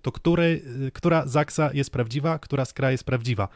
[0.01, 0.61] To który,
[0.93, 3.47] która Zaksa jest prawdziwa, która Skra jest prawdziwa.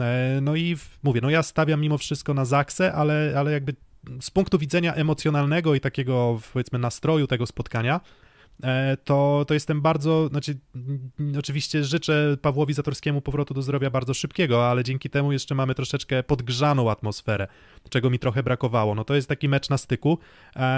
[0.00, 3.74] E, No i w- mówię, no ja stawiam mimo wszystko na Zaksę, ale, ale jakby
[4.20, 8.00] z punktu widzenia emocjonalnego i takiego powiedzmy nastroju tego spotkania,
[9.04, 10.58] to, to jestem bardzo, znaczy
[11.38, 16.22] oczywiście życzę Pawłowi Zatorskiemu powrotu do zdrowia bardzo szybkiego, ale dzięki temu jeszcze mamy troszeczkę
[16.22, 17.48] podgrzaną atmosferę,
[17.88, 18.94] czego mi trochę brakowało.
[18.94, 20.18] No to jest taki mecz na styku.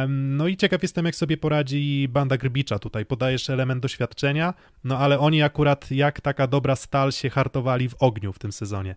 [0.08, 3.06] No i ciekaw jestem, jak sobie poradzi banda Grbicza tutaj.
[3.06, 4.54] Podajesz element doświadczenia,
[4.84, 8.94] no ale oni akurat jak taka dobra stal się hartowali w ogniu w tym sezonie.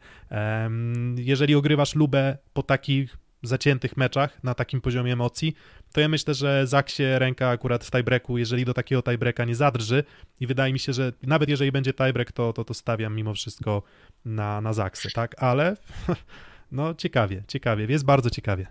[1.16, 5.56] Jeżeli ogrywasz Lubę po takich zaciętych meczach na takim poziomie emocji,
[5.94, 10.04] to ja myślę, że Zaksie ręka akurat w tiebreaku, jeżeli do takiego tiebreaka nie zadrży
[10.40, 13.84] i wydaje mi się, że nawet jeżeli będzie tiebreak, to, to, to stawiam mimo wszystko
[14.26, 15.44] na, na Zaksę, tak?
[15.44, 15.78] Ale
[16.72, 18.68] no ciekawie, ciekawie, jest bardzo ciekawie.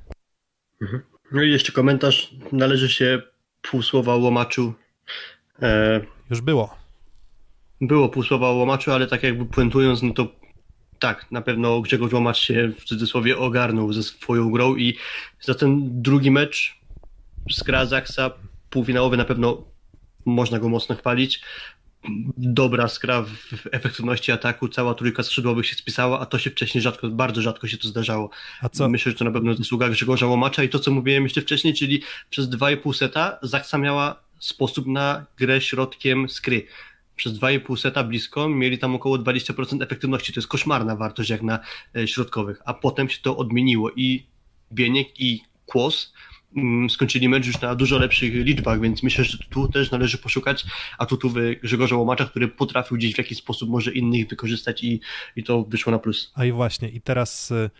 [1.33, 3.23] No i jeszcze komentarz, należy się
[3.63, 4.75] pół słowa o łomaczu.
[5.63, 6.01] E,
[6.31, 6.77] Już było.
[7.81, 10.29] było pół słowa o łomaczu, ale tak jakby puentując, no to
[11.01, 14.97] tak, na pewno Grzegorz Łomacz się w cudzysłowie ogarnął ze swoją grą i
[15.41, 16.77] za ten drugi mecz
[17.51, 18.31] z Gra Zaksa
[18.71, 19.65] półfinałowy na pewno
[20.27, 21.43] można go mocno chwalić.
[22.37, 26.83] Dobra skra w w efektywności ataku, cała trójka skrzydłowych się spisała, a to się wcześniej
[26.83, 28.31] rzadko, bardzo rzadko się to zdarzało.
[28.61, 28.89] A co?
[28.89, 32.03] Myślę, że to na pewno zasługa Grzegorza Łomacza i to, co mówiłem jeszcze wcześniej, czyli
[32.31, 36.67] przez 2,5 seta Zaksa miała sposób na grę środkiem skry.
[37.21, 40.33] Przez 2,5 seta blisko mieli tam około 20% efektywności.
[40.33, 41.59] To jest koszmarna wartość jak na
[41.97, 42.63] e, środkowych.
[42.65, 44.27] A potem się to odmieniło i
[44.73, 46.13] Bieniek i Kłos
[46.57, 50.65] mm, skończyli mecz już na dużo lepszych liczbach, więc myślę, że tu też należy poszukać
[50.99, 55.01] atutów e, Grzegorza Łomacza, który potrafił gdzieś w jakiś sposób może innych wykorzystać i,
[55.37, 56.33] i to wyszło na plus.
[56.35, 57.71] A i właśnie, i teraz y,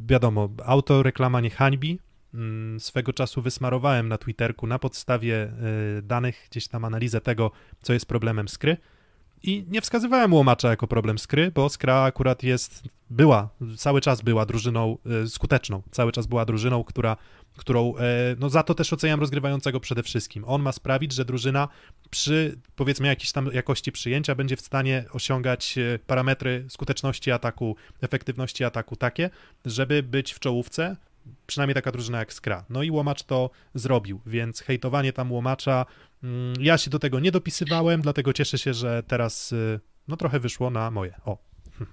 [0.00, 1.98] wiadomo, autoreklama nie hańbi.
[2.34, 5.52] Mm, Swego czasu wysmarowałem na Twitterku na podstawie
[5.98, 7.50] y, danych, gdzieś tam analizę tego,
[7.82, 8.76] co jest problemem skry.
[9.42, 14.46] I nie wskazywałem Łomacza jako problem skry, bo skra akurat jest, była, cały czas była
[14.46, 17.16] drużyną y, skuteczną, cały czas była drużyną, która,
[17.56, 18.02] którą, e,
[18.38, 20.44] no za to też oceniam rozgrywającego przede wszystkim.
[20.46, 21.68] On ma sprawić, że drużyna
[22.10, 28.64] przy, powiedzmy, jakiejś tam jakości przyjęcia będzie w stanie osiągać e, parametry skuteczności ataku, efektywności
[28.64, 29.30] ataku takie,
[29.64, 30.96] żeby być w czołówce,
[31.46, 32.64] przynajmniej taka drużyna jak Skra.
[32.70, 35.86] No i Łomacz to zrobił, więc hejtowanie tam Łomacza,
[36.22, 40.40] mm, ja się do tego nie dopisywałem, dlatego cieszę się, że teraz y, no trochę
[40.40, 41.14] wyszło na moje.
[41.24, 41.38] O,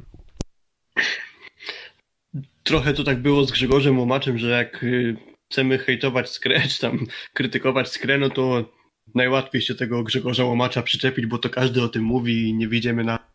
[2.64, 5.18] trochę to tak było z Grzegorzem Łomaczem, że jak y,
[5.52, 8.72] chcemy hejtować skrę, czy tam krytykować skrę, no to
[9.16, 13.04] najłatwiej się tego Grzegorza Łomacza przyczepić, bo to każdy o tym mówi i nie widzimy
[13.04, 13.31] na...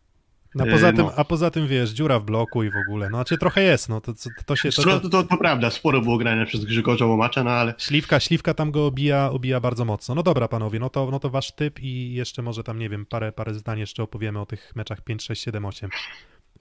[0.64, 1.12] a E, poza, tym, no.
[1.16, 4.00] a poza tym, wiesz, dziura w bloku i w ogóle, no znaczy trochę jest, no
[4.00, 4.70] to, to, to się...
[4.70, 8.20] To, To, to, to, to prawda, sporo było grane przez Grzegorza Łomacza, no ale Śliwka,
[8.20, 10.14] śliwka tam go obija, obija bardzo mocno.
[10.14, 13.06] No dobra, panowie, no to, no to wasz typ i jeszcze może tam, nie wiem,
[13.06, 15.90] parę, parę zdań jeszcze opowiemy o tych meczach 5, 6, 7, 8.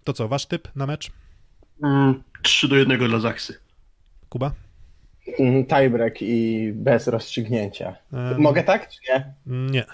[0.04, 1.12] To co, wasz typ na mecz?
[1.84, 3.60] mm, 3 do 1 dla Zaksy.
[4.30, 4.52] Kuba?
[5.40, 7.96] Mm, Tiebreak i bez rozstrzygnięcia.
[8.14, 9.34] Em, Mogę tak, czy nie?
[9.46, 9.86] Nie.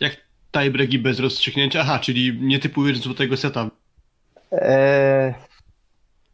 [0.00, 0.16] Jak
[0.52, 1.80] tiebreak i bez rozstrzygnięcia?
[1.80, 3.70] Aha, czyli nie typujesz złotego seta.
[4.52, 5.34] Eee,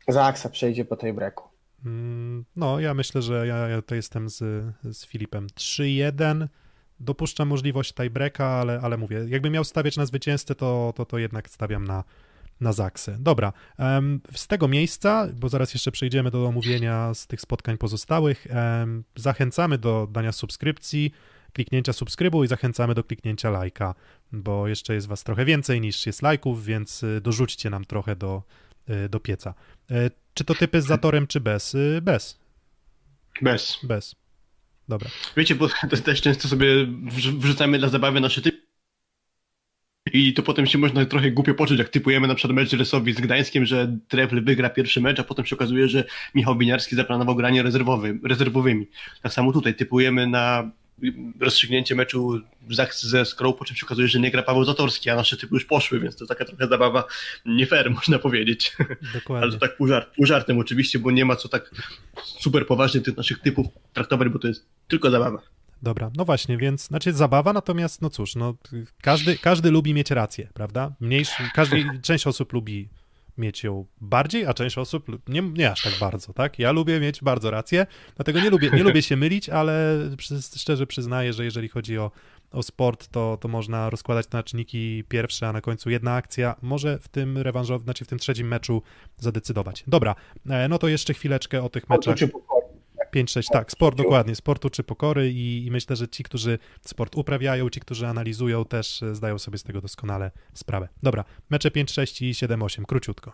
[0.09, 1.49] Zaksa przejdzie po tiebreaku.
[1.85, 6.47] Mm, No, ja myślę, że ja, ja to jestem z, z Filipem 3-1.
[7.01, 11.51] Dopuszczam możliwość tiebreaka, ale, ale mówię, jakbym miał stawiać na zwycięzcę, to, to, to jednak
[11.51, 12.05] stawiam na,
[12.61, 13.17] na Zaksę.
[13.21, 13.53] Dobra,
[14.35, 18.47] z tego miejsca, bo zaraz jeszcze przejdziemy do omówienia z tych spotkań pozostałych,
[19.17, 21.13] zachęcamy do dania subskrypcji,
[21.57, 23.95] kliknięcia subskrybu i zachęcamy do kliknięcia lajka,
[24.33, 28.43] bo jeszcze jest was trochę więcej niż jest lajków, więc y, dorzućcie nam trochę do,
[28.91, 29.55] y, do pieca.
[29.91, 31.75] E, czy to typy z zatorem, czy bez?
[31.75, 32.39] Y, bez.
[33.43, 33.79] Bez.
[33.83, 34.17] Bez.
[34.89, 35.11] Dobra.
[35.37, 35.69] Wiecie, bo
[36.05, 36.69] też często sobie
[37.39, 38.67] wrzucamy dla zabawy nasze typy
[40.13, 43.21] i to potem się można trochę głupio poczuć, jak typujemy na przykład mecz Rysowi z
[43.21, 46.05] Gdańskiem, że Trefl wygra pierwszy mecz, a potem się okazuje, że
[46.35, 48.87] Michał Winiarski zaplanował granie rezerwowy, rezerwowymi.
[49.23, 50.71] Tak samo tutaj typujemy na
[51.41, 52.41] rozstrzygnięcie meczu
[52.91, 55.65] ze Skrą, po czym się okazuje, że nie gra Paweł Zatorski, a nasze typy już
[55.65, 57.05] poszły, więc to taka trochę zabawa
[57.47, 58.77] nie fair, można powiedzieć.
[59.15, 59.43] Dokładnie.
[59.43, 61.71] Ale to tak pół, żart, pół żartem oczywiście, bo nie ma co tak
[62.25, 65.43] super poważnie tych naszych typów traktować, bo to jest tylko zabawa.
[65.83, 68.55] Dobra, no właśnie, więc znaczy zabawa, natomiast no cóż, no
[69.03, 70.95] każdy, każdy lubi mieć rację, prawda?
[71.01, 72.89] Mniejszy, każdy, część osób lubi
[73.39, 76.59] mieć ją bardziej, a część osób nie, nie aż tak bardzo, tak?
[76.59, 77.87] Ja lubię mieć bardzo rację,
[78.17, 80.01] dlatego nie lubię, nie lubię się mylić, ale
[80.57, 82.11] szczerze przyznaję, że jeżeli chodzi o,
[82.53, 86.99] o sport, to, to można rozkładać na czynniki pierwsze, a na końcu jedna akcja może
[86.99, 88.83] w tym rewanżowym, znaczy w tym trzecim meczu
[89.17, 89.85] zadecydować.
[89.87, 90.15] Dobra,
[90.49, 92.17] e, no to jeszcze chwileczkę o tych meczach.
[93.15, 97.71] 5-6, tak, sport dokładnie, sportu czy pokory i, i, myślę, że ci, którzy sport uprawiają,
[97.71, 100.89] ci, którzy analizują też e, zdają sobie z tego doskonale sprawę.
[101.03, 103.33] Dobra, mecze 5-6 i 7-8, króciutko.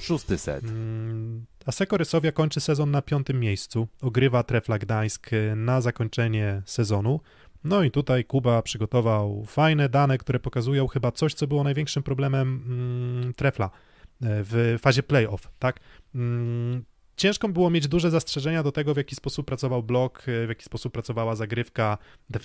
[0.00, 0.64] Szósty set.
[0.64, 7.20] Mm, Aseko Rysowia kończy sezon na piątym miejscu, ogrywa Trefla Gdańsk e, na zakończenie sezonu.
[7.64, 12.64] No i tutaj Kuba przygotował fajne dane, które pokazują chyba coś, co było największym problemem
[12.66, 13.70] mm, Trefla e,
[14.20, 15.80] w fazie playoff, tak?
[16.14, 16.84] Mm,
[17.16, 20.92] ciężko było mieć duże zastrzeżenia do tego, w jaki sposób pracował blok, w jaki sposób
[20.92, 21.98] pracowała zagrywka,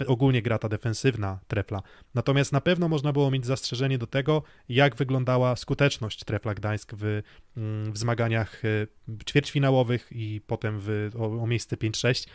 [0.07, 1.81] ogólnie gra ta defensywna Trefla.
[2.13, 7.21] Natomiast na pewno można było mieć zastrzeżenie do tego, jak wyglądała skuteczność Trefla Gdańsk w,
[7.57, 8.87] mm, w zmaganiach e,
[9.29, 12.27] ćwierćfinałowych i potem w, o, o miejsce 5-6.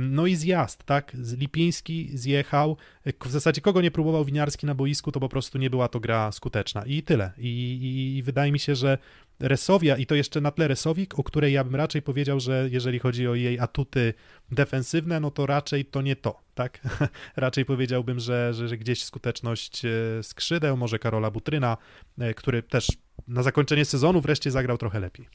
[0.00, 1.12] No i zjazd, tak?
[1.38, 2.76] Lipiński zjechał.
[3.24, 6.32] W zasadzie kogo nie próbował Winiarski na boisku, to po prostu nie była to gra
[6.32, 6.82] skuteczna.
[6.86, 7.32] I tyle.
[7.38, 8.98] I, i, i wydaje mi się, że
[9.40, 12.98] Resowia, i to jeszcze na tle Resowik, o której ja bym raczej powiedział, że jeżeli
[12.98, 14.14] chodzi o jej atuty
[14.52, 16.78] defensywne, no to raczej to nie to, tak?
[17.36, 21.76] raczej powiedziałbym, że, że, że gdzieś skuteczność e, skrzydeł, może Karola Butryna,
[22.18, 22.88] e, który też
[23.28, 25.28] na zakończenie sezonu wreszcie zagrał trochę lepiej.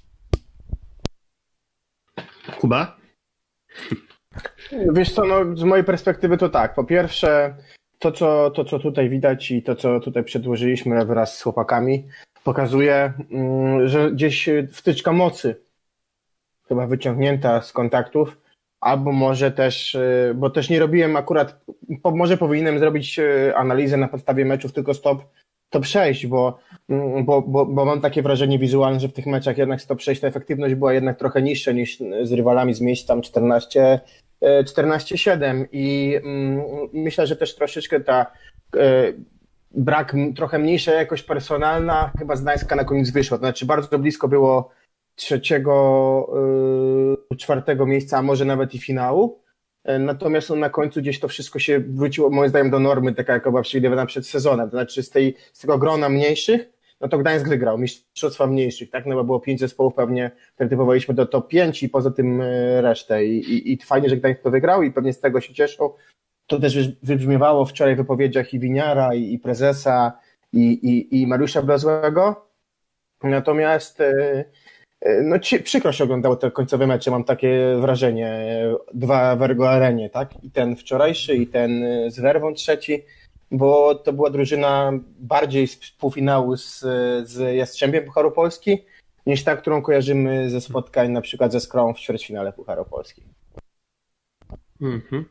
[2.60, 2.98] Kuba?
[4.94, 6.76] Wiesz co, no z mojej perspektywy to tak.
[6.76, 7.56] Po pierwsze,
[8.00, 12.08] to co, to co tutaj widać i to co tutaj przedłożyliśmy wraz z chłopakami,
[12.44, 15.56] pokazuje, mm, że gdzieś wtyczka mocy
[16.68, 18.38] chyba wyciągnięta z kontaktów,
[18.84, 21.65] albo może też, y, bo też nie robiłem akurat,
[22.03, 25.24] może powinienem zrobić y, analizę na podstawie meczów tylko stop,
[25.70, 26.60] top 6, bo,
[26.90, 30.22] mm, bo, bo, bo mam takie wrażenie wizualne, że w tych meczach jednak stop 6
[30.22, 33.99] ta efektywność była jednak trochę niższa niż z rywalami z miejsc tam 14
[34.44, 36.64] 14-7 i mm,
[36.94, 38.32] myślę, że też troszeczkę ta
[39.74, 43.38] brak trochę mniejsza jakość personalna chyba z Gdańska na koniec wyszła.
[43.38, 44.70] To znaczy bardzo blisko było
[45.16, 46.34] trzeciego,
[47.32, 49.44] e, czwartego miejsca, a może nawet i finału.
[49.84, 53.50] E, natomiast na końcu gdzieś to wszystko się wróciło, moim zdaniem, do normy, taka jaka
[53.50, 54.70] była przewidywana przed sezonem.
[54.70, 56.74] To znaczy z, tej, z tego grona mniejszych
[57.04, 61.14] no to Gdańsk wygrał, mistrzostwa mniejszych, tak, no bo było pięć zespołów pewnie, które typowaliśmy
[61.14, 64.52] do top 5 i poza tym e, resztę I, i, i fajnie, że Gdańsk to
[64.52, 65.90] wygrał i pewnie z tego się cieszą.
[66.54, 70.20] To też wybrzmiewało wczoraj w wypowiedziach i Winiara, i, i prezesa,
[70.54, 72.48] i, i, i Mariusza Blazłego.
[73.24, 74.46] Natomiast e,
[75.02, 78.48] e, no, ci, przykro się oglądało te końcowe mecze, mam takie wrażenie.
[78.94, 80.44] Dwa w Ergo Arenie, tak?
[80.44, 83.04] I ten wczorajszy, i ten z Werwą trzeci
[83.52, 86.80] bo to była drużyna bardziej z półfinału z,
[87.30, 88.78] z Jastrzębiem Pucharu Polski,
[89.26, 93.24] niż ta, którą kojarzymy ze spotkań na przykład ze Skrą w ćwierćfinale Pucharu Polski.
[94.82, 95.26] Mhm.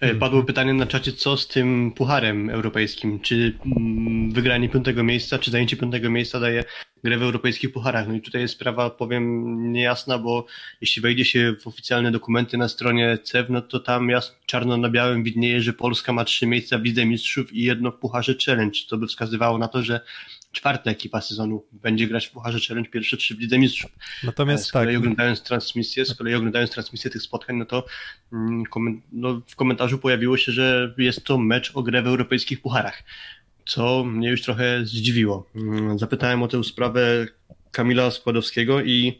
[0.00, 3.20] E, padło pytanie na czacie, co z tym pucharem europejskim?
[3.20, 6.64] Czy mm, wygranie piątego miejsca, czy zajęcie piątego miejsca daje
[7.04, 8.08] grę w europejskich pucharach?
[8.08, 10.46] No i tutaj jest sprawa, powiem, niejasna, bo
[10.80, 14.88] jeśli wejdzie się w oficjalne dokumenty na stronie CEW, no to tam jasno, czarno na
[14.88, 18.78] białym widnieje, że Polska ma trzy miejsca w Lidze Mistrzów i jedno w Pucharze Challenge,
[18.88, 20.00] co by wskazywało na to, że
[20.56, 23.90] czwarta ekipa sezonu będzie grać w Pucharze Challenge, pierwsze trzy w Lidze Mistrzów.
[24.24, 24.98] Natomiast z kolei tak.
[24.98, 27.86] oglądając transmisję, z kolei oglądając transmisję tych spotkań, no to
[28.32, 28.62] mm,
[29.12, 33.02] no, w komentarzu pojawiło się, że jest to mecz o grę w europejskich pucharach,
[33.66, 35.50] co mnie już trochę zdziwiło.
[35.54, 37.26] Mm, zapytałem o tę sprawę
[37.70, 39.18] Kamila Składowskiego i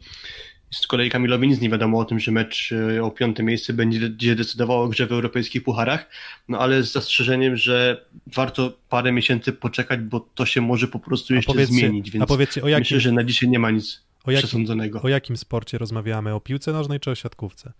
[0.71, 4.35] Z kolei Kamilowi nic nie wiadomo o tym, że mecz e, o piąte miejsce będzie
[4.35, 6.09] decydował o grze w europejskich pucharach,
[6.47, 11.35] no ale z zastrzeżeniem, że warto parę miesięcy poczekać, bo to się może po prostu
[11.35, 14.31] jeszcze zmienić, więc a powiedzcie, o jakim, myślę, że na dzisiaj nie ma nic o
[14.31, 15.01] jakim, przesądzonego.
[15.01, 16.33] O jakim sporcie rozmawiamy?
[16.33, 17.73] O piłce nożnej czy o siatkówce?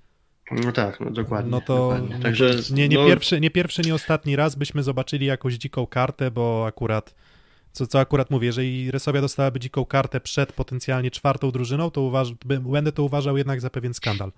[0.51, 1.51] No tak, no dokładnie.
[1.51, 2.19] No to, dokładnie.
[2.19, 3.05] Także, nie, nie, no...
[3.05, 7.15] pierwszy, nie pierwszy, nie ostatni raz byśmy zobaczyli jakąś dziką kartę, bo akurat
[7.77, 12.33] co, co akurat mówię, jeżeli Resowia dostałaby dziką kartę przed potencjalnie czwartą drużyną, to uważ,
[12.45, 14.31] będę to uważał jednak za pewien skandal.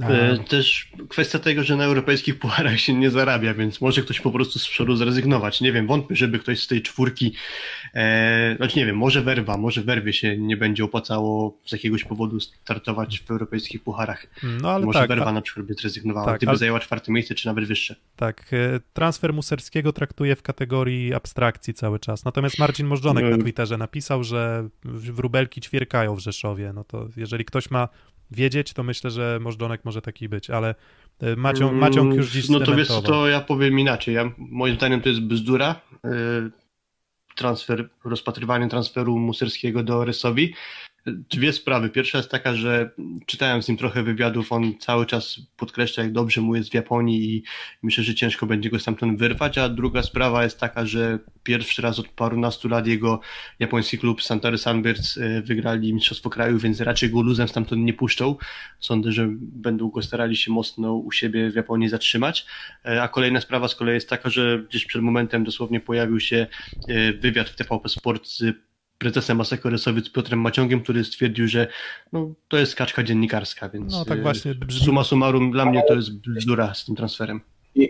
[0.00, 4.30] E, też kwestia tego, że na europejskich pucharach się nie zarabia, więc może ktoś po
[4.30, 5.60] prostu z przodu zrezygnować.
[5.60, 7.34] Nie wiem, wątpię, żeby ktoś z tej czwórki,
[7.94, 12.40] e, znaczy nie wiem, może werwa, może werwie się nie będzie opłacało z jakiegoś powodu
[12.40, 14.26] startować w europejskich pucharach.
[14.62, 15.32] No, ale może tak, werwa a...
[15.32, 16.58] na przykład by zrezygnowała, tak, gdyby ale...
[16.58, 17.96] zajęła czwarte miejsce, czy nawet wyższe.
[18.16, 22.24] Tak, e, transfer Muserskiego traktuje w kategorii abstrakcji cały czas.
[22.24, 26.72] Natomiast Marcin Możdżonek na Twitterze napisał, że wróbelki ćwierkają w Rzeszowie.
[26.74, 27.88] No to jeżeli ktoś ma
[28.32, 30.74] wiedzieć, to myślę, że Możdżonek może taki być, ale
[31.20, 34.14] e, Macią, Maciąg już dziś No to wiesz, to ja powiem inaczej.
[34.14, 35.80] Ja, moim zdaniem to jest bzdura.
[36.04, 36.10] E,
[37.34, 40.54] transfer, rozpatrywanie transferu Muserskiego do Rysowi.
[41.06, 41.88] Dwie sprawy.
[41.88, 42.90] Pierwsza jest taka, że
[43.26, 47.36] czytałem z nim trochę wywiadów, on cały czas podkreśla, jak dobrze mu jest w Japonii
[47.36, 47.42] i
[47.82, 51.98] myślę, że ciężko będzie go stamtąd wyrwać, a druga sprawa jest taka, że pierwszy raz
[51.98, 53.20] od parunastu lat jego
[53.58, 58.36] japoński klub Santary Sunbirds wygrali Mistrzostwo Kraju, więc raczej go luzem stamtąd nie puszczą.
[58.80, 62.46] Sądzę, że będą go starali się mocno u siebie w Japonii zatrzymać.
[63.00, 66.46] A kolejna sprawa z kolei jest taka, że gdzieś przed momentem dosłownie pojawił się
[67.20, 68.44] wywiad w TVP Sport z
[69.02, 71.66] prezesem Aseko Rysowiec Piotrem Maciągiem, który stwierdził, że
[72.12, 74.86] no, to jest kaczka dziennikarska, więc no, tak właśnie brzmi...
[74.86, 77.40] suma summarum dla mnie to jest bzdura z tym transferem.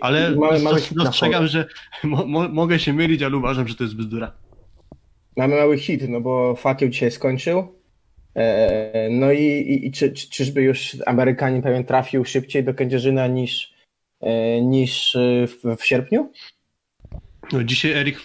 [0.01, 1.65] Ale mamy, mamy dostrzegam, że
[2.03, 4.31] mo, mo, mogę się mylić, ale uważam, że to jest bzdura.
[5.37, 7.67] Mamy mały hit, no bo Fakieł dzisiaj skończył.
[8.35, 13.27] E, no i, i, i czy, czy, czyżby już Amerykanin pewien trafił szybciej do Kędzierzyna
[13.27, 13.73] niż,
[14.21, 15.17] e, niż
[15.47, 16.31] w, w sierpniu?
[17.53, 18.19] No, dzisiaj Erik,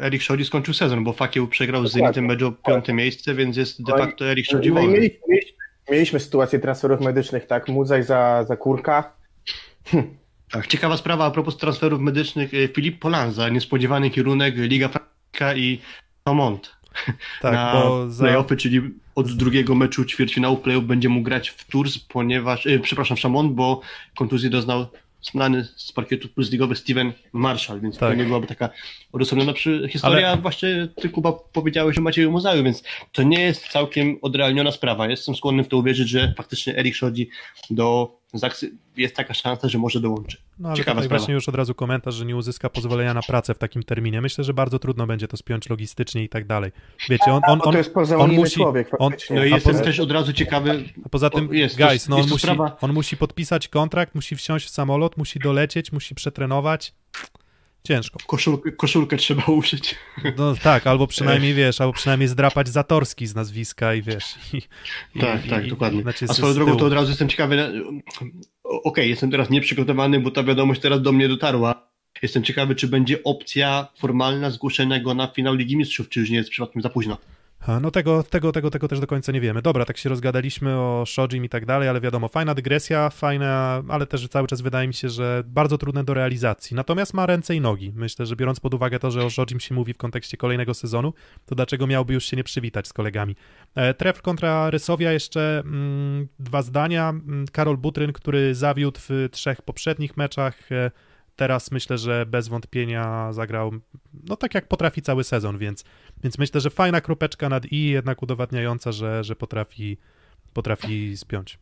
[0.00, 3.82] Erik Szodzi skończył sezon, bo Fakieł przegrał z Zenitem mecz o piąte miejsce, więc jest
[3.82, 4.92] de facto Erik Szodzi no, wolny.
[4.92, 5.52] Mieliśmy, mieliśmy,
[5.90, 9.16] mieliśmy sytuację transferów medycznych, tak, Mudzaj za, za Kurka.
[9.84, 10.04] Hm.
[10.50, 12.50] Tak, ciekawa sprawa a propos transferów medycznych.
[12.74, 15.80] Filip Polanza, niespodziewany kierunek, Liga Franka i
[16.24, 16.76] Tomont.
[17.42, 18.24] Tak, na bo za...
[18.24, 18.80] playoffy, czyli
[19.14, 23.54] od drugiego meczu ćwierćfinału playoff będzie mógł grać w Tours, ponieważ, e, przepraszam, w Chamon,
[23.54, 23.80] bo
[24.16, 24.86] kontuzji doznał
[25.22, 28.10] znany z parkietu plus ligowy Steven Marshall, więc tak.
[28.10, 28.70] to nie byłaby taka
[29.12, 29.52] odosobniona
[29.88, 30.28] historia.
[30.28, 30.36] Ale...
[30.42, 32.82] Właśnie ty, Kuba, powiedziałeś o Macieju Mozaju, więc
[33.12, 35.08] to nie jest całkiem odrealniona sprawa.
[35.08, 37.28] Jestem skłonny w to uwierzyć, że faktycznie Erik Szodzi
[37.70, 38.21] do
[38.96, 40.36] jest taka szansa, że może dołączy.
[40.58, 41.20] No ale Ciekawa tutaj sprawa.
[41.20, 44.20] właśnie już od razu komentarz, że nie uzyska pozwolenia na pracę w takim terminie.
[44.20, 46.72] Myślę, że bardzo trudno będzie to spiąć logistycznie i tak dalej.
[47.08, 48.54] Wiecie, on, on, on, to jest on musi...
[48.54, 50.84] człowiek, on, no i jestem też od razu ciekawy...
[51.04, 52.76] A poza tym, jest, guys, no on, jest musi, sprawa...
[52.80, 56.94] on musi podpisać kontrakt, musi wsiąść w samolot, musi dolecieć, musi przetrenować.
[57.84, 58.18] Ciężko.
[58.26, 59.94] Koszulkę, koszulkę trzeba uszyć.
[60.38, 64.24] No tak, albo przynajmniej wiesz, albo przynajmniej zdrapać Zatorski z nazwiska i wiesz.
[65.14, 66.02] I, tak, i, tak, i, dokładnie.
[66.02, 67.82] Znaczy A swoją drogą to od razu jestem ciekawy.
[68.64, 71.92] Okej, okay, jestem teraz nieprzygotowany, bo ta wiadomość teraz do mnie dotarła.
[72.22, 76.36] Jestem ciekawy, czy będzie opcja formalna zgłoszenia go na finał Ligi Mistrzów, czy już nie
[76.36, 77.18] jest przypadkiem za późno.
[77.80, 79.62] No tego, tego, tego, tego też do końca nie wiemy.
[79.62, 84.06] Dobra, tak się rozgadaliśmy o Shojim i tak dalej, ale wiadomo, fajna dygresja, fajna, ale
[84.06, 86.74] też cały czas wydaje mi się, że bardzo trudne do realizacji.
[86.74, 87.92] Natomiast ma ręce i nogi.
[87.96, 91.12] Myślę, że biorąc pod uwagę to, że o Shojim się mówi w kontekście kolejnego sezonu,
[91.46, 93.36] to dlaczego miałby już się nie przywitać z kolegami?
[93.74, 97.08] E, Tref kontra Rysowia jeszcze mm, dwa zdania.
[97.08, 100.90] Mm, Karol Butryn, który zawiódł w trzech poprzednich meczach, e,
[101.36, 103.72] teraz myślę, że bez wątpienia zagrał,
[104.24, 105.84] no tak jak potrafi cały sezon, więc,
[106.22, 109.98] więc myślę, że fajna kropeczka nad i, jednak udowadniająca, że, że potrafi,
[110.52, 111.58] potrafi spiąć.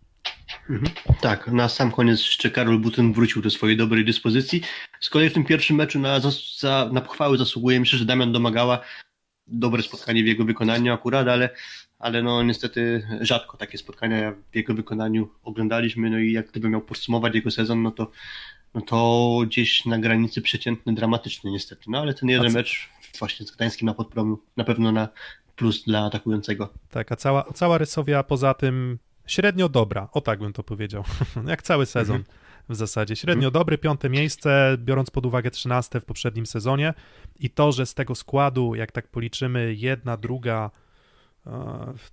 [0.71, 0.93] Mhm.
[1.21, 4.63] Tak, na sam koniec jeszcze Karol Butyn wrócił do swojej dobrej dyspozycji.
[5.01, 6.21] Z kolei w tym pierwszym meczu na,
[6.59, 8.81] za, na pochwały zasługuje myślę, że Damian domagała
[9.47, 11.51] dobre spotkanie w jego wykonaniu akurat, ale,
[11.99, 16.81] ale no niestety rzadko takie spotkania w jego wykonaniu oglądaliśmy, no i jak gdyby miał
[16.81, 18.11] podsumować jego sezon, no to
[18.75, 21.83] no to gdzieś na granicy przeciętny, dramatyczny niestety.
[21.87, 22.89] No ale ten jeden mecz
[23.19, 25.09] właśnie z Gdańskim na podpromu na pewno na
[25.57, 26.69] plus dla atakującego.
[26.91, 31.05] Tak, a cała, cała Rysowia poza tym średnio dobra, o tak bym to powiedział,
[31.47, 32.17] jak cały sezon.
[32.17, 32.37] Mhm.
[32.69, 33.53] W zasadzie średnio mhm.
[33.53, 36.95] dobry, piąte miejsce, biorąc pod uwagę trzynaste w poprzednim sezonie
[37.41, 40.71] i to, że z tego składu, jak tak policzymy, jedna, druga,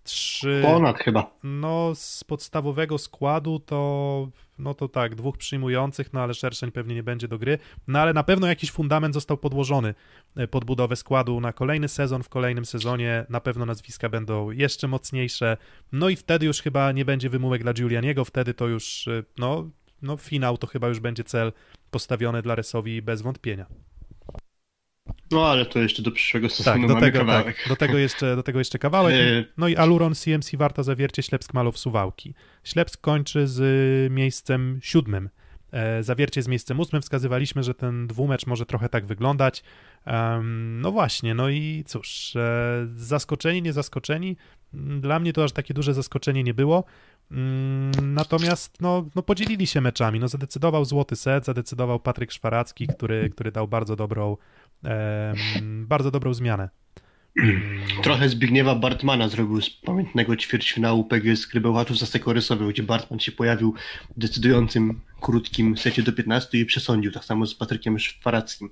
[0.03, 0.61] Trzy.
[0.63, 1.31] Ponad chyba.
[1.43, 4.29] No, z podstawowego składu to,
[4.59, 7.57] no to tak, dwóch przyjmujących, no ale Szerszeń pewnie nie będzie do gry.
[7.87, 9.95] No ale na pewno jakiś fundament został podłożony
[10.35, 12.23] e, pod budowę składu na kolejny sezon.
[12.23, 15.57] W kolejnym sezonie na pewno nazwiska będą jeszcze mocniejsze.
[15.91, 19.69] No i wtedy już chyba nie będzie wymówek dla Giulianiego, wtedy to już, e, no,
[20.01, 21.51] no finał to chyba już będzie cel
[21.91, 23.65] postawiony dla Resowi bez wątpienia.
[25.31, 27.57] No ale to jeszcze do przyszłego sezonu tak, do mamy tego, kawałek.
[27.57, 29.15] Tak, do, tego jeszcze, do tego jeszcze kawałek.
[29.57, 32.33] No i Aluron CMC Warta Zawiercie Ślepsk Malow Suwałki.
[32.63, 35.29] Ślepsk kończy z miejscem siódmym.
[35.71, 37.01] E, Zawiercie z miejscem ósmym.
[37.01, 39.63] Wskazywaliśmy, że ten dwumecz może trochę tak wyglądać.
[40.53, 44.37] No właśnie, no i cóż, e, zaskoczeni, nie zaskoczeni.
[44.73, 46.83] Mm, Dla mnie to aż takie duże zaskoczenie nie było.
[47.31, 50.19] Mm, Natomiast no, no podzielili się meczami.
[50.19, 54.37] No zadecydował złoty set, zadecydował Patryk Szwaracki, który, który dał bardzo dobrą,
[55.61, 56.69] bardzo dobrą zmianę.
[58.03, 63.73] Trochę Zbigniewa Bartmana zrobił z pamiętnego ćwierćfinału PGS Krybełchaczów za Sekorysowy, gdzie Bartman się pojawił
[64.15, 68.69] w decydującym, krótkim secie do 15 i przesądził, tak samo z Patrykiem Szwarackim.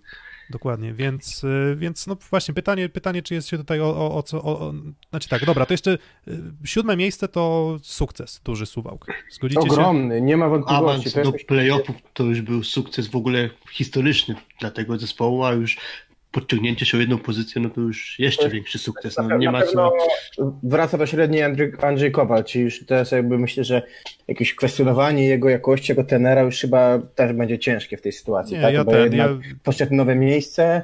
[0.50, 4.24] Dokładnie, więc, y, więc no właśnie pytanie, pytanie czy jest się tutaj o, o, o
[4.24, 4.74] co, o, o,
[5.10, 5.98] znaczy tak, dobra, to jeszcze
[6.28, 9.68] y, siódme miejsce to sukces, duży Suwałk, zgodzicie się?
[9.68, 11.12] Ogromny, nie ma Awans wątpliwości.
[11.12, 15.78] To do playoffów to już był sukces w ogóle historyczny dla tego zespołu, a już
[16.36, 19.18] podciągnięcie się o jedną pozycję, no to już jeszcze większy sukces.
[19.18, 19.94] No, nie ma co.
[20.64, 23.82] wraca do średniej Andrzej, Andrzej Kowal, czyli już teraz jakby myślę, że
[24.28, 28.56] jakieś kwestionowanie jego jakości, jego tenera już chyba też będzie ciężkie w tej sytuacji.
[28.56, 28.74] Nie, tak?
[28.74, 30.84] ja Bo ten, jednak ja, poszedł nowe miejsce,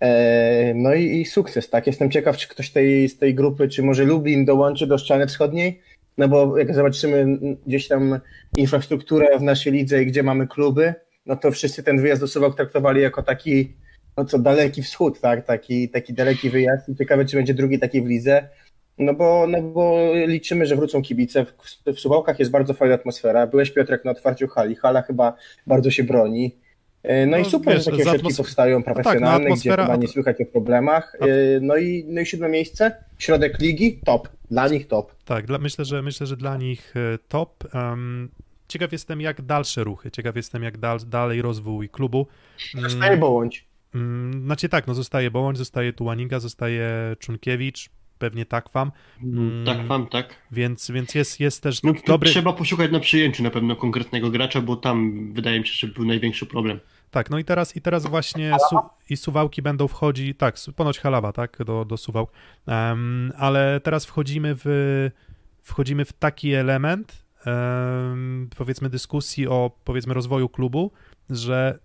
[0.00, 1.86] e, no i, i sukces, tak?
[1.86, 5.80] Jestem ciekaw, czy ktoś tej, z tej grupy, czy może Lublin dołączy do ściany wschodniej,
[6.18, 8.20] no bo jak zobaczymy gdzieś tam
[8.56, 10.94] infrastrukturę w naszej lidze i gdzie mamy kluby,
[11.26, 13.72] no to wszyscy ten wyjazd do Suwałk traktowali jako taki,
[14.16, 15.46] no co, daleki wschód, tak?
[15.46, 18.48] Taki, taki daleki wyjazd i ciekawe, czy będzie drugi taki w lidze.
[18.98, 21.44] No bo, no bo liczymy, że wrócą kibice.
[21.44, 21.52] W,
[21.92, 23.46] w Suwałkach jest bardzo fajna atmosfera.
[23.46, 24.74] Byłeś Piotrek na otwarciu hali.
[24.76, 25.36] Hala chyba
[25.66, 26.56] bardzo się broni.
[27.04, 30.40] No, No, i super, wiesz, że takie ośrodki powstają profesjonalne, atmosfera- gdzie chyba nie słychać
[30.40, 31.16] o problemach.
[31.20, 31.26] E,
[31.60, 34.28] No i, no i siódme miejsce, środek ligi, top.
[34.50, 35.12] Dla nich top.
[35.24, 37.64] tak, dla, myślę, że myślę, że dla nich e, top.
[37.74, 38.28] Um,
[38.68, 42.26] ciekaw jestem, jak dalsze ruchy, ciekaw jestem, jak dal, dalej rozwój klubu.
[42.74, 43.65] Mm, Zostaje Bołądź.
[43.96, 48.92] Mm, Znaczy tak, no zostaje Bołądź, zostaje Tułaninga, zostaje Czunkiewicz, pewnie Takwam,
[49.22, 49.66] Mm.
[49.66, 50.34] Tak, wam, tak.
[50.52, 52.30] więc, więc jest, jest też No, dobry...
[52.30, 56.04] Trzeba poszukać na przyjęciu na pewno konkretnego gracza, bo tam wydaje mi się, że był
[56.04, 56.80] największy problem.
[57.10, 58.76] Tak, no i teraz, i teraz właśnie su,
[59.10, 62.32] i Suwałki będą wchodzi, tak, ponoć Halawa, tak, do, do Suwałk,
[62.66, 64.64] Em, ale teraz wchodzimy w,
[65.62, 70.92] wchodzimy w taki element, em, powiedzmy dyskusji o, powiedzmy rozwoju klubu,
[71.30, 71.78] że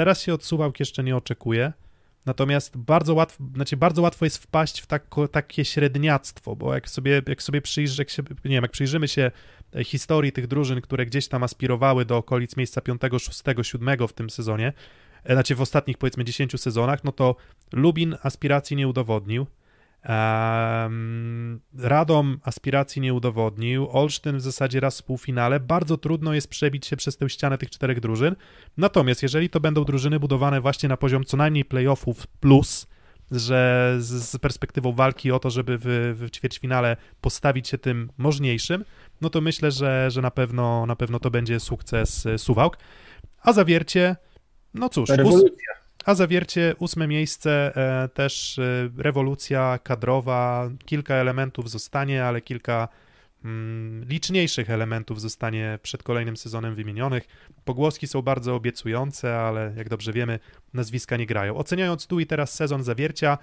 [0.00, 1.72] teraz się od Suwałk jeszcze nie oczekuje,
[2.26, 7.22] natomiast bardzo łatwo, znaczy bardzo łatwo jest wpaść w tako, takie średniactwo, bo jak sobie,
[7.28, 9.30] jak sobie przyjrzy, jak się, nie wiem, jak przyjrzymy się
[9.76, 14.12] e, historii tych drużyn, które gdzieś tam aspirowały do okolic miejsca 5, 6, 7 w
[14.12, 14.72] tym sezonie,
[15.24, 17.36] e, znaczy w ostatnich powiedzmy 10 sezonach, no to
[17.72, 19.46] Lubin aspiracji nie udowodnił,
[21.78, 25.60] Radom aspiracji nie udowodnił, Olsztyn w zasadzie raz w półfinale.
[25.60, 28.36] Bardzo trudno jest przebić się przez tę ścianę tych czterech drużyn.
[28.76, 32.86] Natomiast jeżeli to będą drużyny budowane właśnie na poziom co najmniej playoffów plus,
[33.30, 35.84] że z, perspektywą walki o to, żeby w,
[36.16, 38.84] w ćwierćfinale postawić się tym możniejszym,
[39.20, 42.78] no to myślę, że, że na, pewno, na pewno to będzie sukces e, Suwałk.
[43.42, 44.16] A zawiercie,
[44.74, 45.79] no cóż, Rewolucja.
[46.04, 52.88] A zawiercie ósme miejsce, e, też e, rewolucja kadrowa, kilka elementów zostanie, ale kilka
[53.44, 57.28] mm, liczniejszych elementów zostanie przed kolejnym sezonem wymienionych.
[57.64, 60.38] Pogłoski są bardzo obiecujące, ale jak dobrze wiemy,
[60.74, 61.56] nazwiska nie grają.
[61.56, 63.38] Oceniając tu i teraz sezon zawiercia,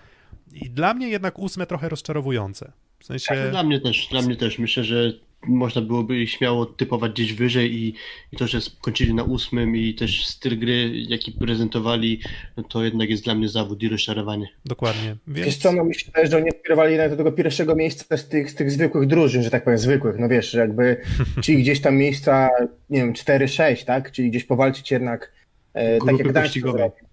[0.53, 2.71] i dla mnie jednak ósme trochę rozczarowujące.
[2.99, 3.27] W sensie...
[3.27, 4.59] Tak, Dla mnie też, dla mnie też.
[4.59, 5.13] Myślę, że
[5.47, 7.93] można byłoby ich śmiało typować gdzieś wyżej i,
[8.31, 12.21] i to, że skończyli na ósmym i też styl gry, jaki prezentowali,
[12.57, 14.47] no to jednak jest dla mnie zawód i rozczarowanie.
[14.65, 15.15] Dokładnie.
[15.27, 15.57] Wiesz Więc...
[15.57, 19.07] co, no wydaje, że oni aspirowali do tego pierwszego miejsca z tych, z tych zwykłych
[19.07, 20.97] drużyn, że tak powiem, zwykłych, no wiesz, że jakby
[21.43, 22.49] czyli gdzieś tam miejsca,
[22.89, 25.31] nie wiem, 4-6, tak, czyli gdzieś powalczyć jednak
[25.73, 26.57] e, tak jak Gdańsk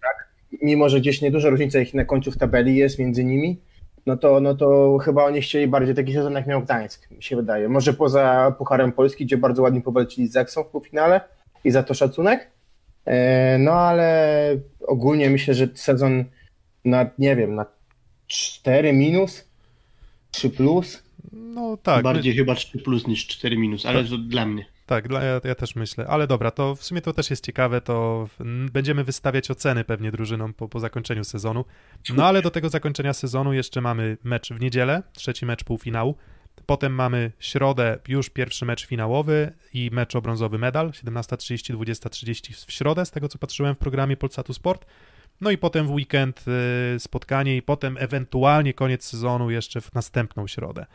[0.00, 0.28] tak,
[0.62, 3.60] mimo że gdzieś nieduża różnica ich na końcu w tabeli jest między nimi,
[4.06, 7.36] no to, no to chyba oni chcieli bardziej taki sezon jak miał Gdańsk, mi się
[7.36, 11.20] wydaje, może poza Pucharem Polski, gdzie bardzo ładnie powalczyli z Zaksą w półfinale
[11.64, 12.50] i za to szacunek,
[13.04, 14.48] e, no ale
[14.86, 16.24] ogólnie myślę, że sezon
[16.84, 17.66] na, nie wiem, na
[18.26, 19.48] 4 minus,
[20.30, 21.02] 3 plus.
[21.32, 22.04] No tak.
[22.04, 24.73] Bardziej chyba 3 plus niż 4 minus, ale to dla mnie.
[24.86, 26.06] Tak, dla, ja, ja też myślę.
[26.06, 28.28] Ale dobra, to w sumie to też jest ciekawe, to
[28.72, 31.64] będziemy wystawiać oceny pewnie drużynom po, po zakończeniu sezonu.
[32.14, 36.16] No ale do tego zakończenia sezonu jeszcze mamy mecz w niedzielę, trzeci mecz półfinału.
[36.66, 42.72] Potem mamy środę już pierwszy mecz finałowy i mecz o brązowy medal, 17.30, 20.30 w
[42.72, 44.86] środę, z tego co patrzyłem w programie Polsatu Sport.
[45.40, 46.44] No i potem w weekend
[46.96, 50.86] y, spotkanie i potem ewentualnie koniec sezonu jeszcze w następną środę.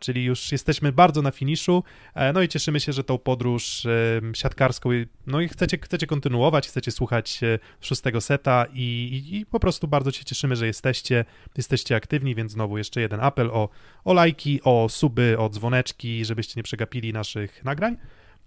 [0.00, 1.84] Czyli już jesteśmy bardzo na finiszu,
[2.14, 3.86] e, no i cieszymy się, że tą podróż
[4.34, 4.90] siatkarską,
[5.26, 9.88] no i chcecie, chcecie kontynuować, chcecie słuchać e, szóstego seta i, i, i po prostu
[9.88, 11.24] bardzo się cieszymy, że jesteście,
[11.56, 13.68] jesteście aktywni, więc znowu jeszcze jeden apel o,
[14.04, 17.96] o lajki, o suby, o dzwoneczki, żebyście nie przegapili naszych nagrań.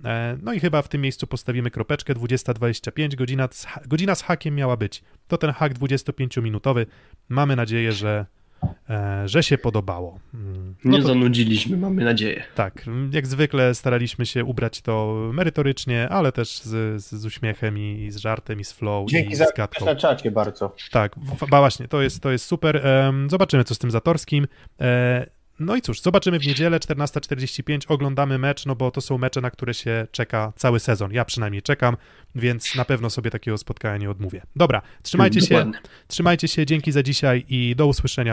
[0.05, 3.49] E, No i chyba w tym miejscu postawimy kropeczkę 20.25, godzina,
[3.85, 5.03] godzina z hakiem miała być.
[5.27, 6.85] To ten hak 25-minutowy.
[7.29, 8.25] Mamy nadzieję, że,
[8.89, 10.19] e, że się podobało.
[10.33, 12.43] Mm, Nie to- zanudziliśmy, mamy nadzieję.
[12.55, 18.17] tak, jak zwykle staraliśmy się ubrać to merytorycznie, ale też z, z, uśmiechem i, z
[18.17, 19.85] żartem, i z flow, Dzięki i za z gadką.
[19.85, 20.75] na czacie bardzo.
[20.91, 21.15] Tak,
[21.49, 22.81] właśnie, to jest, to jest super.
[23.27, 24.47] Zobaczymy, co z tym Zatorskim.
[25.63, 29.51] No i cóż, zobaczymy w niedzielę 14.45, oglądamy mecz, no bo to są mecze, na
[29.51, 31.13] które się czeka cały sezon.
[31.13, 31.97] Ja przynajmniej czekam,
[32.35, 34.41] więc na pewno sobie takiego spotkania nie odmówię.
[34.55, 35.71] Dobra, trzymajcie się,
[36.07, 38.31] trzymajcie się, dzięki za dzisiaj i do usłyszenia w